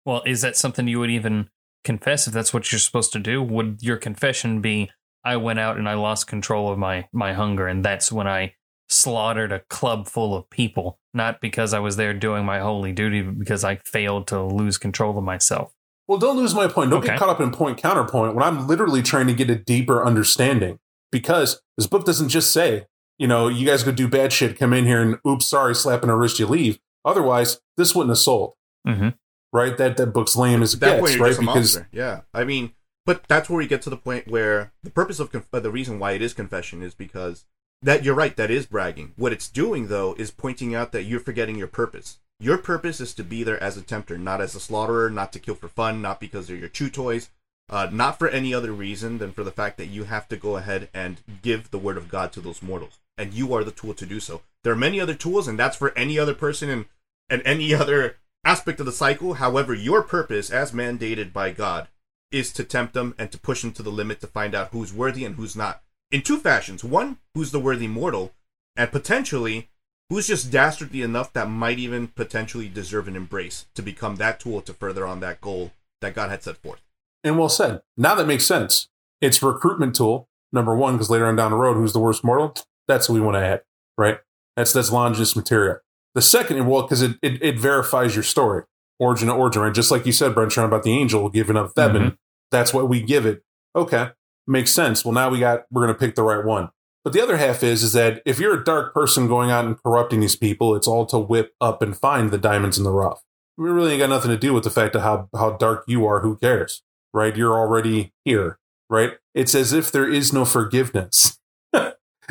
Well, 0.05 0.23
is 0.27 0.43
that 0.43 0.57
something 0.57 0.87
you 0.87 1.01
would 1.01 1.11
even 1.11 1.49
confess 1.85 2.27
if 2.27 2.33
that's 2.33 2.53
what 2.55 2.71
you're 2.73 2.79
supposed 2.79 3.13
to 3.13 3.19
do? 3.19 3.43
Would 3.43 3.79
your 3.83 3.97
confession 3.97 4.61
be, 4.61 4.91
I 5.25 5.37
went 5.37 5.59
out 5.59 5.77
and 5.77 5.89
I 5.89 5.95
lost 5.95 6.27
control 6.27 6.71
of 6.73 6.79
my, 6.79 7.07
my 7.13 7.33
hunger, 7.33 7.67
and 7.67 7.85
that's 7.85 8.11
when 8.13 8.27
I 8.27 8.55
slaughtered 8.89 9.53
a 9.53 9.61
club 9.71 10.07
full 10.09 10.35
of 10.35 10.49
people, 10.51 10.99
not 11.15 11.41
because 11.41 11.73
I 11.73 11.79
was 11.79 11.97
there 11.97 12.13
doing 12.13 12.45
my 12.45 12.59
holy 12.61 12.93
duty, 12.93 13.23
but 13.23 13.39
because 13.39 13.65
I 13.65 13.77
failed 13.85 14.27
to 14.29 14.43
lose 14.43 14.79
control 14.79 15.17
of 15.17 15.25
myself? 15.25 15.73
Well, 16.09 16.19
don't 16.19 16.37
lose 16.37 16.55
my 16.55 16.67
point. 16.69 16.91
Don't 16.91 16.99
Okay. 16.99 17.09
get 17.13 17.19
caught 17.19 17.29
up 17.31 17.41
in 17.41 17.53
point 17.53 17.79
counterpoint 17.79 18.35
when 18.35 18.43
I'm 18.43 18.67
literally 18.67 19.03
trying 19.03 19.29
to 19.29 19.33
get 19.35 19.49
a 19.49 19.55
deeper 19.57 20.05
understanding. 20.05 20.79
Because 21.11 21.61
this 21.77 21.87
book 21.87 22.05
doesn't 22.07 22.31
just 22.31 22.53
say, 22.53 22.87
you 23.19 23.27
know, 23.29 23.49
you 23.49 23.67
guys 23.67 23.83
go 23.83 23.93
do 23.93 24.09
bad 24.09 24.33
shit, 24.33 24.59
come 24.59 24.73
in 24.73 24.85
here 24.87 25.01
and 25.03 25.19
oops, 25.27 25.47
sorry, 25.47 25.75
slapping 25.75 26.11
a 26.11 26.17
wrist, 26.17 26.39
you 26.39 26.47
leave. 26.47 26.79
Otherwise, 27.05 27.61
this 27.77 27.95
wouldn't 27.95 28.11
have 28.11 28.19
sold, 28.19 28.55
Mm-hmm. 28.87 29.11
Right? 29.53 29.77
That 29.77 29.97
that 29.97 30.07
book's 30.07 30.37
lame 30.37 30.63
as 30.63 30.75
it 30.75 30.81
that 30.81 31.01
gets, 31.01 31.17
right? 31.19 31.39
Because. 31.39 31.81
Yeah, 31.93 32.23
I 32.33 32.45
mean, 32.45 32.73
but 33.05 33.25
that's 33.29 33.49
where 33.51 33.59
we 33.59 33.67
get 33.67 33.83
to 33.83 33.91
the 33.91 33.97
point 33.97 34.29
where 34.29 34.73
the 34.83 34.91
purpose 34.91 35.21
of 35.21 35.33
conf- 35.33 35.49
uh, 35.53 35.61
the 35.61 35.71
reason 35.71 35.99
why 35.99 36.13
it 36.13 36.23
is 36.23 36.35
confession 36.35 36.83
is 36.83 36.95
because 36.95 37.45
that 37.83 38.05
you're 38.05 38.15
right. 38.15 38.37
That 38.37 38.51
is 38.51 38.67
bragging. 38.67 39.13
What 39.17 39.33
it's 39.33 39.49
doing 39.49 39.89
though 39.89 40.15
is 40.19 40.31
pointing 40.31 40.75
out 40.75 40.93
that 40.93 41.05
you're 41.05 41.21
forgetting 41.21 41.57
your 41.57 41.69
purpose. 41.69 42.19
Your 42.41 42.59
purpose 42.59 43.01
is 43.01 43.15
to 43.15 43.25
be 43.25 43.45
there 43.45 43.63
as 43.63 43.77
a 43.77 43.83
tempter, 43.83 44.19
not 44.19 44.41
as 44.41 44.55
a 44.55 44.61
slaughterer, 44.61 45.11
not 45.11 45.33
to 45.33 45.39
kill 45.39 45.55
for 45.55 45.69
fun, 45.69 46.03
not 46.03 46.19
because 46.19 46.49
they're 46.49 46.57
your 46.57 46.69
chew 46.69 46.91
toys, 46.91 47.31
uh, 47.71 47.89
not 47.93 48.19
for 48.19 48.29
any 48.29 48.53
other 48.53 48.73
reason 48.73 49.19
than 49.19 49.33
for 49.33 49.45
the 49.45 49.53
fact 49.53 49.77
that 49.79 49.87
you 49.87 50.05
have 50.05 50.29
to 50.29 50.37
go 50.37 50.57
ahead 50.57 50.89
and 50.93 51.21
give 51.43 51.71
the 51.71 51.79
word 51.79 51.97
of 51.97 52.09
God 52.09 52.33
to 52.33 52.41
those 52.41 52.61
mortals, 52.61 52.99
and 53.17 53.33
you 53.33 53.55
are 53.55 53.63
the 53.63 53.71
tool 53.71 53.95
to 53.95 54.07
do 54.07 54.19
so. 54.19 54.43
There 54.65 54.73
are 54.73 54.77
many 54.77 55.01
other 55.01 55.15
tools, 55.15 55.47
and 55.47 55.57
that's 55.57 55.77
for 55.77 55.97
any 55.97 56.19
other 56.19 56.35
person 56.35 56.69
and 56.69 56.87
and 57.31 57.43
any 57.45 57.73
other 57.83 58.17
aspect 58.45 58.81
of 58.81 58.87
the 58.87 58.93
cycle. 58.93 59.35
However, 59.35 59.75
your 59.75 60.03
purpose, 60.03 60.51
as 60.51 60.73
mandated 60.73 61.33
by 61.33 61.53
God, 61.53 61.89
is 62.31 62.53
to 62.55 62.65
tempt 62.65 62.95
them 62.95 63.15
and 63.19 63.31
to 63.31 63.39
push 63.39 63.63
them 63.63 63.73
to 63.73 63.83
the 63.83 63.91
limit 63.91 64.21
to 64.21 64.27
find 64.27 64.55
out 64.55 64.69
who's 64.73 64.93
worthy 64.93 65.25
and 65.25 65.37
who's 65.37 65.55
not. 65.57 65.83
In 66.11 66.23
two 66.23 66.39
fashions. 66.39 66.83
One, 66.83 67.19
who's 67.35 67.53
the 67.53 67.61
worthy 67.61 67.87
mortal, 67.89 68.33
and 68.77 68.91
potentially 68.91 69.69
who's 70.09 70.27
just 70.27 70.51
dastardly 70.51 71.03
enough 71.03 71.33
that 71.33 71.49
might 71.49 71.79
even 71.79 72.09
potentially 72.09 72.69
deserve 72.69 73.09
an 73.09 73.17
embrace 73.17 73.67
to 73.75 73.83
become 73.83 74.17
that 74.17 74.41
tool 74.41 74.61
to 74.63 74.75
further 74.75 75.07
on 75.07 75.21
that 75.21 75.41
goal 75.41 75.73
that 76.01 76.15
God 76.15 76.31
had 76.31 76.43
set 76.43 76.57
forth. 76.59 76.81
and 77.25 77.39
well 77.39 77.49
said. 77.49 77.83
Now 77.97 78.15
that 78.17 78.27
makes 78.27 78.45
sense. 78.45 78.89
It's 79.21 79.43
recruitment 79.43 79.95
tool, 79.95 80.29
number 80.53 80.75
one, 80.77 80.95
because 80.95 81.09
later 81.09 81.27
on 81.27 81.37
down 81.37 81.53
the 81.53 81.57
road, 81.57 81.75
who's 81.75 81.93
the 81.93 82.01
worst 82.01 82.25
mortal? 82.25 82.55
That's 82.89 83.07
who 83.07 83.15
we 83.15 83.21
want 83.21 83.37
to 83.37 83.41
add, 83.41 83.63
right? 83.97 84.19
That's 84.57 84.73
that's 84.73 84.91
Longinus 84.91 85.37
material. 85.37 85.79
The 86.15 86.23
second, 86.23 86.67
well, 86.67 86.83
because 86.83 87.03
it, 87.03 87.17
it 87.23 87.43
it 87.43 87.59
verifies 87.59 88.15
your 88.15 88.23
story, 88.23 88.65
origin 88.99 89.29
to 89.29 89.35
origin, 89.35 89.63
right? 89.63 89.75
Just 89.75 89.91
like 89.91 90.07
you 90.07 90.13
said, 90.13 90.35
Brent, 90.35 90.57
about 90.57 90.83
the 90.83 90.93
angel 90.93 91.29
giving 91.29 91.57
up 91.57 91.73
Theban. 91.75 92.03
Mm-hmm. 92.03 92.15
That's 92.51 92.75
what 92.75 92.89
we 92.89 93.01
give 93.03 93.25
it. 93.25 93.43
Okay, 93.75 94.11
makes 94.47 94.73
sense. 94.73 95.05
Well, 95.05 95.15
now 95.15 95.31
we 95.31 95.39
got 95.41 95.65
we're 95.71 95.83
gonna 95.87 95.99
pick 95.99 96.15
the 96.15 96.23
right 96.23 96.45
one. 96.45 96.71
But 97.05 97.13
the 97.13 97.23
other 97.23 97.37
half 97.39 97.63
is 97.63 97.83
is 97.83 97.95
that 97.95 98.23
if 98.25 98.39
you're 98.39 98.61
a 98.61 98.65
dark 98.65 98.95
person 98.95 99.27
going 99.27 99.51
out 99.51 99.65
and 99.65 99.83
corrupting 99.83 100.21
these 100.21 100.37
people, 100.37 100.77
it's 100.77 100.87
all 100.87 101.07
to 101.07 101.19
whip 101.19 101.55
up 101.61 101.83
and 101.83 101.97
find 101.97 102.31
the 102.31 102.39
diamonds 102.39 102.79
in 102.79 102.85
the 102.85 102.93
rough. 102.93 103.23
We 103.57 103.71
really 103.71 103.93
ain't 103.93 104.01
got 104.01 104.11
nothing 104.11 104.31
to 104.31 104.37
do 104.37 104.53
with 104.53 104.65
the 104.65 104.71
fact 104.71 104.95
of 104.95 105.03
how 105.03 105.29
how 105.35 105.51
dark 105.51 105.85
you 105.87 106.07
are. 106.07 106.21
Who 106.21 106.37
cares? 106.37 106.83
right? 107.13 107.37
You're 107.37 107.57
already 107.57 108.13
here, 108.25 108.59
right? 108.89 109.13
It's 109.35 109.55
as 109.55 109.73
if 109.73 109.93
there 109.93 110.09
is 110.09 110.33
no 110.33 110.45
forgiveness. 110.45 111.39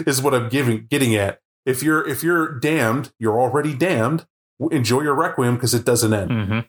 is 0.05 0.21
what 0.21 0.33
I'm 0.33 0.49
giving 0.49 0.87
getting 0.89 1.15
at. 1.15 1.39
If 1.65 1.83
you're 1.83 2.07
if 2.07 2.23
you're 2.23 2.59
damned, 2.59 3.13
you're 3.19 3.39
already 3.39 3.73
damned. 3.73 4.25
Enjoy 4.71 5.01
your 5.01 5.15
requiem 5.15 5.55
because 5.55 5.73
it 5.73 5.85
doesn't 5.85 6.13
end. 6.13 6.31
Mm-hmm. 6.31 6.59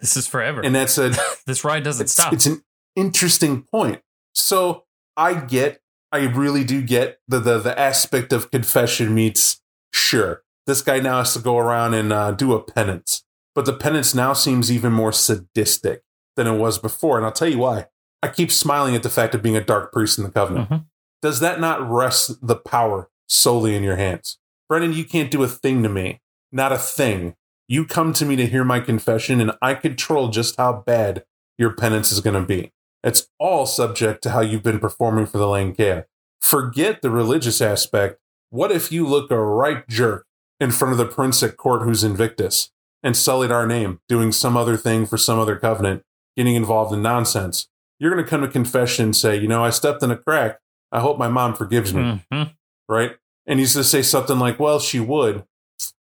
This 0.00 0.16
is 0.16 0.26
forever. 0.26 0.60
And 0.62 0.74
that's 0.74 0.98
a 0.98 1.12
this 1.46 1.64
ride 1.64 1.82
doesn't 1.82 2.04
it's, 2.04 2.12
stop. 2.12 2.32
it's 2.32 2.46
an 2.46 2.62
interesting 2.94 3.62
point. 3.62 4.00
So 4.34 4.84
I 5.16 5.34
get, 5.34 5.80
I 6.12 6.26
really 6.26 6.64
do 6.64 6.82
get 6.82 7.20
the 7.26 7.40
the, 7.40 7.58
the 7.58 7.78
aspect 7.78 8.32
of 8.32 8.50
confession 8.50 9.14
meets 9.14 9.60
sure. 9.92 10.42
This 10.66 10.82
guy 10.82 11.00
now 11.00 11.18
has 11.18 11.32
to 11.32 11.38
go 11.38 11.56
around 11.56 11.94
and 11.94 12.12
uh, 12.12 12.32
do 12.32 12.52
a 12.52 12.62
penance, 12.62 13.24
but 13.54 13.64
the 13.64 13.72
penance 13.72 14.14
now 14.14 14.34
seems 14.34 14.70
even 14.70 14.92
more 14.92 15.12
sadistic 15.12 16.02
than 16.36 16.46
it 16.46 16.58
was 16.58 16.78
before, 16.78 17.16
and 17.16 17.24
I'll 17.24 17.32
tell 17.32 17.48
you 17.48 17.58
why. 17.58 17.86
I 18.22 18.28
keep 18.28 18.50
smiling 18.52 18.94
at 18.94 19.02
the 19.02 19.08
fact 19.10 19.34
of 19.34 19.42
being 19.42 19.56
a 19.56 19.64
dark 19.64 19.92
priest 19.92 20.18
in 20.18 20.24
the 20.24 20.30
covenant. 20.30 20.68
Mhm. 20.68 20.84
Does 21.22 21.40
that 21.40 21.58
not 21.58 21.88
rest 21.88 22.46
the 22.46 22.56
power 22.56 23.08
solely 23.28 23.74
in 23.74 23.82
your 23.82 23.96
hands, 23.96 24.37
Brennan? 24.68 24.92
You 24.92 25.04
can't 25.04 25.30
do 25.30 25.42
a 25.42 25.48
thing 25.48 25.82
to 25.82 25.88
me, 25.88 26.20
not 26.52 26.72
a 26.72 26.78
thing. 26.78 27.34
You 27.66 27.84
come 27.84 28.12
to 28.14 28.24
me 28.24 28.36
to 28.36 28.46
hear 28.46 28.64
my 28.64 28.80
confession, 28.80 29.40
and 29.40 29.52
I 29.60 29.74
control 29.74 30.28
just 30.28 30.56
how 30.56 30.72
bad 30.86 31.24
your 31.58 31.74
penance 31.74 32.12
is 32.12 32.20
going 32.20 32.40
to 32.40 32.46
be. 32.46 32.72
It's 33.04 33.28
all 33.38 33.66
subject 33.66 34.22
to 34.22 34.30
how 34.30 34.40
you've 34.40 34.62
been 34.62 34.80
performing 34.80 35.26
for 35.26 35.38
the 35.38 35.46
Lancea. 35.46 36.04
Forget 36.40 37.02
the 37.02 37.10
religious 37.10 37.60
aspect. 37.60 38.18
What 38.50 38.72
if 38.72 38.90
you 38.90 39.06
look 39.06 39.30
a 39.30 39.38
right 39.38 39.86
jerk 39.88 40.26
in 40.60 40.70
front 40.70 40.92
of 40.92 40.98
the 40.98 41.04
prince 41.04 41.42
at 41.42 41.56
court 41.56 41.82
who's 41.82 42.02
Invictus 42.02 42.70
and 43.02 43.16
sullied 43.16 43.50
our 43.52 43.66
name, 43.66 44.00
doing 44.08 44.32
some 44.32 44.56
other 44.56 44.76
thing 44.76 45.04
for 45.06 45.18
some 45.18 45.38
other 45.38 45.56
covenant, 45.56 46.02
getting 46.36 46.54
involved 46.54 46.92
in 46.92 47.02
nonsense? 47.02 47.68
You're 47.98 48.12
going 48.12 48.24
to 48.24 48.28
come 48.30 48.40
to 48.42 48.48
confession 48.48 49.06
and 49.06 49.16
say, 49.16 49.36
you 49.36 49.48
know, 49.48 49.64
I 49.64 49.70
stepped 49.70 50.02
in 50.02 50.10
a 50.10 50.16
crack. 50.16 50.58
I 50.90 51.00
hope 51.00 51.18
my 51.18 51.28
mom 51.28 51.54
forgives 51.54 51.92
me. 51.92 52.24
Mhm. 52.32 52.54
Right? 52.88 53.16
And 53.48 53.58
he's 53.58 53.72
to 53.72 53.82
say 53.82 54.02
something 54.02 54.38
like, 54.38 54.60
well, 54.60 54.78
she 54.78 55.00
would. 55.00 55.44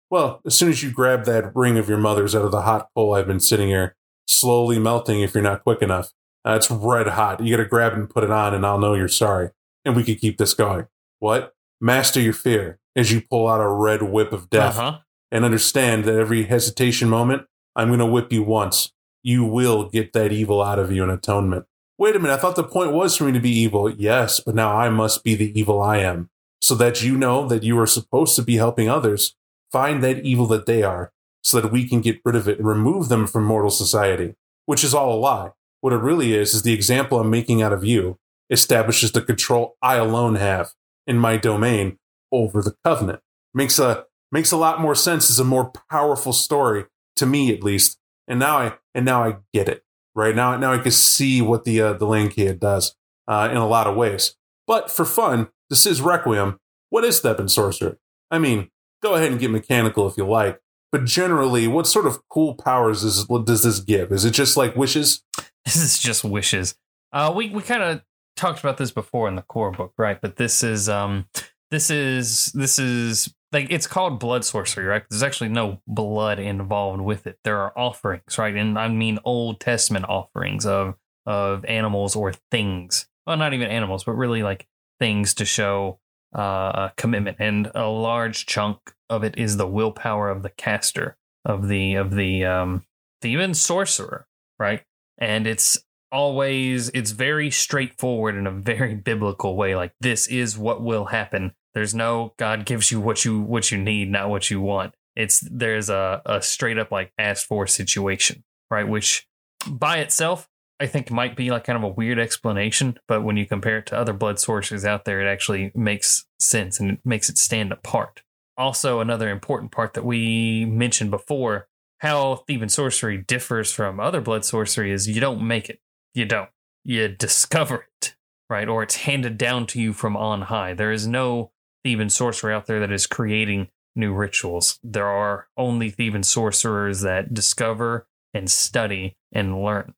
Well, 0.09 0.39
as 0.45 0.55
soon 0.57 0.69
as 0.69 0.83
you 0.83 0.91
grab 0.91 1.25
that 1.25 1.55
ring 1.55 1.77
of 1.77 1.89
your 1.89 1.97
mother's 1.97 2.35
out 2.35 2.45
of 2.45 2.51
the 2.51 2.61
hot 2.61 2.89
coal 2.95 3.15
I've 3.15 3.27
been 3.27 3.39
sitting 3.39 3.69
here, 3.69 3.95
slowly 4.27 4.77
melting 4.79 5.21
if 5.21 5.33
you're 5.33 5.43
not 5.43 5.63
quick 5.63 5.81
enough. 5.81 6.11
Uh, 6.45 6.51
it's 6.55 6.69
red 6.69 7.07
hot. 7.07 7.43
You 7.43 7.55
got 7.57 7.63
to 7.63 7.67
grab 7.69 7.93
it 7.93 7.97
and 7.99 8.09
put 8.09 8.23
it 8.23 8.29
on, 8.31 8.53
and 8.53 8.65
I'll 8.65 8.77
know 8.79 8.93
you're 8.93 9.07
sorry. 9.07 9.49
And 9.83 9.95
we 9.95 10.03
could 10.03 10.19
keep 10.21 10.37
this 10.37 10.53
going. 10.53 10.85
What? 11.19 11.53
Master 11.81 12.19
your 12.21 12.33
fear 12.33 12.79
as 12.95 13.11
you 13.11 13.21
pull 13.21 13.47
out 13.47 13.59
a 13.61 13.67
red 13.67 14.03
whip 14.03 14.31
of 14.31 14.49
death 14.49 14.77
Uh-huh. 14.77 14.99
and 15.31 15.43
understand 15.43 16.03
that 16.05 16.15
every 16.15 16.43
hesitation 16.43 17.09
moment, 17.09 17.47
I'm 17.75 17.87
going 17.87 17.99
to 17.99 18.05
whip 18.05 18.31
you 18.31 18.43
once. 18.43 18.93
You 19.23 19.43
will 19.45 19.89
get 19.89 20.13
that 20.13 20.31
evil 20.31 20.61
out 20.61 20.77
of 20.79 20.91
you 20.91 21.03
in 21.03 21.09
atonement. 21.09 21.65
Wait 21.97 22.15
a 22.15 22.19
minute, 22.19 22.33
I 22.33 22.37
thought 22.37 22.55
the 22.55 22.63
point 22.63 22.91
was 22.91 23.17
for 23.17 23.23
me 23.23 23.31
to 23.31 23.39
be 23.39 23.49
evil. 23.57 23.89
Yes, 23.89 24.39
but 24.39 24.53
now 24.53 24.75
I 24.77 24.89
must 24.89 25.23
be 25.23 25.33
the 25.35 25.57
evil 25.59 25.81
I 25.81 25.97
am. 25.99 26.29
So 26.63 26.75
that 26.75 27.03
you 27.03 27.17
know 27.17 27.45
that 27.49 27.63
you 27.63 27.77
are 27.77 27.85
supposed 27.85 28.37
to 28.37 28.41
be 28.41 28.55
helping 28.55 28.87
others 28.87 29.35
find 29.69 30.01
that 30.01 30.23
evil 30.23 30.47
that 30.47 30.65
they 30.65 30.81
are, 30.81 31.11
so 31.43 31.59
that 31.59 31.73
we 31.73 31.85
can 31.85 31.99
get 31.99 32.21
rid 32.23 32.37
of 32.37 32.47
it 32.47 32.57
and 32.57 32.65
remove 32.65 33.09
them 33.09 33.27
from 33.27 33.43
mortal 33.43 33.69
society, 33.69 34.35
which 34.65 34.81
is 34.81 34.93
all 34.93 35.13
a 35.13 35.19
lie. 35.19 35.51
What 35.81 35.91
it 35.91 35.97
really 35.97 36.33
is, 36.33 36.53
is 36.53 36.61
the 36.61 36.71
example 36.71 37.19
I'm 37.19 37.29
making 37.29 37.61
out 37.61 37.73
of 37.73 37.83
you 37.83 38.17
establishes 38.49 39.11
the 39.11 39.21
control 39.21 39.75
I 39.81 39.97
alone 39.97 40.35
have 40.35 40.71
in 41.05 41.17
my 41.17 41.35
domain 41.35 41.97
over 42.31 42.61
the 42.61 42.77
covenant. 42.85 43.19
Makes 43.53 43.77
a 43.79 44.05
makes 44.31 44.53
a 44.53 44.57
lot 44.57 44.79
more 44.79 44.95
sense 44.95 45.29
as 45.29 45.39
a 45.39 45.43
more 45.43 45.73
powerful 45.91 46.31
story 46.31 46.85
to 47.17 47.25
me 47.25 47.53
at 47.53 47.61
least. 47.61 47.97
And 48.25 48.39
now 48.39 48.57
I 48.57 48.77
and 48.95 49.03
now 49.05 49.21
I 49.21 49.37
get 49.53 49.67
it. 49.67 49.83
Right 50.15 50.33
now 50.33 50.55
now 50.55 50.71
I 50.71 50.77
can 50.77 50.93
see 50.93 51.41
what 51.41 51.65
the 51.65 51.81
uh, 51.81 51.93
the 51.93 52.05
Lancea 52.05 52.57
does 52.57 52.95
uh, 53.27 53.49
in 53.51 53.57
a 53.57 53.67
lot 53.67 53.85
of 53.87 53.97
ways. 53.97 54.37
But 54.65 54.89
for 54.89 55.03
fun, 55.03 55.49
this 55.69 55.85
is 55.85 56.01
Requiem. 56.01 56.59
What 56.89 57.03
is 57.03 57.17
step 57.17 57.39
and 57.39 57.49
sorcery? 57.49 57.95
I 58.29 58.39
mean, 58.39 58.69
go 59.01 59.15
ahead 59.15 59.31
and 59.31 59.39
get 59.39 59.51
mechanical 59.51 60.07
if 60.07 60.17
you 60.17 60.25
like. 60.25 60.59
But 60.91 61.05
generally, 61.05 61.67
what 61.67 61.87
sort 61.87 62.05
of 62.05 62.19
cool 62.29 62.53
powers 62.53 63.03
is 63.03 63.25
does 63.25 63.63
this 63.63 63.79
give? 63.79 64.11
Is 64.11 64.25
it 64.25 64.31
just 64.31 64.57
like 64.57 64.75
wishes? 64.75 65.23
This 65.65 65.77
is 65.77 65.97
just 65.97 66.25
wishes. 66.25 66.75
Uh, 67.13 67.31
we 67.33 67.49
we 67.49 67.61
kind 67.61 67.81
of 67.81 68.01
talked 68.35 68.59
about 68.59 68.77
this 68.77 68.91
before 68.91 69.29
in 69.29 69.35
the 69.35 69.41
core 69.41 69.71
book, 69.71 69.93
right? 69.97 70.19
But 70.19 70.35
this 70.35 70.61
is 70.61 70.89
um 70.89 71.25
this 71.71 71.89
is 71.89 72.51
this 72.53 72.77
is 72.79 73.33
like 73.53 73.67
it's 73.69 73.87
called 73.87 74.19
blood 74.19 74.43
sorcery, 74.43 74.85
right? 74.85 75.03
There's 75.09 75.23
actually 75.23 75.49
no 75.49 75.81
blood 75.87 76.37
involved 76.39 77.01
with 77.01 77.27
it. 77.27 77.37
There 77.43 77.59
are 77.59 77.71
offerings, 77.77 78.37
right? 78.37 78.55
And 78.55 78.77
I 78.77 78.87
mean 78.89 79.19
Old 79.23 79.59
Testament 79.59 80.05
offerings 80.09 80.65
of 80.65 80.95
of 81.25 81.63
animals 81.65 82.15
or 82.15 82.33
things. 82.51 83.07
Well, 83.25 83.37
not 83.37 83.53
even 83.53 83.69
animals, 83.69 84.03
but 84.03 84.13
really 84.13 84.43
like 84.43 84.67
things 85.03 85.33
to 85.33 85.43
show 85.43 85.99
uh, 86.33 86.87
commitment. 86.95 87.35
And 87.37 87.69
a 87.75 87.87
large 87.87 88.45
chunk 88.45 88.77
of 89.09 89.25
it 89.25 89.37
is 89.37 89.57
the 89.57 89.67
willpower 89.67 90.29
of 90.29 90.43
the 90.43 90.49
caster 90.49 91.17
of 91.43 91.67
the 91.67 91.95
of 91.95 92.15
the 92.15 92.45
um 92.45 92.85
the 93.21 93.29
even 93.31 93.53
sorcerer, 93.53 94.27
right? 94.57 94.81
And 95.17 95.45
it's 95.45 95.77
always 96.09 96.87
it's 96.89 97.11
very 97.11 97.51
straightforward 97.51 98.35
in 98.35 98.47
a 98.47 98.51
very 98.51 98.95
biblical 99.09 99.57
way 99.57 99.75
like 99.75 99.91
this 99.99 100.27
is 100.27 100.55
what 100.55 100.79
will 100.79 101.05
happen 101.05 101.51
there's 101.73 101.95
no 101.95 102.35
god 102.37 102.65
gives 102.65 102.91
you 102.91 102.99
what 103.01 103.25
you 103.25 103.39
what 103.39 103.71
you 103.71 103.79
need 103.79 104.11
not 104.11 104.29
what 104.29 104.51
you 104.51 104.61
want 104.61 104.93
it's 105.15 105.39
there's 105.51 105.89
a, 105.89 106.21
a 106.27 106.39
straight 106.39 106.77
up 106.77 106.91
like 106.91 107.11
ask 107.17 107.47
for 107.47 107.65
situation 107.65 108.43
right 108.69 108.87
which 108.87 109.27
by 109.67 109.97
itself 109.97 110.47
i 110.79 110.85
think 110.85 111.11
might 111.11 111.35
be 111.35 111.49
like 111.51 111.63
kind 111.63 111.77
of 111.77 111.83
a 111.83 111.93
weird 111.93 112.19
explanation 112.19 112.97
but 113.07 113.23
when 113.23 113.37
you 113.37 113.45
compare 113.45 113.79
it 113.79 113.85
to 113.85 113.97
other 113.97 114.13
blood 114.13 114.39
sources 114.39 114.85
out 114.85 115.05
there 115.05 115.21
it 115.21 115.31
actually 115.31 115.71
makes 115.75 116.25
sense 116.39 116.79
and 116.79 116.91
it 116.91 116.99
makes 117.03 117.29
it 117.29 117.37
stand 117.37 117.71
apart 117.71 118.21
also 118.57 118.99
another 118.99 119.29
important 119.29 119.71
part 119.71 119.93
that 119.93 120.05
we 120.05 120.65
mentioned 120.65 121.09
before 121.09 121.67
how 121.99 122.43
Theban 122.47 122.67
sorcery 122.67 123.17
differs 123.17 123.71
from 123.71 123.99
other 123.99 124.19
blood 124.19 124.43
sorcery 124.43 124.91
is 124.91 125.07
you 125.07 125.21
don't 125.21 125.41
make 125.41 125.69
it 125.69 125.79
you 126.13 126.25
don't. 126.25 126.49
You 126.83 127.07
discover 127.07 127.87
it, 128.01 128.15
right? 128.49 128.67
Or 128.67 128.83
it's 128.83 128.97
handed 128.97 129.37
down 129.37 129.67
to 129.67 129.81
you 129.81 129.93
from 129.93 130.15
on 130.15 130.43
high. 130.43 130.73
There 130.73 130.91
is 130.91 131.07
no 131.07 131.51
Theban 131.83 132.09
sorcerer 132.09 132.51
out 132.51 132.67
there 132.67 132.79
that 132.79 132.91
is 132.91 133.07
creating 133.07 133.69
new 133.95 134.13
rituals. 134.13 134.79
There 134.83 135.07
are 135.07 135.47
only 135.57 135.89
Theban 135.89 136.23
sorcerers 136.23 137.01
that 137.01 137.33
discover 137.33 138.07
and 138.33 138.49
study 138.49 139.17
and 139.31 139.63
learn. 139.63 139.93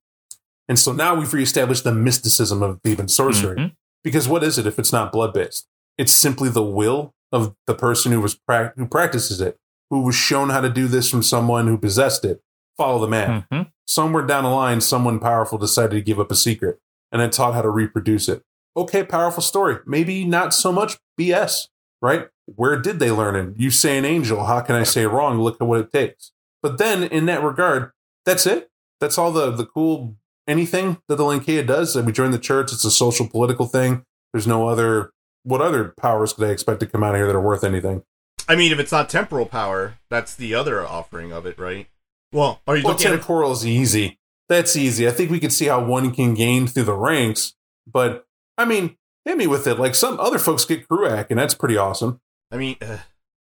And 0.67 0.79
so 0.79 0.91
now 0.91 1.15
we've 1.15 1.33
reestablished 1.33 1.83
the 1.83 1.93
mysticism 1.93 2.63
of 2.63 2.79
Theban 2.83 3.07
sorcery. 3.07 3.55
Mhm. 3.57 3.75
Because 4.03 4.27
what 4.27 4.43
is 4.43 4.57
it 4.57 4.67
if 4.67 4.79
it's 4.79 4.91
not 4.93 5.11
blood 5.11 5.33
based? 5.33 5.67
It's 5.97 6.11
simply 6.11 6.49
the 6.49 6.63
will 6.63 7.13
of 7.31 7.55
the 7.67 7.75
person 7.75 8.11
who 8.11 8.21
was 8.21 8.35
prac 8.35 8.75
who 8.75 8.85
practices 8.87 9.41
it, 9.41 9.57
who 9.89 10.01
was 10.01 10.15
shown 10.15 10.49
how 10.49 10.61
to 10.61 10.69
do 10.69 10.87
this 10.87 11.09
from 11.09 11.23
someone 11.23 11.67
who 11.67 11.77
possessed 11.77 12.23
it. 12.25 12.41
Follow 12.77 12.99
the 12.99 13.07
man. 13.07 13.45
Mhm. 13.51 13.71
Somewhere 13.87 14.23
down 14.25 14.43
the 14.43 14.49
line, 14.49 14.81
someone 14.81 15.19
powerful 15.19 15.57
decided 15.57 15.91
to 15.95 16.01
give 16.01 16.19
up 16.19 16.31
a 16.31 16.35
secret 16.35 16.79
and 17.11 17.21
then 17.21 17.29
taught 17.29 17.53
how 17.53 17.61
to 17.61 17.69
reproduce 17.69 18.27
it. 18.27 18.43
Okay, 18.75 19.03
powerful 19.03 19.41
story. 19.43 19.77
Maybe 19.85 20.25
not 20.25 20.53
so 20.53 20.71
much 20.71 20.97
BS, 21.17 21.69
right? 22.01 22.27
Where 22.45 22.77
did 22.79 22.99
they 22.99 23.11
learn 23.11 23.35
it? 23.35 23.59
You 23.59 23.71
say 23.71 23.97
an 23.97 24.05
angel. 24.05 24.45
How 24.45 24.59
can 24.61 24.75
I 24.75 24.83
say 24.83 25.05
wrong? 25.05 25.39
Look 25.39 25.61
at 25.61 25.67
what 25.67 25.79
it 25.79 25.91
takes. 25.91 26.31
But 26.61 26.77
then, 26.77 27.03
in 27.03 27.25
that 27.27 27.41
regard, 27.43 27.91
that's 28.25 28.45
it. 28.45 28.69
That's 28.99 29.17
all 29.17 29.31
the 29.31 29.51
the 29.51 29.65
cool 29.65 30.15
anything 30.47 30.97
that 31.07 31.15
the 31.15 31.23
Lancea 31.23 31.65
does. 31.65 31.95
We 31.95 32.11
join 32.11 32.31
the 32.31 32.39
church. 32.39 32.71
It's 32.71 32.85
a 32.85 32.91
social 32.91 33.27
political 33.27 33.65
thing. 33.67 34.03
There's 34.33 34.47
no 34.47 34.67
other. 34.67 35.11
What 35.43 35.61
other 35.61 35.93
powers 35.99 36.33
could 36.33 36.47
I 36.47 36.51
expect 36.51 36.79
to 36.79 36.87
come 36.87 37.03
out 37.03 37.13
of 37.13 37.19
here 37.19 37.27
that 37.27 37.35
are 37.35 37.41
worth 37.41 37.63
anything? 37.63 38.03
I 38.47 38.55
mean, 38.55 38.71
if 38.71 38.79
it's 38.79 38.91
not 38.91 39.09
temporal 39.09 39.45
power, 39.45 39.95
that's 40.09 40.35
the 40.35 40.55
other 40.55 40.85
offering 40.85 41.31
of 41.31 41.45
it, 41.45 41.59
right? 41.59 41.87
Well, 42.31 42.61
are 42.67 42.75
you 42.75 42.83
Well, 42.83 42.93
looking 42.93 43.07
at 43.07 43.17
temporal 43.17 43.51
is 43.51 43.65
easy. 43.65 44.19
That's 44.49 44.75
easy. 44.75 45.07
I 45.07 45.11
think 45.11 45.31
we 45.31 45.39
could 45.39 45.53
see 45.53 45.65
how 45.65 45.83
one 45.83 46.11
can 46.11 46.33
gain 46.33 46.67
through 46.67 46.83
the 46.83 46.93
ranks. 46.93 47.53
But 47.87 48.25
I 48.57 48.65
mean, 48.65 48.97
hit 49.23 49.37
me 49.37 49.47
with 49.47 49.67
it. 49.67 49.79
Like 49.79 49.95
some 49.95 50.19
other 50.19 50.39
folks 50.39 50.65
get 50.65 50.87
Crúac, 50.87 51.27
and 51.29 51.39
that's 51.39 51.53
pretty 51.53 51.77
awesome. 51.77 52.19
I 52.51 52.57
mean, 52.57 52.75
uh, 52.81 52.99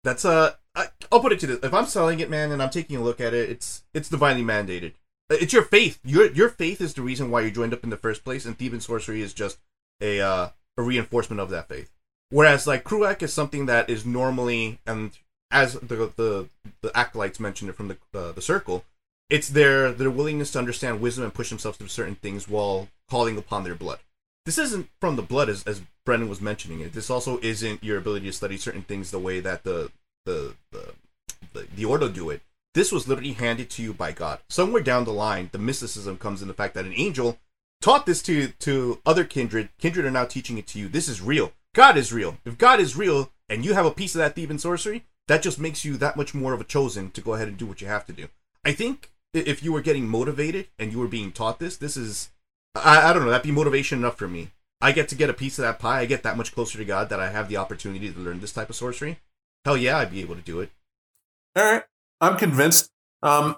that's 0.04 0.24
uh, 0.24 0.54
I, 0.74 0.88
I'll 1.10 1.20
put 1.20 1.32
it 1.32 1.40
to 1.40 1.46
this: 1.46 1.58
if 1.62 1.74
I'm 1.74 1.86
selling 1.86 2.20
it, 2.20 2.30
man, 2.30 2.52
and 2.52 2.62
I'm 2.62 2.70
taking 2.70 2.96
a 2.96 3.02
look 3.02 3.20
at 3.20 3.34
it, 3.34 3.50
it's 3.50 3.84
it's 3.94 4.08
divinely 4.08 4.42
mandated. 4.42 4.94
It's 5.30 5.52
your 5.52 5.62
faith. 5.62 5.98
Your 6.04 6.30
your 6.32 6.48
faith 6.48 6.80
is 6.80 6.94
the 6.94 7.02
reason 7.02 7.30
why 7.30 7.42
you 7.42 7.50
joined 7.50 7.74
up 7.74 7.84
in 7.84 7.90
the 7.90 7.96
first 7.96 8.24
place, 8.24 8.46
and 8.46 8.56
Theban 8.56 8.80
sorcery 8.80 9.20
is 9.20 9.34
just 9.34 9.58
a 10.00 10.20
uh, 10.20 10.48
a 10.76 10.82
reinforcement 10.82 11.40
of 11.40 11.50
that 11.50 11.68
faith. 11.68 11.90
Whereas 12.30 12.66
like 12.66 12.84
Crúac 12.84 13.22
is 13.22 13.32
something 13.32 13.66
that 13.66 13.90
is 13.90 14.06
normally, 14.06 14.78
and 14.86 15.12
as 15.50 15.74
the 15.74 16.12
the 16.16 16.48
the 16.80 16.96
acolytes 16.96 17.40
mentioned 17.40 17.70
it 17.70 17.76
from 17.76 17.88
the 17.88 17.98
uh, 18.14 18.32
the 18.32 18.42
circle, 18.42 18.84
it's 19.28 19.48
their 19.48 19.92
their 19.92 20.10
willingness 20.10 20.52
to 20.52 20.58
understand 20.58 21.00
wisdom 21.00 21.24
and 21.24 21.34
push 21.34 21.50
themselves 21.50 21.76
through 21.76 21.88
certain 21.88 22.14
things 22.14 22.48
while 22.48 22.88
calling 23.10 23.36
upon 23.36 23.64
their 23.64 23.74
blood. 23.74 23.98
This 24.46 24.58
isn't 24.58 24.88
from 24.98 25.16
the 25.16 25.22
blood, 25.22 25.50
as 25.50 25.62
as 25.64 25.82
Brennan 26.06 26.30
was 26.30 26.40
mentioning 26.40 26.80
it. 26.80 26.94
This 26.94 27.10
also 27.10 27.38
isn't 27.40 27.84
your 27.84 27.98
ability 27.98 28.26
to 28.26 28.32
study 28.32 28.56
certain 28.56 28.82
things 28.82 29.10
the 29.10 29.18
way 29.18 29.40
that 29.40 29.64
the 29.64 29.90
the 30.24 30.54
the 30.72 30.94
the, 31.52 31.66
the 31.74 31.84
Ordo 31.84 32.08
do 32.08 32.30
it. 32.30 32.40
This 32.74 32.92
was 32.92 33.08
literally 33.08 33.32
handed 33.32 33.70
to 33.70 33.82
you 33.82 33.92
by 33.92 34.12
God. 34.12 34.40
Somewhere 34.48 34.82
down 34.82 35.04
the 35.04 35.12
line, 35.12 35.48
the 35.52 35.58
mysticism 35.58 36.18
comes 36.18 36.42
in 36.42 36.48
the 36.48 36.54
fact 36.54 36.74
that 36.74 36.84
an 36.84 36.94
angel 36.96 37.38
taught 37.80 38.06
this 38.06 38.22
to 38.22 38.48
to 38.48 39.00
other 39.06 39.24
kindred. 39.24 39.70
Kindred 39.78 40.04
are 40.04 40.10
now 40.10 40.24
teaching 40.24 40.58
it 40.58 40.66
to 40.68 40.78
you. 40.78 40.88
This 40.88 41.08
is 41.08 41.20
real. 41.20 41.52
God 41.74 41.96
is 41.96 42.12
real. 42.12 42.38
If 42.44 42.58
God 42.58 42.80
is 42.80 42.96
real 42.96 43.30
and 43.48 43.64
you 43.64 43.74
have 43.74 43.86
a 43.86 43.90
piece 43.90 44.14
of 44.14 44.18
that 44.20 44.34
Theban 44.34 44.58
sorcery, 44.58 45.04
that 45.28 45.42
just 45.42 45.58
makes 45.58 45.84
you 45.84 45.96
that 45.96 46.16
much 46.16 46.34
more 46.34 46.52
of 46.52 46.60
a 46.60 46.64
chosen 46.64 47.10
to 47.12 47.20
go 47.20 47.34
ahead 47.34 47.48
and 47.48 47.56
do 47.56 47.66
what 47.66 47.80
you 47.80 47.86
have 47.86 48.06
to 48.06 48.12
do. 48.12 48.28
I 48.64 48.72
think 48.72 49.10
if 49.34 49.62
you 49.62 49.72
were 49.72 49.80
getting 49.80 50.08
motivated 50.08 50.68
and 50.78 50.92
you 50.92 50.98
were 50.98 51.08
being 51.08 51.32
taught 51.32 51.58
this, 51.58 51.76
this 51.76 51.96
is 51.96 52.30
I, 52.74 53.10
I 53.10 53.12
don't 53.12 53.24
know, 53.24 53.30
that'd 53.30 53.44
be 53.44 53.52
motivation 53.52 53.98
enough 53.98 54.16
for 54.16 54.28
me. 54.28 54.50
I 54.80 54.92
get 54.92 55.08
to 55.08 55.16
get 55.16 55.30
a 55.30 55.34
piece 55.34 55.58
of 55.58 55.62
that 55.62 55.78
pie. 55.78 56.00
I 56.00 56.06
get 56.06 56.22
that 56.22 56.36
much 56.36 56.54
closer 56.54 56.78
to 56.78 56.84
God 56.84 57.08
that 57.08 57.20
I 57.20 57.30
have 57.30 57.48
the 57.48 57.56
opportunity 57.56 58.10
to 58.10 58.18
learn 58.18 58.40
this 58.40 58.52
type 58.52 58.70
of 58.70 58.76
sorcery. 58.76 59.18
Hell 59.64 59.76
yeah, 59.76 59.98
I'd 59.98 60.12
be 60.12 60.20
able 60.20 60.36
to 60.36 60.40
do 60.40 60.60
it. 60.60 60.70
All 61.56 61.64
right, 61.64 61.82
I'm 62.20 62.36
convinced. 62.36 62.90
Um, 63.22 63.56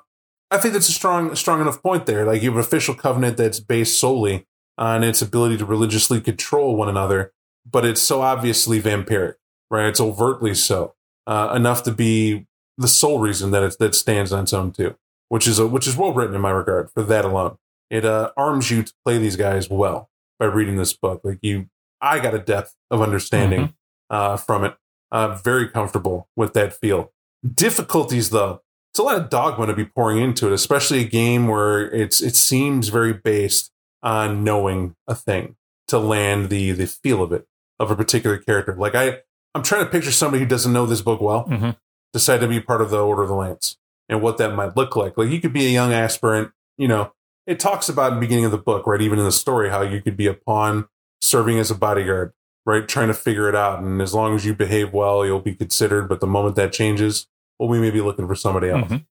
I 0.50 0.58
think 0.58 0.74
that's 0.74 0.88
a 0.88 0.92
strong, 0.92 1.34
strong 1.36 1.60
enough 1.60 1.82
point 1.82 2.06
there. 2.06 2.24
Like 2.24 2.42
you 2.42 2.50
have 2.50 2.56
an 2.58 2.64
official 2.64 2.94
covenant 2.94 3.36
that's 3.36 3.60
based 3.60 3.98
solely 4.00 4.46
on 4.76 5.04
its 5.04 5.22
ability 5.22 5.56
to 5.58 5.64
religiously 5.64 6.20
control 6.20 6.74
one 6.76 6.88
another, 6.88 7.32
but 7.70 7.84
it's 7.84 8.02
so 8.02 8.22
obviously 8.22 8.80
vampiric, 8.80 9.34
right? 9.70 9.86
It's 9.86 10.00
overtly 10.00 10.54
so 10.54 10.94
uh, 11.26 11.52
enough 11.54 11.82
to 11.84 11.92
be 11.92 12.46
the 12.78 12.88
sole 12.88 13.18
reason 13.18 13.50
that 13.52 13.62
it 13.62 13.76
that 13.78 13.94
stands 13.94 14.32
on 14.32 14.44
its 14.44 14.52
own 14.52 14.72
too, 14.72 14.96
which 15.28 15.46
is 15.46 15.58
a, 15.58 15.66
which 15.66 15.86
is 15.86 15.96
well 15.96 16.12
written 16.14 16.34
in 16.34 16.40
my 16.40 16.50
regard 16.50 16.90
for 16.90 17.02
that 17.02 17.24
alone. 17.24 17.58
it 17.90 18.04
uh, 18.04 18.30
arms 18.36 18.70
you 18.70 18.82
to 18.82 18.92
play 19.04 19.18
these 19.18 19.36
guys 19.36 19.68
well 19.68 20.10
by 20.38 20.46
reading 20.46 20.76
this 20.76 20.94
book. 20.94 21.20
Like 21.22 21.38
you, 21.42 21.68
I 22.00 22.18
got 22.18 22.34
a 22.34 22.38
depth 22.38 22.74
of 22.90 23.02
understanding 23.02 23.60
Mm-hmm. 23.60 24.16
uh, 24.16 24.36
from 24.38 24.64
it. 24.64 24.76
Uh, 25.12 25.36
very 25.36 25.68
comfortable 25.68 26.28
with 26.36 26.54
that 26.54 26.72
feel. 26.72 27.12
Difficulties 27.54 28.30
though, 28.30 28.60
it's 28.92 28.98
a 28.98 29.02
lot 29.02 29.16
of 29.16 29.30
dogma 29.30 29.66
to 29.66 29.74
be 29.74 29.84
pouring 29.84 30.18
into 30.18 30.46
it, 30.46 30.52
especially 30.52 31.00
a 31.00 31.08
game 31.08 31.48
where 31.48 31.90
it's 31.90 32.20
it 32.20 32.36
seems 32.36 32.88
very 32.88 33.12
based 33.12 33.70
on 34.02 34.44
knowing 34.44 34.94
a 35.08 35.14
thing 35.14 35.56
to 35.88 35.98
land 35.98 36.50
the 36.50 36.72
the 36.72 36.86
feel 36.86 37.22
of 37.22 37.32
it 37.32 37.46
of 37.78 37.90
a 37.90 37.96
particular 37.96 38.36
character. 38.36 38.74
Like 38.76 38.94
I, 38.94 39.20
I'm 39.54 39.62
trying 39.62 39.84
to 39.84 39.90
picture 39.90 40.12
somebody 40.12 40.42
who 40.42 40.48
doesn't 40.48 40.72
know 40.72 40.84
this 40.86 41.00
book 41.00 41.20
well 41.20 41.46
Mhm. 41.46 41.76
decide 42.12 42.40
to 42.40 42.48
be 42.48 42.60
part 42.60 42.82
of 42.82 42.90
the 42.90 42.98
Order 43.02 43.22
of 43.22 43.28
the 43.28 43.34
Lance 43.34 43.78
and 44.08 44.20
what 44.20 44.36
that 44.38 44.54
might 44.54 44.76
look 44.76 44.94
like. 44.94 45.16
Like 45.16 45.30
you 45.30 45.40
could 45.40 45.52
be 45.54 45.66
a 45.66 45.70
young 45.70 45.92
aspirant, 45.92 46.52
you 46.76 46.88
know. 46.88 47.12
It 47.46 47.58
talks 47.58 47.88
about 47.88 48.12
in 48.12 48.14
the 48.16 48.20
beginning 48.20 48.44
of 48.44 48.50
the 48.52 48.58
book, 48.58 48.86
right? 48.86 49.00
Even 49.00 49.18
in 49.18 49.24
the 49.24 49.32
story, 49.32 49.70
how 49.70 49.80
you 49.80 50.02
could 50.02 50.16
be 50.16 50.26
a 50.26 50.34
pawn 50.34 50.88
serving 51.22 51.58
as 51.58 51.70
a 51.70 51.74
bodyguard, 51.74 52.32
right? 52.70 52.86
Trying 52.88 53.08
to 53.08 53.14
figure 53.14 53.48
it 53.48 53.54
out. 53.54 53.80
And 53.80 54.00
as 54.00 54.14
long 54.14 54.34
as 54.34 54.44
you 54.44 54.54
behave 54.54 54.92
well, 54.92 55.26
you'll 55.26 55.40
be 55.40 55.54
considered. 55.54 56.08
But 56.08 56.20
the 56.20 56.26
moment 56.26 56.56
that 56.56 56.72
changes, 56.72 57.26
well, 57.58 57.68
we 57.68 57.80
may 57.80 57.90
be 57.90 58.00
looking 58.00 58.26
for 58.26 58.34
somebody 58.34 58.70
else. 58.70 58.88
Mhm. 58.88 59.06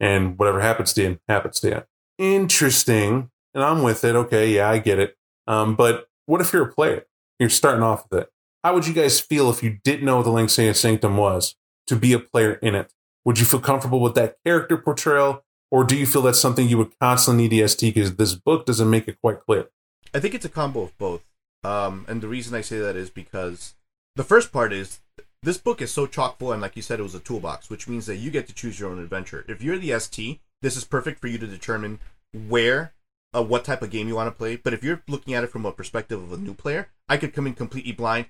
And 0.00 0.38
whatever 0.38 0.60
happens 0.60 0.92
to 0.94 1.02
you, 1.02 1.18
happens 1.28 1.60
to 1.60 1.68
you. 1.68 1.82
Interesting. 2.18 3.30
And 3.54 3.64
I'm 3.64 3.82
with 3.82 4.04
it. 4.04 4.14
Okay, 4.14 4.54
yeah, 4.54 4.68
I 4.68 4.78
get 4.78 4.98
it. 4.98 5.16
Um, 5.46 5.74
but 5.74 6.08
what 6.26 6.40
if 6.40 6.52
you're 6.52 6.64
a 6.68 6.72
player? 6.72 7.06
You're 7.38 7.48
starting 7.48 7.82
off 7.82 8.06
with 8.10 8.22
it. 8.22 8.30
How 8.62 8.74
would 8.74 8.86
you 8.86 8.92
guys 8.94 9.20
feel 9.20 9.48
if 9.50 9.62
you 9.62 9.78
didn't 9.84 10.04
know 10.04 10.16
what 10.16 10.24
the 10.24 10.30
Lancea 10.30 10.74
Sanctum 10.74 11.16
was 11.16 11.54
to 11.86 11.96
be 11.96 12.12
a 12.12 12.18
player 12.18 12.54
in 12.54 12.74
it? 12.74 12.92
Would 13.24 13.38
you 13.38 13.44
feel 13.44 13.60
comfortable 13.60 14.00
with 14.00 14.14
that 14.14 14.36
character 14.44 14.76
portrayal? 14.76 15.44
Or 15.70 15.84
do 15.84 15.96
you 15.96 16.06
feel 16.06 16.22
that's 16.22 16.38
something 16.38 16.68
you 16.68 16.78
would 16.78 16.96
constantly 17.00 17.48
need 17.48 17.62
EST 17.62 17.92
because 17.94 18.16
this 18.16 18.34
book 18.34 18.66
doesn't 18.66 18.88
make 18.88 19.08
it 19.08 19.18
quite 19.20 19.40
clear? 19.40 19.68
I 20.14 20.20
think 20.20 20.34
it's 20.34 20.44
a 20.44 20.48
combo 20.48 20.82
of 20.82 20.96
both. 20.98 21.22
Um, 21.66 22.04
and 22.08 22.20
the 22.20 22.28
reason 22.28 22.54
I 22.54 22.60
say 22.60 22.78
that 22.78 22.94
is 22.94 23.10
because 23.10 23.74
the 24.14 24.22
first 24.22 24.52
part 24.52 24.72
is 24.72 25.00
this 25.42 25.58
book 25.58 25.82
is 25.82 25.92
so 25.92 26.06
chock 26.06 26.38
full, 26.38 26.52
and 26.52 26.62
like 26.62 26.76
you 26.76 26.82
said, 26.82 27.00
it 27.00 27.02
was 27.02 27.14
a 27.14 27.20
toolbox, 27.20 27.68
which 27.68 27.88
means 27.88 28.06
that 28.06 28.16
you 28.16 28.30
get 28.30 28.46
to 28.46 28.54
choose 28.54 28.78
your 28.78 28.90
own 28.90 29.00
adventure. 29.00 29.44
If 29.48 29.62
you're 29.62 29.78
the 29.78 29.98
ST, 29.98 30.40
this 30.62 30.76
is 30.76 30.84
perfect 30.84 31.20
for 31.20 31.26
you 31.26 31.38
to 31.38 31.46
determine 31.46 31.98
where, 32.32 32.92
uh, 33.34 33.42
what 33.42 33.64
type 33.64 33.82
of 33.82 33.90
game 33.90 34.06
you 34.06 34.14
want 34.14 34.28
to 34.28 34.38
play. 34.38 34.54
But 34.56 34.74
if 34.74 34.84
you're 34.84 35.02
looking 35.08 35.34
at 35.34 35.42
it 35.42 35.50
from 35.50 35.66
a 35.66 35.72
perspective 35.72 36.22
of 36.22 36.32
a 36.32 36.36
new 36.36 36.54
player, 36.54 36.88
I 37.08 37.16
could 37.16 37.34
come 37.34 37.48
in 37.48 37.54
completely 37.54 37.92
blind. 37.92 38.26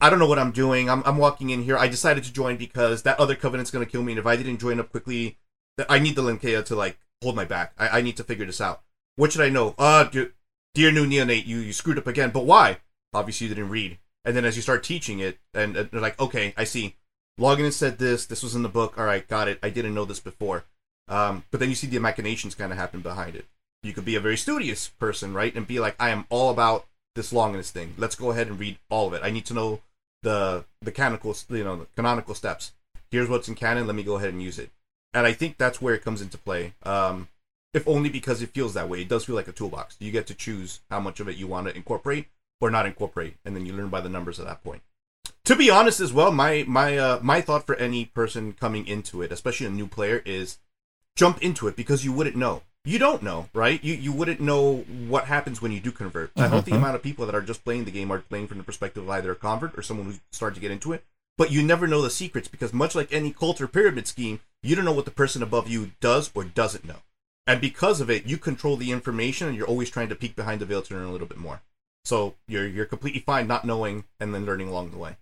I 0.00 0.08
don't 0.08 0.18
know 0.18 0.26
what 0.26 0.38
I'm 0.38 0.50
doing. 0.50 0.88
I'm, 0.88 1.02
I'm 1.04 1.18
walking 1.18 1.50
in 1.50 1.64
here. 1.64 1.76
I 1.76 1.88
decided 1.88 2.24
to 2.24 2.32
join 2.32 2.56
because 2.56 3.02
that 3.02 3.20
other 3.20 3.34
covenant's 3.34 3.70
going 3.70 3.84
to 3.84 3.90
kill 3.90 4.02
me, 4.02 4.12
and 4.12 4.18
if 4.18 4.26
I 4.26 4.36
didn't 4.36 4.58
join 4.58 4.80
up 4.80 4.90
quickly, 4.90 5.36
I 5.88 5.98
need 5.98 6.16
the 6.16 6.22
Lancea 6.22 6.64
to 6.64 6.74
like 6.74 6.98
hold 7.22 7.36
my 7.36 7.44
back. 7.44 7.74
I, 7.78 7.98
I 7.98 8.00
need 8.00 8.16
to 8.16 8.24
figure 8.24 8.46
this 8.46 8.62
out. 8.62 8.82
What 9.16 9.30
should 9.30 9.42
I 9.42 9.50
know? 9.50 9.74
Uh, 9.78 10.04
d- 10.04 10.28
dear 10.74 10.90
new 10.90 11.06
neonate, 11.06 11.46
you, 11.46 11.58
you 11.58 11.72
screwed 11.72 11.98
up 11.98 12.06
again. 12.06 12.30
But 12.30 12.46
why? 12.46 12.78
Obviously, 13.12 13.46
you 13.46 13.54
didn't 13.54 13.70
read. 13.70 13.98
And 14.24 14.36
then 14.36 14.44
as 14.44 14.56
you 14.56 14.62
start 14.62 14.84
teaching 14.84 15.18
it, 15.18 15.38
and 15.52 15.76
uh, 15.76 15.84
they're 15.90 16.00
like, 16.00 16.20
okay, 16.20 16.54
I 16.56 16.64
see. 16.64 16.96
Login 17.40 17.72
said 17.72 17.98
this. 17.98 18.26
This 18.26 18.42
was 18.42 18.54
in 18.54 18.62
the 18.62 18.68
book. 18.68 18.98
All 18.98 19.04
right, 19.04 19.26
got 19.26 19.48
it. 19.48 19.58
I 19.62 19.70
didn't 19.70 19.94
know 19.94 20.04
this 20.04 20.20
before. 20.20 20.64
Um, 21.08 21.44
but 21.50 21.60
then 21.60 21.68
you 21.68 21.74
see 21.74 21.86
the 21.86 21.98
machinations 21.98 22.54
kind 22.54 22.72
of 22.72 22.78
happen 22.78 23.00
behind 23.00 23.34
it. 23.34 23.46
You 23.82 23.92
could 23.92 24.04
be 24.04 24.14
a 24.14 24.20
very 24.20 24.36
studious 24.36 24.88
person, 24.88 25.34
right, 25.34 25.54
and 25.54 25.66
be 25.66 25.80
like, 25.80 25.96
I 25.98 26.10
am 26.10 26.26
all 26.30 26.50
about 26.50 26.86
this 27.16 27.32
Longinus 27.32 27.70
thing. 27.70 27.94
Let's 27.98 28.14
go 28.14 28.30
ahead 28.30 28.46
and 28.46 28.58
read 28.58 28.78
all 28.88 29.08
of 29.08 29.14
it. 29.14 29.22
I 29.24 29.30
need 29.30 29.44
to 29.46 29.54
know 29.54 29.80
the 30.22 30.64
the 30.80 30.92
canonical, 30.92 31.34
you 31.48 31.64
know, 31.64 31.76
the 31.76 31.86
canonical 31.96 32.34
steps. 32.34 32.72
Here's 33.10 33.28
what's 33.28 33.48
in 33.48 33.56
canon. 33.56 33.86
Let 33.86 33.96
me 33.96 34.04
go 34.04 34.16
ahead 34.16 34.32
and 34.32 34.42
use 34.42 34.58
it. 34.58 34.70
And 35.12 35.26
I 35.26 35.32
think 35.32 35.58
that's 35.58 35.82
where 35.82 35.94
it 35.94 36.04
comes 36.04 36.22
into 36.22 36.38
play. 36.38 36.74
Um, 36.84 37.28
if 37.74 37.86
only 37.88 38.08
because 38.08 38.42
it 38.42 38.50
feels 38.50 38.74
that 38.74 38.88
way. 38.88 39.02
It 39.02 39.08
does 39.08 39.24
feel 39.24 39.36
like 39.36 39.48
a 39.48 39.52
toolbox. 39.52 39.96
You 39.98 40.12
get 40.12 40.26
to 40.26 40.34
choose 40.34 40.80
how 40.90 41.00
much 41.00 41.20
of 41.20 41.28
it 41.28 41.36
you 41.36 41.46
want 41.46 41.68
to 41.68 41.76
incorporate 41.76 42.26
or 42.60 42.70
not 42.70 42.86
incorporate, 42.86 43.36
and 43.44 43.56
then 43.56 43.66
you 43.66 43.72
learn 43.72 43.88
by 43.88 44.00
the 44.00 44.08
numbers 44.08 44.38
at 44.38 44.46
that 44.46 44.62
point. 44.62 44.82
To 45.44 45.56
be 45.56 45.70
honest, 45.70 46.00
as 46.00 46.12
well, 46.12 46.30
my 46.30 46.64
my 46.68 46.96
uh, 46.96 47.18
my 47.22 47.40
thought 47.40 47.66
for 47.66 47.74
any 47.74 48.04
person 48.04 48.52
coming 48.52 48.86
into 48.86 49.22
it, 49.22 49.32
especially 49.32 49.66
a 49.66 49.70
new 49.70 49.88
player, 49.88 50.22
is 50.24 50.58
jump 51.16 51.42
into 51.42 51.66
it 51.66 51.76
because 51.76 52.04
you 52.04 52.12
wouldn't 52.12 52.36
know. 52.36 52.62
You 52.84 52.98
don't 52.98 53.22
know, 53.22 53.48
right? 53.52 53.82
You 53.82 53.94
you 53.94 54.12
wouldn't 54.12 54.40
know 54.40 54.84
what 55.08 55.24
happens 55.24 55.60
when 55.60 55.72
you 55.72 55.80
do 55.80 55.90
convert. 55.90 56.32
I 56.36 56.42
don't 56.42 56.64
think 56.64 56.66
the 56.66 56.76
amount 56.76 56.96
of 56.96 57.02
people 57.02 57.26
that 57.26 57.34
are 57.34 57.42
just 57.42 57.64
playing 57.64 57.84
the 57.84 57.90
game 57.90 58.10
are 58.12 58.20
playing 58.20 58.48
from 58.48 58.58
the 58.58 58.64
perspective 58.64 59.02
of 59.02 59.10
either 59.10 59.32
a 59.32 59.36
convert 59.36 59.76
or 59.76 59.82
someone 59.82 60.06
who's 60.06 60.20
starting 60.30 60.56
to 60.56 60.60
get 60.60 60.70
into 60.70 60.92
it. 60.92 61.04
But 61.38 61.50
you 61.50 61.62
never 61.62 61.86
know 61.86 62.02
the 62.02 62.10
secrets 62.10 62.48
because 62.48 62.72
much 62.72 62.94
like 62.94 63.12
any 63.12 63.30
cult 63.32 63.60
or 63.60 63.66
pyramid 63.66 64.06
scheme, 64.06 64.40
you 64.62 64.76
don't 64.76 64.84
know 64.84 64.92
what 64.92 65.06
the 65.06 65.10
person 65.10 65.42
above 65.42 65.68
you 65.68 65.92
does 66.00 66.30
or 66.34 66.44
doesn't 66.44 66.84
know. 66.84 67.02
And 67.46 67.60
because 67.60 68.00
of 68.00 68.08
it, 68.08 68.26
you 68.26 68.38
control 68.38 68.76
the 68.76 68.92
information 68.92 69.48
and 69.48 69.56
you're 69.56 69.66
always 69.66 69.90
trying 69.90 70.08
to 70.08 70.14
peek 70.14 70.36
behind 70.36 70.60
the 70.60 70.66
veil 70.66 70.82
to 70.82 70.94
learn 70.94 71.06
a 71.06 71.12
little 71.12 71.26
bit 71.26 71.38
more. 71.38 71.62
So 72.04 72.34
you're 72.48 72.66
you're 72.66 72.86
completely 72.86 73.20
fine 73.20 73.46
not 73.46 73.64
knowing 73.64 74.04
and 74.20 74.34
then 74.34 74.44
learning 74.44 74.68
along 74.68 74.90
the 74.90 74.98
way. 74.98 75.16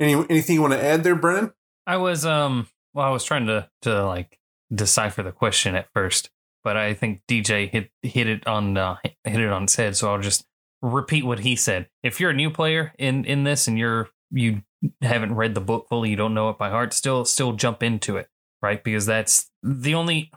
Any 0.00 0.14
anything 0.14 0.54
you 0.54 0.62
want 0.62 0.74
to 0.74 0.84
add 0.84 1.04
there, 1.04 1.14
Brennan? 1.14 1.52
I 1.86 1.96
was 1.96 2.24
um 2.24 2.68
well 2.92 3.06
I 3.06 3.10
was 3.10 3.24
trying 3.24 3.46
to 3.46 3.68
to 3.82 4.04
like 4.04 4.38
decipher 4.72 5.22
the 5.22 5.32
question 5.32 5.74
at 5.74 5.88
first, 5.92 6.30
but 6.62 6.76
I 6.76 6.94
think 6.94 7.22
DJ 7.28 7.68
hit 7.68 7.90
hit 8.02 8.28
it 8.28 8.46
on 8.46 8.76
uh, 8.76 8.96
hit 9.02 9.40
it 9.40 9.50
on 9.50 9.64
its 9.64 9.76
head, 9.76 9.96
so 9.96 10.12
I'll 10.12 10.20
just 10.20 10.44
repeat 10.82 11.24
what 11.24 11.40
he 11.40 11.56
said. 11.56 11.88
If 12.02 12.20
you're 12.20 12.30
a 12.30 12.34
new 12.34 12.50
player 12.50 12.92
in 12.98 13.24
in 13.24 13.44
this 13.44 13.66
and 13.66 13.78
you're 13.78 14.08
you 14.30 14.62
haven't 15.00 15.34
read 15.34 15.54
the 15.54 15.60
book 15.60 15.88
fully, 15.88 16.10
you 16.10 16.16
don't 16.16 16.34
know 16.34 16.50
it 16.50 16.58
by 16.58 16.70
heart, 16.70 16.92
still 16.92 17.24
still 17.24 17.52
jump 17.52 17.82
into 17.82 18.16
it, 18.16 18.28
right? 18.62 18.82
Because 18.82 19.06
that's 19.06 19.50
the 19.62 19.94
only 19.94 20.30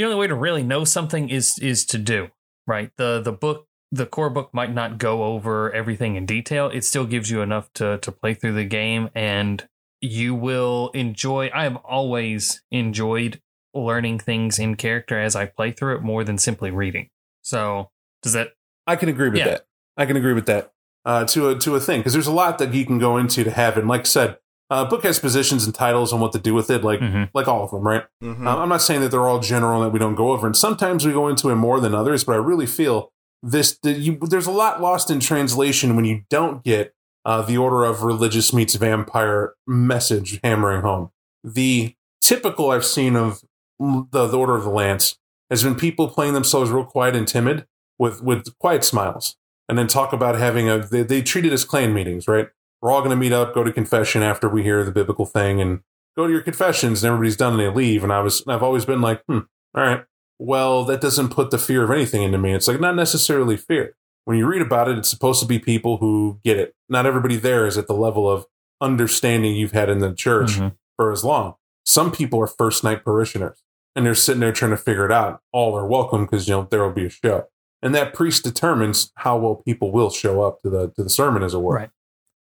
the 0.00 0.06
only 0.06 0.16
way 0.16 0.26
to 0.26 0.34
really 0.34 0.62
know 0.62 0.84
something 0.84 1.28
is 1.28 1.58
is 1.58 1.84
to 1.84 1.98
do, 1.98 2.28
right? 2.66 2.90
The 2.96 3.20
the 3.20 3.32
book 3.32 3.66
the 3.92 4.06
core 4.06 4.30
book 4.30 4.48
might 4.54 4.72
not 4.72 4.96
go 4.96 5.24
over 5.24 5.70
everything 5.72 6.16
in 6.16 6.24
detail. 6.24 6.68
It 6.68 6.84
still 6.84 7.04
gives 7.04 7.30
you 7.30 7.42
enough 7.42 7.70
to 7.74 7.98
to 7.98 8.10
play 8.10 8.32
through 8.32 8.54
the 8.54 8.64
game 8.64 9.10
and 9.14 9.68
you 10.00 10.34
will 10.34 10.88
enjoy 10.94 11.50
I 11.52 11.64
have 11.64 11.76
always 11.76 12.62
enjoyed 12.70 13.42
learning 13.74 14.20
things 14.20 14.58
in 14.58 14.76
character 14.76 15.20
as 15.20 15.36
I 15.36 15.44
play 15.44 15.70
through 15.70 15.96
it 15.96 16.02
more 16.02 16.24
than 16.24 16.38
simply 16.38 16.70
reading. 16.70 17.10
So, 17.42 17.90
does 18.22 18.32
that 18.32 18.52
I 18.86 18.96
can 18.96 19.10
agree 19.10 19.28
with 19.28 19.40
Yeah. 19.40 19.48
that. 19.48 19.66
I 19.98 20.06
can 20.06 20.16
agree 20.16 20.32
with 20.32 20.46
that 20.46 20.72
uh, 21.04 21.26
to 21.26 21.50
a 21.50 21.58
to 21.58 21.74
a 21.74 21.80
thing 21.80 22.00
because 22.00 22.14
there's 22.14 22.26
a 22.26 22.32
lot 22.32 22.56
that 22.58 22.72
you 22.72 22.86
can 22.86 22.98
go 22.98 23.18
into 23.18 23.44
to 23.44 23.50
have. 23.50 23.76
And 23.76 23.86
like 23.86 24.00
I 24.00 24.04
said, 24.04 24.38
uh, 24.70 24.84
book 24.84 25.02
has 25.02 25.18
positions 25.18 25.64
and 25.66 25.74
titles 25.74 26.12
on 26.12 26.20
what 26.20 26.32
to 26.32 26.38
do 26.38 26.54
with 26.54 26.70
it, 26.70 26.84
like 26.84 27.00
Mhm. 27.00 27.28
like 27.34 27.48
all 27.48 27.64
of 27.64 27.70
them, 27.72 27.82
right? 27.82 28.04
Mm-hmm. 28.22 28.46
Uh, 28.46 28.56
I'm 28.56 28.68
not 28.68 28.82
saying 28.82 29.00
that 29.00 29.10
they're 29.10 29.26
all 29.26 29.40
general 29.40 29.82
and 29.82 29.86
that 29.86 29.92
we 29.92 29.98
don't 29.98 30.14
go 30.14 30.30
over, 30.32 30.46
and 30.46 30.56
sometimes 30.56 31.04
we 31.06 31.12
go 31.12 31.28
into 31.28 31.50
it 31.50 31.56
more 31.56 31.80
than 31.80 31.94
others. 31.94 32.24
But 32.24 32.34
I 32.34 32.36
really 32.36 32.66
feel 32.66 33.12
this. 33.42 33.78
that 33.82 33.94
you, 33.98 34.18
there's 34.22 34.46
a 34.46 34.52
lot 34.52 34.80
lost 34.80 35.10
in 35.10 35.18
translation 35.20 35.96
when 35.96 36.04
you 36.04 36.22
don't 36.30 36.62
get 36.62 36.94
uh, 37.24 37.42
the 37.42 37.56
order 37.58 37.84
of 37.84 38.02
religious 38.02 38.52
meets 38.52 38.74
vampire 38.76 39.54
message 39.66 40.40
hammering 40.44 40.82
home. 40.82 41.10
The 41.42 41.94
typical 42.22 42.70
I've 42.70 42.84
seen 42.84 43.16
of 43.16 43.42
the, 43.78 44.26
the 44.26 44.38
order 44.38 44.54
of 44.54 44.62
the 44.64 44.70
lance 44.70 45.18
has 45.50 45.62
been 45.64 45.74
people 45.74 46.08
playing 46.08 46.34
themselves 46.34 46.70
real 46.70 46.84
quiet 46.84 47.16
and 47.16 47.26
timid 47.26 47.66
with 47.98 48.22
with 48.22 48.56
quiet 48.58 48.84
smiles, 48.84 49.36
and 49.68 49.76
then 49.76 49.86
talk 49.88 50.12
about 50.12 50.36
having 50.36 50.68
a. 50.68 50.78
They, 50.78 51.02
they 51.02 51.22
treat 51.22 51.44
it 51.44 51.52
as 51.52 51.64
clan 51.64 51.92
meetings, 51.92 52.28
right? 52.28 52.48
We're 52.82 52.90
all 52.90 53.00
going 53.00 53.10
to 53.10 53.16
meet 53.16 53.32
up, 53.32 53.54
go 53.54 53.62
to 53.64 53.72
confession 53.72 54.22
after 54.22 54.48
we 54.48 54.62
hear 54.62 54.84
the 54.84 54.90
biblical 54.92 55.26
thing, 55.26 55.60
and 55.60 55.80
go 56.16 56.26
to 56.26 56.32
your 56.32 56.42
confessions 56.42 57.02
and 57.04 57.12
everybody's 57.12 57.36
done 57.36 57.52
and 57.52 57.60
they 57.60 57.68
leave. 57.70 58.02
And 58.02 58.12
I 58.12 58.20
was, 58.20 58.42
I've 58.48 58.62
always 58.62 58.84
been 58.84 59.00
like, 59.00 59.22
hmm, 59.26 59.40
all 59.74 59.84
right. 59.84 60.04
Well, 60.38 60.84
that 60.84 61.00
doesn't 61.02 61.28
put 61.28 61.50
the 61.50 61.58
fear 61.58 61.84
of 61.84 61.90
anything 61.90 62.22
into 62.22 62.38
me. 62.38 62.54
It's 62.54 62.66
like 62.68 62.80
not 62.80 62.96
necessarily 62.96 63.56
fear. 63.58 63.94
When 64.24 64.38
you 64.38 64.46
read 64.46 64.62
about 64.62 64.88
it, 64.88 64.96
it's 64.98 65.10
supposed 65.10 65.40
to 65.40 65.46
be 65.46 65.58
people 65.58 65.98
who 65.98 66.40
get 66.44 66.56
it. 66.58 66.74
Not 66.88 67.04
everybody 67.06 67.36
there 67.36 67.66
is 67.66 67.76
at 67.76 67.86
the 67.86 67.94
level 67.94 68.28
of 68.30 68.46
understanding 68.80 69.54
you've 69.54 69.72
had 69.72 69.88
in 69.90 69.98
the 69.98 70.14
church 70.14 70.52
Mhm. 70.52 70.72
for 70.96 71.12
as 71.12 71.24
long. 71.24 71.56
Some 71.84 72.10
people 72.12 72.40
are 72.40 72.46
first 72.46 72.82
night 72.82 73.04
parishioners 73.04 73.62
and 73.94 74.06
they're 74.06 74.14
sitting 74.14 74.40
there 74.40 74.52
trying 74.52 74.70
to 74.70 74.76
figure 74.76 75.04
it 75.04 75.12
out. 75.12 75.40
All 75.52 75.76
are 75.76 75.86
welcome 75.86 76.24
because 76.24 76.48
you 76.48 76.54
know 76.54 76.66
there 76.70 76.82
will 76.82 76.90
be 76.92 77.06
a 77.06 77.10
show. 77.10 77.48
And 77.82 77.94
that 77.94 78.12
priest 78.14 78.44
determines 78.44 79.12
how 79.16 79.36
well 79.38 79.56
people 79.56 79.90
will 79.90 80.10
show 80.10 80.42
up 80.42 80.60
to 80.62 80.70
the 80.70 80.88
to 80.96 81.02
the 81.02 81.10
sermon, 81.10 81.42
as 81.42 81.54
it 81.54 81.58
were. 81.58 81.74
Right. 81.76 81.90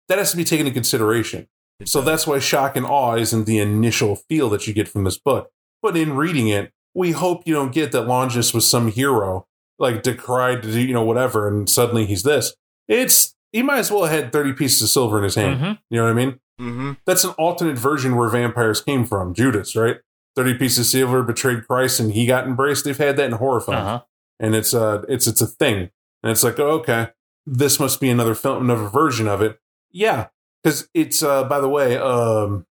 That 0.10 0.18
has 0.18 0.32
to 0.32 0.38
be 0.38 0.44
taken 0.44 0.68
into 0.68 0.76
consideration. 0.76 1.48
So 1.84 2.02
that's 2.02 2.26
why 2.26 2.40
shock 2.40 2.76
and 2.76 2.86
awe 2.86 3.16
isn't 3.16 3.46
the 3.46 3.60
initial 3.60 4.16
feel 4.16 4.50
that 4.50 4.66
you 4.68 4.74
get 4.74 4.88
from 4.88 5.04
this 5.04 5.18
book. 5.18 5.50
But 5.82 5.98
in 5.98 6.16
reading 6.16 6.48
it, 6.48 6.72
we 6.94 7.12
hope 7.12 7.44
you 7.46 7.54
don't 7.54 7.74
get 7.74 7.92
that 7.92 8.08
Longinus 8.08 8.54
was 8.54 8.70
some 8.70 8.90
hero, 8.92 9.48
like 9.78 10.02
decried 10.02 10.62
to 10.64 10.72
do, 10.72 10.80
you 10.82 10.94
know, 10.94 11.04
whatever, 11.04 11.48
and 11.48 11.70
suddenly 11.70 12.06
he's 12.06 12.24
this. 12.24 12.56
It's 12.88 13.36
he 13.52 13.62
might 13.62 13.80
as 13.80 13.92
well 13.92 14.06
have 14.06 14.24
had 14.24 14.32
30 14.32 14.54
pieces 14.54 14.82
of 14.82 14.90
silver 14.90 15.18
in 15.18 15.24
his 15.26 15.36
hand. 15.36 15.60
Mhm. 15.60 15.80
You 15.90 15.98
know 15.98 16.04
what 16.06 16.12
I 16.12 16.14
mean? 16.14 16.40
Mm-hmm. 16.60 16.92
That's 17.06 17.24
an 17.26 17.32
alternate 17.32 17.78
version 17.78 18.16
where 18.16 18.30
vampires 18.30 18.82
came 18.82 19.06
from. 19.06 19.34
Judas, 19.34 19.76
right? 19.76 19.98
30 20.36 20.58
pieces 20.58 20.80
of 20.80 20.86
silver 20.86 21.24
betrayed 21.24 21.68
Christ 21.68 22.00
and 22.00 22.12
he 22.14 22.26
got 22.26 22.46
embraced. 22.46 22.86
They've 22.86 22.98
had 22.98 23.18
that 23.18 23.26
in 23.26 23.32
horror 23.34 23.62
films. 23.62 23.80
Uh-huh. 23.80 24.02
And 24.40 24.56
it's 24.56 24.74
a, 24.74 25.04
it's 25.08 25.28
it's 25.28 25.42
a 25.42 25.48
thing. 25.48 25.90
And 26.24 26.32
it's 26.32 26.44
like, 26.44 26.60
oh, 26.60 26.72
okay, 26.80 27.10
this 27.46 27.80
must 27.80 28.02
be 28.02 28.10
another 28.10 28.36
film, 28.36 28.64
another 28.64 28.88
version 28.90 29.28
of 29.28 29.42
it. 29.42 29.60
Yeah. 29.96 30.28
Because 30.64 30.90
it's 30.94 31.24
uh 31.24 31.46
by 31.46 31.60
the 31.62 31.70
way, 31.70 31.98
um 31.98 32.66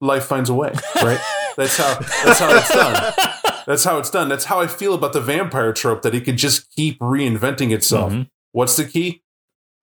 life 0.00 0.24
finds 0.24 0.48
a 0.48 0.54
way, 0.54 0.72
right? 1.02 1.20
That's 1.56 1.76
how 1.76 1.98
that's 2.24 2.38
how 2.38 2.56
it's 2.56 2.68
done. 2.72 3.12
That's 3.66 3.84
how 3.84 3.98
it's 3.98 4.08
done. 4.10 4.28
That's 4.30 4.46
how 4.46 4.60
I 4.60 4.66
feel 4.66 4.94
about 4.94 5.12
the 5.12 5.20
vampire 5.20 5.74
trope 5.74 6.00
that 6.00 6.14
it 6.14 6.24
could 6.24 6.38
just 6.38 6.70
keep 6.74 6.98
reinventing 7.00 7.72
itself. 7.72 8.10
Mhm. 8.12 8.30
What's 8.52 8.76
the 8.76 8.86
key? 8.86 9.22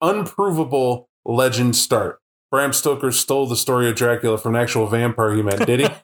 Unprovable 0.01 1.09
legend 1.25 1.75
start. 1.75 2.19
Bram 2.49 2.73
Stoker 2.73 3.11
stole 3.11 3.45
the 3.45 3.55
story 3.55 3.87
of 3.87 3.95
Dracula 3.95 4.39
from 4.39 4.55
an 4.55 4.61
actual 4.61 4.87
vampire 4.87 5.35
he 5.35 5.43
met, 5.43 5.65
did 5.67 5.81
he? 5.81 5.87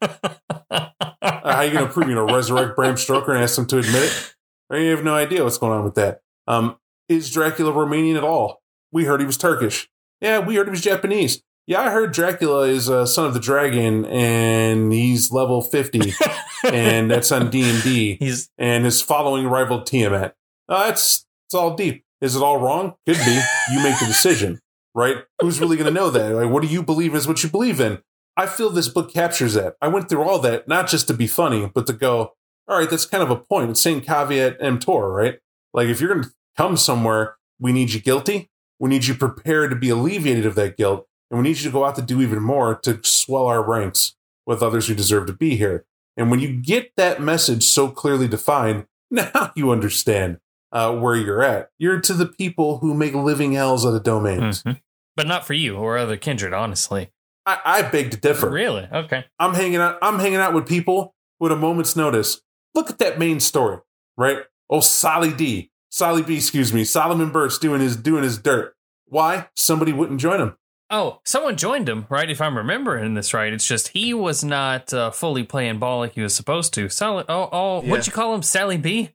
Uh, 1.21 1.51
how 1.53 1.59
are 1.59 1.65
you 1.65 1.73
going 1.73 1.85
to 1.87 1.91
prove, 1.91 2.07
you 2.09 2.15
know, 2.15 2.25
resurrect 2.27 2.75
Bram 2.75 2.97
Stoker 2.97 3.31
and 3.33 3.41
ask 3.43 3.57
him 3.57 3.65
to 3.67 3.77
admit 3.79 4.03
it? 4.03 4.35
You 4.71 4.91
have 4.95 5.03
no 5.03 5.15
idea 5.15 5.43
what's 5.43 5.57
going 5.57 5.73
on 5.73 5.83
with 5.83 5.95
that. 5.95 6.21
Um, 6.47 6.77
is 7.09 7.31
Dracula 7.31 7.71
Romanian 7.71 8.15
at 8.17 8.23
all? 8.23 8.61
We 8.91 9.05
heard 9.05 9.19
he 9.19 9.25
was 9.25 9.37
Turkish. 9.37 9.89
Yeah, 10.21 10.39
we 10.39 10.55
heard 10.55 10.67
he 10.67 10.71
was 10.71 10.81
Japanese. 10.81 11.41
Yeah, 11.67 11.81
I 11.81 11.89
heard 11.89 12.13
Dracula 12.13 12.67
is 12.67 12.89
a 12.89 13.07
son 13.07 13.25
of 13.25 13.33
the 13.33 13.39
dragon 13.39 14.05
and 14.05 14.93
he's 14.93 15.31
level 15.31 15.61
50 15.61 16.13
and 16.63 17.09
that's 17.09 17.31
on 17.31 17.49
D&D 17.49 18.17
He's 18.19 18.51
and 18.57 18.85
his 18.85 19.01
following 19.01 19.47
rival 19.47 19.81
Tiamat. 19.81 20.35
Uh, 20.69 20.89
it's, 20.91 21.25
it's 21.47 21.55
all 21.55 21.75
deep. 21.75 22.03
Is 22.21 22.35
it 22.35 22.43
all 22.43 22.59
wrong? 22.59 22.93
Could 23.07 23.17
be. 23.17 23.41
You 23.71 23.83
make 23.83 23.99
the 23.99 24.05
decision, 24.05 24.59
right? 24.93 25.17
Who's 25.41 25.59
really 25.59 25.75
going 25.75 25.91
to 25.91 25.99
know 25.99 26.09
that? 26.11 26.33
Like, 26.33 26.49
what 26.49 26.61
do 26.61 26.69
you 26.69 26.83
believe 26.83 27.15
is 27.15 27.27
what 27.27 27.43
you 27.43 27.49
believe 27.49 27.79
in? 27.79 27.99
I 28.37 28.45
feel 28.45 28.69
this 28.69 28.87
book 28.87 29.11
captures 29.11 29.53
that. 29.53 29.75
I 29.81 29.87
went 29.87 30.09
through 30.09 30.23
all 30.23 30.39
that, 30.39 30.67
not 30.67 30.87
just 30.87 31.07
to 31.07 31.13
be 31.13 31.27
funny, 31.27 31.71
but 31.73 31.87
to 31.87 31.93
go, 31.93 32.33
all 32.67 32.79
right, 32.79 32.89
that's 32.89 33.05
kind 33.05 33.23
of 33.23 33.29
a 33.29 33.35
point. 33.35 33.71
It's 33.71 33.81
saying 33.81 34.01
caveat 34.01 34.57
emptor, 34.59 35.09
right? 35.09 35.39
Like, 35.73 35.87
if 35.87 35.99
you're 35.99 36.13
going 36.13 36.23
to 36.25 36.31
come 36.57 36.77
somewhere, 36.77 37.35
we 37.59 37.71
need 37.71 37.91
you 37.93 38.01
guilty. 38.01 38.49
We 38.79 38.89
need 38.89 39.05
you 39.05 39.15
prepared 39.15 39.69
to 39.71 39.75
be 39.75 39.89
alleviated 39.89 40.45
of 40.45 40.55
that 40.55 40.77
guilt. 40.77 41.07
And 41.31 41.39
we 41.39 41.43
need 41.49 41.57
you 41.57 41.63
to 41.63 41.71
go 41.73 41.85
out 41.85 41.95
to 41.95 42.01
do 42.01 42.21
even 42.21 42.41
more 42.41 42.75
to 42.79 42.99
swell 43.03 43.47
our 43.47 43.63
ranks 43.63 44.15
with 44.45 44.61
others 44.61 44.87
who 44.87 44.93
deserve 44.95 45.25
to 45.27 45.33
be 45.33 45.55
here. 45.55 45.85
And 46.17 46.29
when 46.29 46.39
you 46.39 46.49
get 46.61 46.91
that 46.97 47.21
message 47.21 47.63
so 47.63 47.89
clearly 47.89 48.27
defined, 48.27 48.85
now 49.11 49.51
you 49.55 49.71
understand 49.71 50.39
uh, 50.71 50.95
where 50.95 51.15
you're 51.15 51.43
at. 51.43 51.69
You're 51.79 51.99
to 52.01 52.13
the 52.13 52.25
people 52.27 52.79
who 52.79 52.93
make 52.93 53.13
living 53.13 53.53
hells 53.53 53.85
out 53.85 53.95
of 53.95 54.03
domains. 54.03 54.63
Mhm. 54.63 54.81
but 55.17 55.27
not 55.27 55.45
for 55.47 55.53
you 55.53 55.75
or 55.77 55.97
other 55.97 56.17
kindred, 56.17 56.53
honestly. 56.53 57.09
I, 57.45 57.59
I 57.63 57.81
beg 57.83 58.11
to 58.11 58.17
differ. 58.17 58.49
Really? 58.49 58.87
Okay. 58.91 59.23
I'm 59.39 59.53
hanging 59.53 59.77
out. 59.77 59.97
I'm 60.01 60.19
hanging 60.19 60.39
out 60.39 60.53
with 60.53 60.67
people 60.67 61.15
with 61.39 61.51
a 61.51 61.55
moment's 61.55 61.95
notice. 61.95 62.41
Look 62.73 62.89
at 62.89 62.97
that 62.99 63.17
main 63.17 63.39
story, 63.39 63.77
right? 64.17 64.39
Oh, 64.69 64.81
Solly 64.81 65.31
D, 65.31 65.71
Solly 65.95 66.23
B, 66.23 66.35
excuse 66.35 66.73
me, 66.73 66.83
Solomon 66.83 67.31
Burst 67.31 67.61
doing 67.61 67.79
his 67.79 67.95
doing 67.95 68.23
his 68.23 68.37
dirt. 68.37 68.75
Why? 69.05 69.47
Somebody 69.55 69.93
wouldn't 69.93 70.19
join 70.19 70.41
him. 70.41 70.57
Oh, 70.89 71.21
someone 71.23 71.55
joined 71.55 71.87
him, 71.87 72.05
right? 72.09 72.29
If 72.29 72.41
I'm 72.41 72.57
remembering 72.57 73.13
this 73.13 73.33
right, 73.33 73.53
it's 73.53 73.65
just 73.65 73.87
he 73.87 74.13
was 74.13 74.43
not 74.43 74.93
uh, 74.93 75.11
fully 75.11 75.43
playing 75.45 75.79
ball 75.79 75.99
like 75.99 76.11
he 76.15 76.21
was 76.21 76.35
supposed 76.35 76.73
to. 76.73 76.89
Sally, 76.89 77.23
oh, 77.29 77.47
oh, 77.49 77.81
Yeah. 77.81 77.91
what'd 77.91 78.07
you 78.07 78.11
call 78.11 78.35
him? 78.35 78.41
Sally 78.41 78.75
B, 78.75 79.11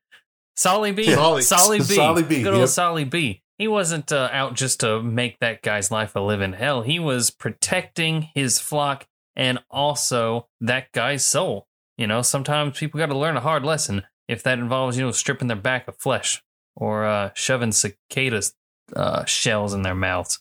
Solly 0.57 0.93
B, 0.93 1.13
Solly. 1.13 1.43
Solly 1.43 1.79
B, 1.81 1.85
Solly 1.85 2.23
B, 2.23 2.43
good 2.43 2.55
old 2.55 2.61
yep. 2.61 2.69
Solly 2.71 3.05
B. 3.05 3.43
He 3.59 3.69
wasn't 3.69 4.11
uh, 4.11 4.31
out 4.33 4.55
just 4.55 4.81
to 4.81 5.03
make 5.03 5.39
that 5.41 5.61
guy's 5.61 5.91
life 5.91 6.17
a 6.17 6.21
living 6.21 6.55
hell. 6.55 6.81
He 6.81 6.99
was 6.99 7.31
protecting 7.31 8.31
his 8.35 8.59
flock 8.59 9.07
and 9.37 9.59
also 9.71 10.49
that 10.63 10.93
guy's 10.93 11.27
soul. 11.27 11.69
You 11.99 12.07
know, 12.07 12.23
sometimes 12.23 12.79
people 12.79 12.97
got 12.97 13.11
to 13.11 13.19
learn 13.19 13.37
a 13.37 13.41
hard 13.41 13.67
lesson 13.67 14.05
if 14.29 14.43
that 14.45 14.59
involves 14.59 14.97
you 14.97 15.05
know 15.05 15.11
stripping 15.11 15.49
their 15.49 15.59
back 15.59 15.87
of 15.87 15.99
flesh 15.99 16.43
or 16.77 17.05
uh, 17.05 17.31
shoving 17.35 17.73
cicadas 17.73 18.55
uh, 18.97 19.25
shells 19.25 19.75
in 19.75 19.83
their 19.83 19.95
mouths. 19.95 20.41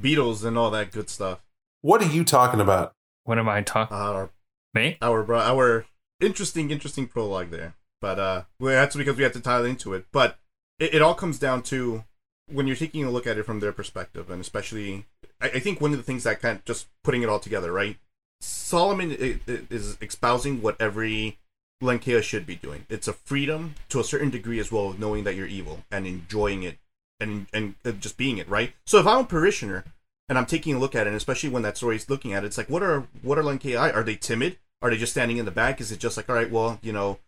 Beetles 0.00 0.44
and 0.44 0.56
all 0.58 0.70
that 0.70 0.90
good 0.92 1.08
stuff. 1.08 1.40
What 1.82 2.02
are 2.02 2.08
you 2.10 2.24
talking 2.24 2.60
about? 2.60 2.92
What 3.24 3.38
am 3.38 3.48
I 3.48 3.62
talking? 3.62 3.96
Our 3.96 4.30
Me? 4.74 4.96
our 5.02 5.22
bro- 5.22 5.40
our 5.40 5.86
interesting 6.20 6.70
interesting 6.70 7.06
prologue 7.06 7.50
there. 7.50 7.74
But 8.00 8.18
uh, 8.18 8.42
well, 8.60 8.74
that's 8.74 8.96
because 8.96 9.16
we 9.16 9.22
had 9.22 9.32
to 9.34 9.40
tie 9.40 9.64
into 9.66 9.94
it. 9.94 10.06
But 10.12 10.38
it, 10.78 10.94
it 10.94 11.02
all 11.02 11.14
comes 11.14 11.38
down 11.38 11.62
to 11.64 12.04
when 12.50 12.66
you're 12.66 12.76
taking 12.76 13.04
a 13.04 13.10
look 13.10 13.26
at 13.26 13.38
it 13.38 13.44
from 13.46 13.60
their 13.60 13.72
perspective, 13.72 14.30
and 14.30 14.40
especially, 14.40 15.06
I, 15.40 15.46
I 15.48 15.58
think 15.60 15.80
one 15.80 15.92
of 15.92 15.96
the 15.98 16.02
things 16.04 16.24
that 16.24 16.40
kind 16.40 16.58
of 16.58 16.64
just 16.64 16.86
putting 17.02 17.22
it 17.22 17.28
all 17.28 17.40
together, 17.40 17.72
right? 17.72 17.96
Solomon 18.40 19.10
i- 19.12 19.40
i- 19.48 19.60
is 19.70 19.96
espousing 20.00 20.62
what 20.62 20.80
every 20.80 21.38
Lancea 21.82 22.22
should 22.22 22.46
be 22.46 22.56
doing. 22.56 22.86
It's 22.88 23.08
a 23.08 23.12
freedom 23.12 23.74
to 23.90 24.00
a 24.00 24.04
certain 24.04 24.30
degree 24.30 24.58
as 24.58 24.72
well 24.72 24.88
of 24.88 24.98
knowing 24.98 25.24
that 25.24 25.34
you're 25.34 25.46
evil 25.46 25.84
and 25.90 26.06
enjoying 26.06 26.62
it 26.62 26.78
and 27.20 27.46
and 27.52 27.74
uh, 27.84 27.92
just 27.92 28.16
being 28.16 28.38
it, 28.38 28.48
right? 28.48 28.72
So 28.86 28.98
if 28.98 29.06
I'm 29.06 29.20
a 29.20 29.24
parishioner 29.24 29.84
and 30.28 30.38
I'm 30.38 30.46
taking 30.46 30.74
a 30.74 30.78
look 30.78 30.94
at 30.94 31.06
it, 31.06 31.08
and 31.08 31.16
especially 31.16 31.50
when 31.50 31.62
that 31.62 31.76
story's 31.76 32.10
looking 32.10 32.32
at 32.32 32.44
it, 32.44 32.46
it's 32.46 32.58
like, 32.58 32.70
what 32.70 32.82
are 32.82 33.06
what 33.22 33.38
are 33.38 33.42
Lankei? 33.42 33.78
Are 33.78 34.02
they 34.02 34.16
timid? 34.16 34.58
Are 34.82 34.90
they 34.90 34.96
just 34.96 35.12
standing 35.12 35.38
in 35.38 35.44
the 35.44 35.50
back? 35.50 35.80
Is 35.80 35.92
it 35.92 35.98
just 35.98 36.16
like, 36.16 36.28
all 36.28 36.36
right, 36.36 36.50
well, 36.50 36.78
you 36.82 36.92
know, 36.92 37.18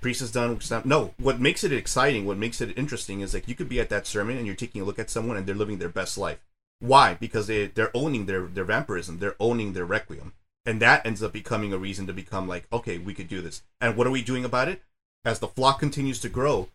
priest 0.00 0.22
is 0.22 0.32
done. 0.32 0.60
No, 0.84 1.14
what 1.18 1.40
makes 1.40 1.64
it 1.64 1.72
exciting, 1.72 2.24
what 2.24 2.36
makes 2.36 2.60
it 2.60 2.76
interesting, 2.76 3.20
is 3.20 3.34
like 3.34 3.48
you 3.48 3.54
could 3.54 3.68
be 3.68 3.80
at 3.80 3.88
that 3.90 4.06
sermon 4.06 4.36
and 4.36 4.46
you're 4.46 4.54
taking 4.54 4.80
a 4.80 4.84
look 4.84 4.98
at 4.98 5.10
someone 5.10 5.36
and 5.36 5.46
they're 5.46 5.54
living 5.54 5.78
their 5.78 5.88
best 5.88 6.18
life. 6.18 6.38
Why? 6.80 7.14
Because 7.14 7.46
they 7.46 7.66
they're 7.68 7.96
owning 7.96 8.26
their 8.26 8.42
their 8.42 8.64
vampirism, 8.64 9.18
they're 9.18 9.36
owning 9.40 9.72
their 9.72 9.84
requiem, 9.84 10.34
and 10.66 10.80
that 10.80 11.04
ends 11.04 11.22
up 11.22 11.32
becoming 11.32 11.72
a 11.72 11.78
reason 11.78 12.06
to 12.06 12.12
become 12.12 12.48
like, 12.48 12.66
okay, 12.72 12.98
we 12.98 13.14
could 13.14 13.28
do 13.28 13.40
this. 13.40 13.62
And 13.80 13.96
what 13.96 14.06
are 14.06 14.12
we 14.12 14.22
doing 14.22 14.44
about 14.44 14.68
it? 14.68 14.82
As 15.24 15.38
the 15.38 15.48
flock 15.48 15.78
continues 15.78 16.20
to 16.20 16.28
grow, 16.28 16.68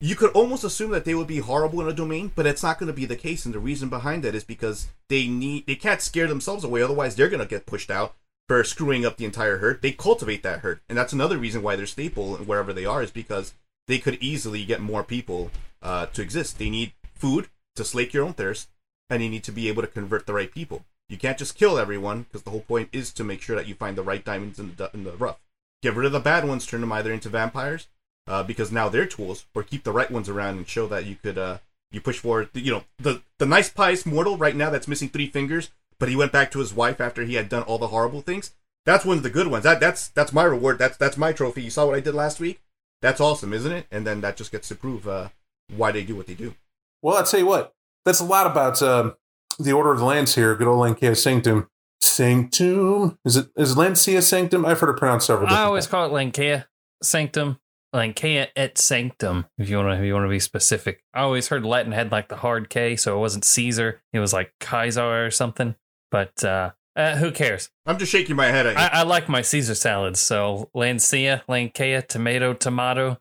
you 0.00 0.14
could 0.14 0.30
almost 0.30 0.62
assume 0.62 0.92
that 0.92 1.04
they 1.04 1.14
would 1.14 1.26
be 1.26 1.38
horrible 1.38 1.80
in 1.80 1.88
a 1.88 1.92
domain, 1.92 2.30
but 2.34 2.46
it's 2.46 2.62
not 2.62 2.78
going 2.78 2.86
to 2.86 2.92
be 2.92 3.04
the 3.04 3.16
case. 3.16 3.44
And 3.44 3.54
the 3.54 3.58
reason 3.58 3.88
behind 3.88 4.22
that 4.22 4.34
is 4.34 4.44
because 4.44 4.88
they 5.08 5.26
need 5.26 5.66
they 5.66 5.74
can't 5.74 6.00
scare 6.00 6.28
themselves 6.28 6.62
away, 6.62 6.82
otherwise 6.82 7.16
they're 7.16 7.28
going 7.28 7.42
to 7.42 7.46
get 7.46 7.66
pushed 7.66 7.90
out 7.90 8.14
for 8.46 8.62
screwing 8.62 9.04
up 9.04 9.16
the 9.16 9.24
entire 9.24 9.58
herd. 9.58 9.82
They 9.82 9.92
cultivate 9.92 10.42
that 10.44 10.60
herd, 10.60 10.80
and 10.88 10.96
that's 10.96 11.12
another 11.12 11.36
reason 11.36 11.62
why 11.62 11.74
they're 11.74 11.86
staple 11.86 12.36
wherever 12.36 12.72
they 12.72 12.84
are 12.84 13.02
is 13.02 13.10
because 13.10 13.54
they 13.88 13.98
could 13.98 14.18
easily 14.20 14.64
get 14.64 14.80
more 14.80 15.02
people 15.02 15.50
uh, 15.82 16.06
to 16.06 16.22
exist. 16.22 16.58
They 16.58 16.70
need 16.70 16.92
food 17.14 17.48
to 17.74 17.84
slake 17.84 18.14
your 18.14 18.24
own 18.24 18.34
thirst, 18.34 18.68
and 19.10 19.22
you 19.22 19.28
need 19.28 19.44
to 19.44 19.52
be 19.52 19.68
able 19.68 19.82
to 19.82 19.88
convert 19.88 20.26
the 20.26 20.32
right 20.32 20.52
people. 20.52 20.84
You 21.08 21.16
can't 21.16 21.38
just 21.38 21.56
kill 21.56 21.78
everyone 21.78 22.24
because 22.24 22.42
the 22.42 22.50
whole 22.50 22.60
point 22.60 22.90
is 22.92 23.12
to 23.14 23.24
make 23.24 23.40
sure 23.40 23.56
that 23.56 23.66
you 23.66 23.74
find 23.74 23.96
the 23.96 24.02
right 24.02 24.24
diamonds 24.24 24.58
in 24.58 24.74
the 24.76 24.90
in 24.92 25.04
the 25.04 25.12
rough. 25.12 25.40
Get 25.82 25.94
rid 25.94 26.06
of 26.06 26.12
the 26.12 26.20
bad 26.20 26.46
ones, 26.46 26.66
turn 26.66 26.80
them 26.80 26.92
either 26.92 27.12
into 27.12 27.28
vampires 27.28 27.86
uh, 28.26 28.42
because 28.42 28.70
now 28.70 28.88
they're 28.88 29.06
tools, 29.06 29.46
or 29.54 29.62
keep 29.62 29.84
the 29.84 29.92
right 29.92 30.10
ones 30.10 30.28
around 30.28 30.58
and 30.58 30.68
show 30.68 30.86
that 30.88 31.06
you 31.06 31.16
could 31.16 31.38
uh, 31.38 31.58
you 31.90 32.00
push 32.00 32.18
forward. 32.18 32.50
You 32.52 32.72
know, 32.72 32.84
the 32.98 33.22
the 33.38 33.46
nice 33.46 33.70
pious 33.70 34.04
mortal 34.04 34.36
right 34.36 34.56
now 34.56 34.70
that's 34.70 34.88
missing 34.88 35.08
three 35.08 35.28
fingers, 35.28 35.70
but 35.98 36.08
he 36.08 36.16
went 36.16 36.32
back 36.32 36.50
to 36.50 36.58
his 36.58 36.74
wife 36.74 37.00
after 37.00 37.24
he 37.24 37.34
had 37.34 37.48
done 37.48 37.62
all 37.62 37.78
the 37.78 37.88
horrible 37.88 38.20
things. 38.20 38.52
That's 38.84 39.04
one 39.04 39.16
of 39.18 39.22
the 39.22 39.30
good 39.30 39.48
ones. 39.48 39.64
That 39.64 39.80
that's 39.80 40.08
that's 40.08 40.32
my 40.32 40.44
reward. 40.44 40.78
That's 40.78 40.96
that's 40.96 41.16
my 41.16 41.32
trophy. 41.32 41.62
You 41.62 41.70
saw 41.70 41.86
what 41.86 41.96
I 41.96 42.00
did 42.00 42.14
last 42.14 42.40
week. 42.40 42.60
That's 43.00 43.20
awesome, 43.20 43.52
isn't 43.52 43.72
it? 43.72 43.86
And 43.90 44.06
then 44.06 44.20
that 44.20 44.36
just 44.36 44.52
gets 44.52 44.68
to 44.68 44.74
prove 44.74 45.06
uh, 45.08 45.28
why 45.74 45.92
they 45.92 46.02
do 46.04 46.16
what 46.16 46.26
they 46.26 46.34
do. 46.34 46.54
Well, 47.00 47.16
I'll 47.16 47.24
tell 47.24 47.40
you 47.40 47.46
what. 47.46 47.74
That's 48.04 48.20
a 48.20 48.24
lot 48.24 48.46
about 48.46 48.82
um, 48.82 49.16
the 49.58 49.72
Order 49.72 49.92
of 49.92 49.98
the 49.98 50.04
Lance 50.04 50.34
here. 50.34 50.54
Good 50.54 50.66
old 50.66 50.78
Lancia 50.80 51.14
Sanctum. 51.14 51.68
Sanctum. 52.00 53.18
Is 53.24 53.36
it 53.36 53.48
is 53.56 53.76
Lancia 53.76 54.22
Sanctum? 54.22 54.64
I've 54.64 54.80
heard 54.80 54.90
it 54.90 54.98
pronounced 54.98 55.26
several 55.26 55.48
I 55.48 55.62
always 55.62 55.84
times. 55.84 55.90
call 55.90 56.06
it 56.06 56.12
Lankea 56.32 56.66
Sanctum. 57.02 57.58
Lankea 57.94 58.48
et 58.54 58.76
Sanctum, 58.76 59.46
if 59.56 59.70
you 59.70 59.78
want 59.78 59.88
to 59.88 59.94
if 59.98 60.04
you 60.04 60.12
want 60.12 60.26
to 60.26 60.30
be 60.30 60.40
specific. 60.40 61.02
I 61.14 61.20
always 61.20 61.48
heard 61.48 61.64
Latin 61.64 61.92
had 61.92 62.12
like 62.12 62.28
the 62.28 62.36
hard 62.36 62.68
K, 62.68 62.96
so 62.96 63.16
it 63.16 63.20
wasn't 63.20 63.44
Caesar. 63.46 64.02
It 64.12 64.18
was 64.20 64.34
like 64.34 64.52
Kaiser 64.60 65.24
or 65.24 65.30
something. 65.30 65.74
But 66.10 66.44
uh, 66.44 66.72
uh, 66.96 67.16
who 67.16 67.30
cares? 67.32 67.70
I'm 67.86 67.96
just 67.98 68.12
shaking 68.12 68.36
my 68.36 68.48
head 68.48 68.66
at 68.66 68.74
you. 68.74 68.78
I, 68.78 69.00
I 69.00 69.02
like 69.04 69.30
my 69.30 69.40
Caesar 69.40 69.74
salads. 69.74 70.20
So 70.20 70.68
Lancia, 70.74 71.42
Lankea, 71.48 72.06
tomato, 72.06 72.52
tomato. 72.52 73.18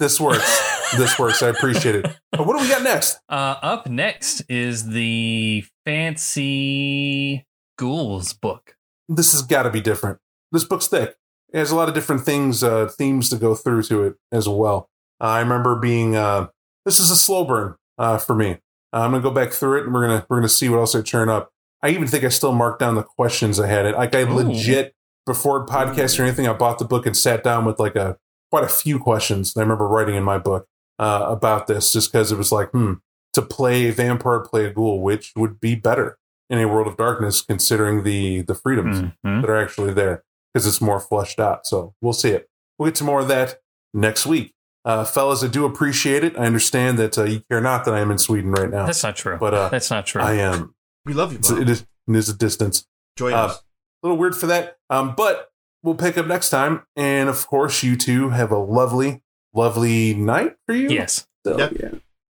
This 0.00 0.20
works. 0.20 0.62
this 0.96 1.18
works. 1.18 1.42
I 1.42 1.48
appreciate 1.48 1.96
it. 1.96 2.06
But 2.32 2.46
what 2.46 2.56
do 2.56 2.62
we 2.62 2.68
got 2.68 2.82
next? 2.82 3.18
Uh, 3.28 3.56
up 3.62 3.86
next 3.86 4.42
is 4.48 4.88
the 4.88 5.64
fancy 5.84 7.44
ghouls 7.76 8.32
book. 8.32 8.74
This 9.08 9.32
has 9.32 9.42
got 9.42 9.64
to 9.64 9.70
be 9.70 9.80
different. 9.80 10.18
This 10.50 10.64
book's 10.64 10.88
thick. 10.88 11.16
It 11.52 11.58
has 11.58 11.70
a 11.70 11.76
lot 11.76 11.88
of 11.88 11.94
different 11.94 12.22
things, 12.22 12.62
uh, 12.62 12.88
themes 12.88 13.28
to 13.30 13.36
go 13.36 13.54
through 13.54 13.82
to 13.84 14.02
it 14.04 14.14
as 14.32 14.48
well. 14.48 14.88
I 15.20 15.40
remember 15.40 15.76
being. 15.76 16.16
Uh, 16.16 16.48
this 16.84 16.98
is 16.98 17.10
a 17.10 17.16
slow 17.16 17.44
burn 17.44 17.74
uh, 17.98 18.18
for 18.18 18.34
me. 18.34 18.52
Uh, 18.92 19.00
I'm 19.00 19.10
gonna 19.10 19.22
go 19.22 19.30
back 19.30 19.52
through 19.52 19.80
it, 19.80 19.84
and 19.84 19.94
we're 19.94 20.06
gonna 20.06 20.26
we're 20.28 20.38
gonna 20.38 20.48
see 20.48 20.68
what 20.68 20.78
else 20.78 20.94
I 20.94 21.02
turn 21.02 21.28
up. 21.28 21.50
I 21.82 21.90
even 21.90 22.08
think 22.08 22.24
I 22.24 22.28
still 22.28 22.52
marked 22.52 22.80
down 22.80 22.94
the 22.94 23.02
questions 23.02 23.60
I 23.60 23.66
had. 23.66 23.86
It 23.86 23.94
like 23.94 24.14
I 24.14 24.22
Ooh. 24.22 24.34
legit 24.34 24.94
before 25.26 25.66
podcast 25.66 26.18
or 26.18 26.22
anything. 26.22 26.48
I 26.48 26.54
bought 26.54 26.78
the 26.78 26.84
book 26.84 27.04
and 27.06 27.16
sat 27.16 27.44
down 27.44 27.64
with 27.64 27.78
like 27.78 27.96
a 27.96 28.16
quite 28.50 28.64
a 28.64 28.68
few 28.68 28.98
questions. 28.98 29.54
I 29.56 29.60
remember 29.60 29.86
writing 29.86 30.14
in 30.14 30.24
my 30.24 30.38
book 30.38 30.66
uh, 30.98 31.26
about 31.28 31.66
this 31.66 31.92
just 31.92 32.12
because 32.12 32.32
it 32.32 32.38
was 32.38 32.50
like, 32.52 32.70
hmm, 32.70 32.94
to 33.34 33.42
play 33.42 33.90
vampire, 33.90 34.40
play 34.40 34.64
a 34.66 34.70
ghoul, 34.72 35.00
which 35.02 35.32
would 35.36 35.60
be 35.60 35.74
better 35.74 36.18
in 36.50 36.58
a 36.58 36.66
world 36.66 36.86
of 36.88 36.96
darkness, 36.96 37.42
considering 37.42 38.02
the 38.04 38.42
the 38.42 38.54
freedoms 38.54 39.00
Mhm. 39.24 39.42
that 39.42 39.50
are 39.50 39.56
actually 39.62 39.92
there 39.92 40.24
because 40.52 40.66
it's 40.66 40.80
more 40.80 40.98
fleshed 41.00 41.38
out. 41.38 41.66
So 41.66 41.94
we'll 42.00 42.12
see 42.14 42.30
it. 42.30 42.48
We'll 42.78 42.88
get 42.90 42.94
to 42.96 43.04
more 43.04 43.20
of 43.20 43.28
that 43.28 43.60
next 43.92 44.24
week. 44.26 44.54
Uh, 44.84 45.04
fellas, 45.04 45.44
I 45.44 45.48
do 45.48 45.66
appreciate 45.66 46.24
it. 46.24 46.38
I 46.38 46.46
understand 46.46 46.98
that 46.98 47.18
uh, 47.18 47.24
you 47.24 47.42
care 47.50 47.60
not 47.60 47.84
that 47.84 47.92
I 47.92 48.00
am 48.00 48.10
in 48.10 48.16
Sweden 48.16 48.50
right 48.52 48.70
now, 48.70 48.86
That's 48.86 49.02
not 49.02 49.16
true. 49.16 49.36
but 49.38 49.52
uh, 49.52 49.68
That's 49.68 49.90
not 49.90 50.06
true. 50.06 50.22
I 50.22 50.34
am. 50.34 50.74
we 51.04 51.12
love 51.12 51.32
you, 51.32 51.38
It's, 51.38 51.50
it 51.50 51.68
is, 51.68 51.82
it 52.08 52.16
is 52.16 52.28
a 52.30 52.34
distance. 52.36 52.86
Join 53.18 53.34
uh, 53.34 53.46
us. 53.46 53.56
A 53.58 54.06
little 54.06 54.16
weird 54.16 54.34
for 54.36 54.46
that. 54.46 54.78
Um, 54.88 55.14
but 55.16 55.50
we'll 55.82 55.96
pick 55.96 56.16
up 56.16 56.26
next 56.26 56.48
time. 56.50 56.84
And 56.96 57.28
of 57.28 57.46
course, 57.46 57.82
you 57.82 57.96
two 57.96 58.30
have 58.30 58.50
a 58.50 58.56
lovely, 58.58 59.22
lovely 59.58 60.14
night 60.14 60.56
for 60.66 60.74
you. 60.74 60.88
Yes. 60.88 61.26
So, 61.44 61.58
Yep. 61.58 61.72
yeah. 61.80 61.90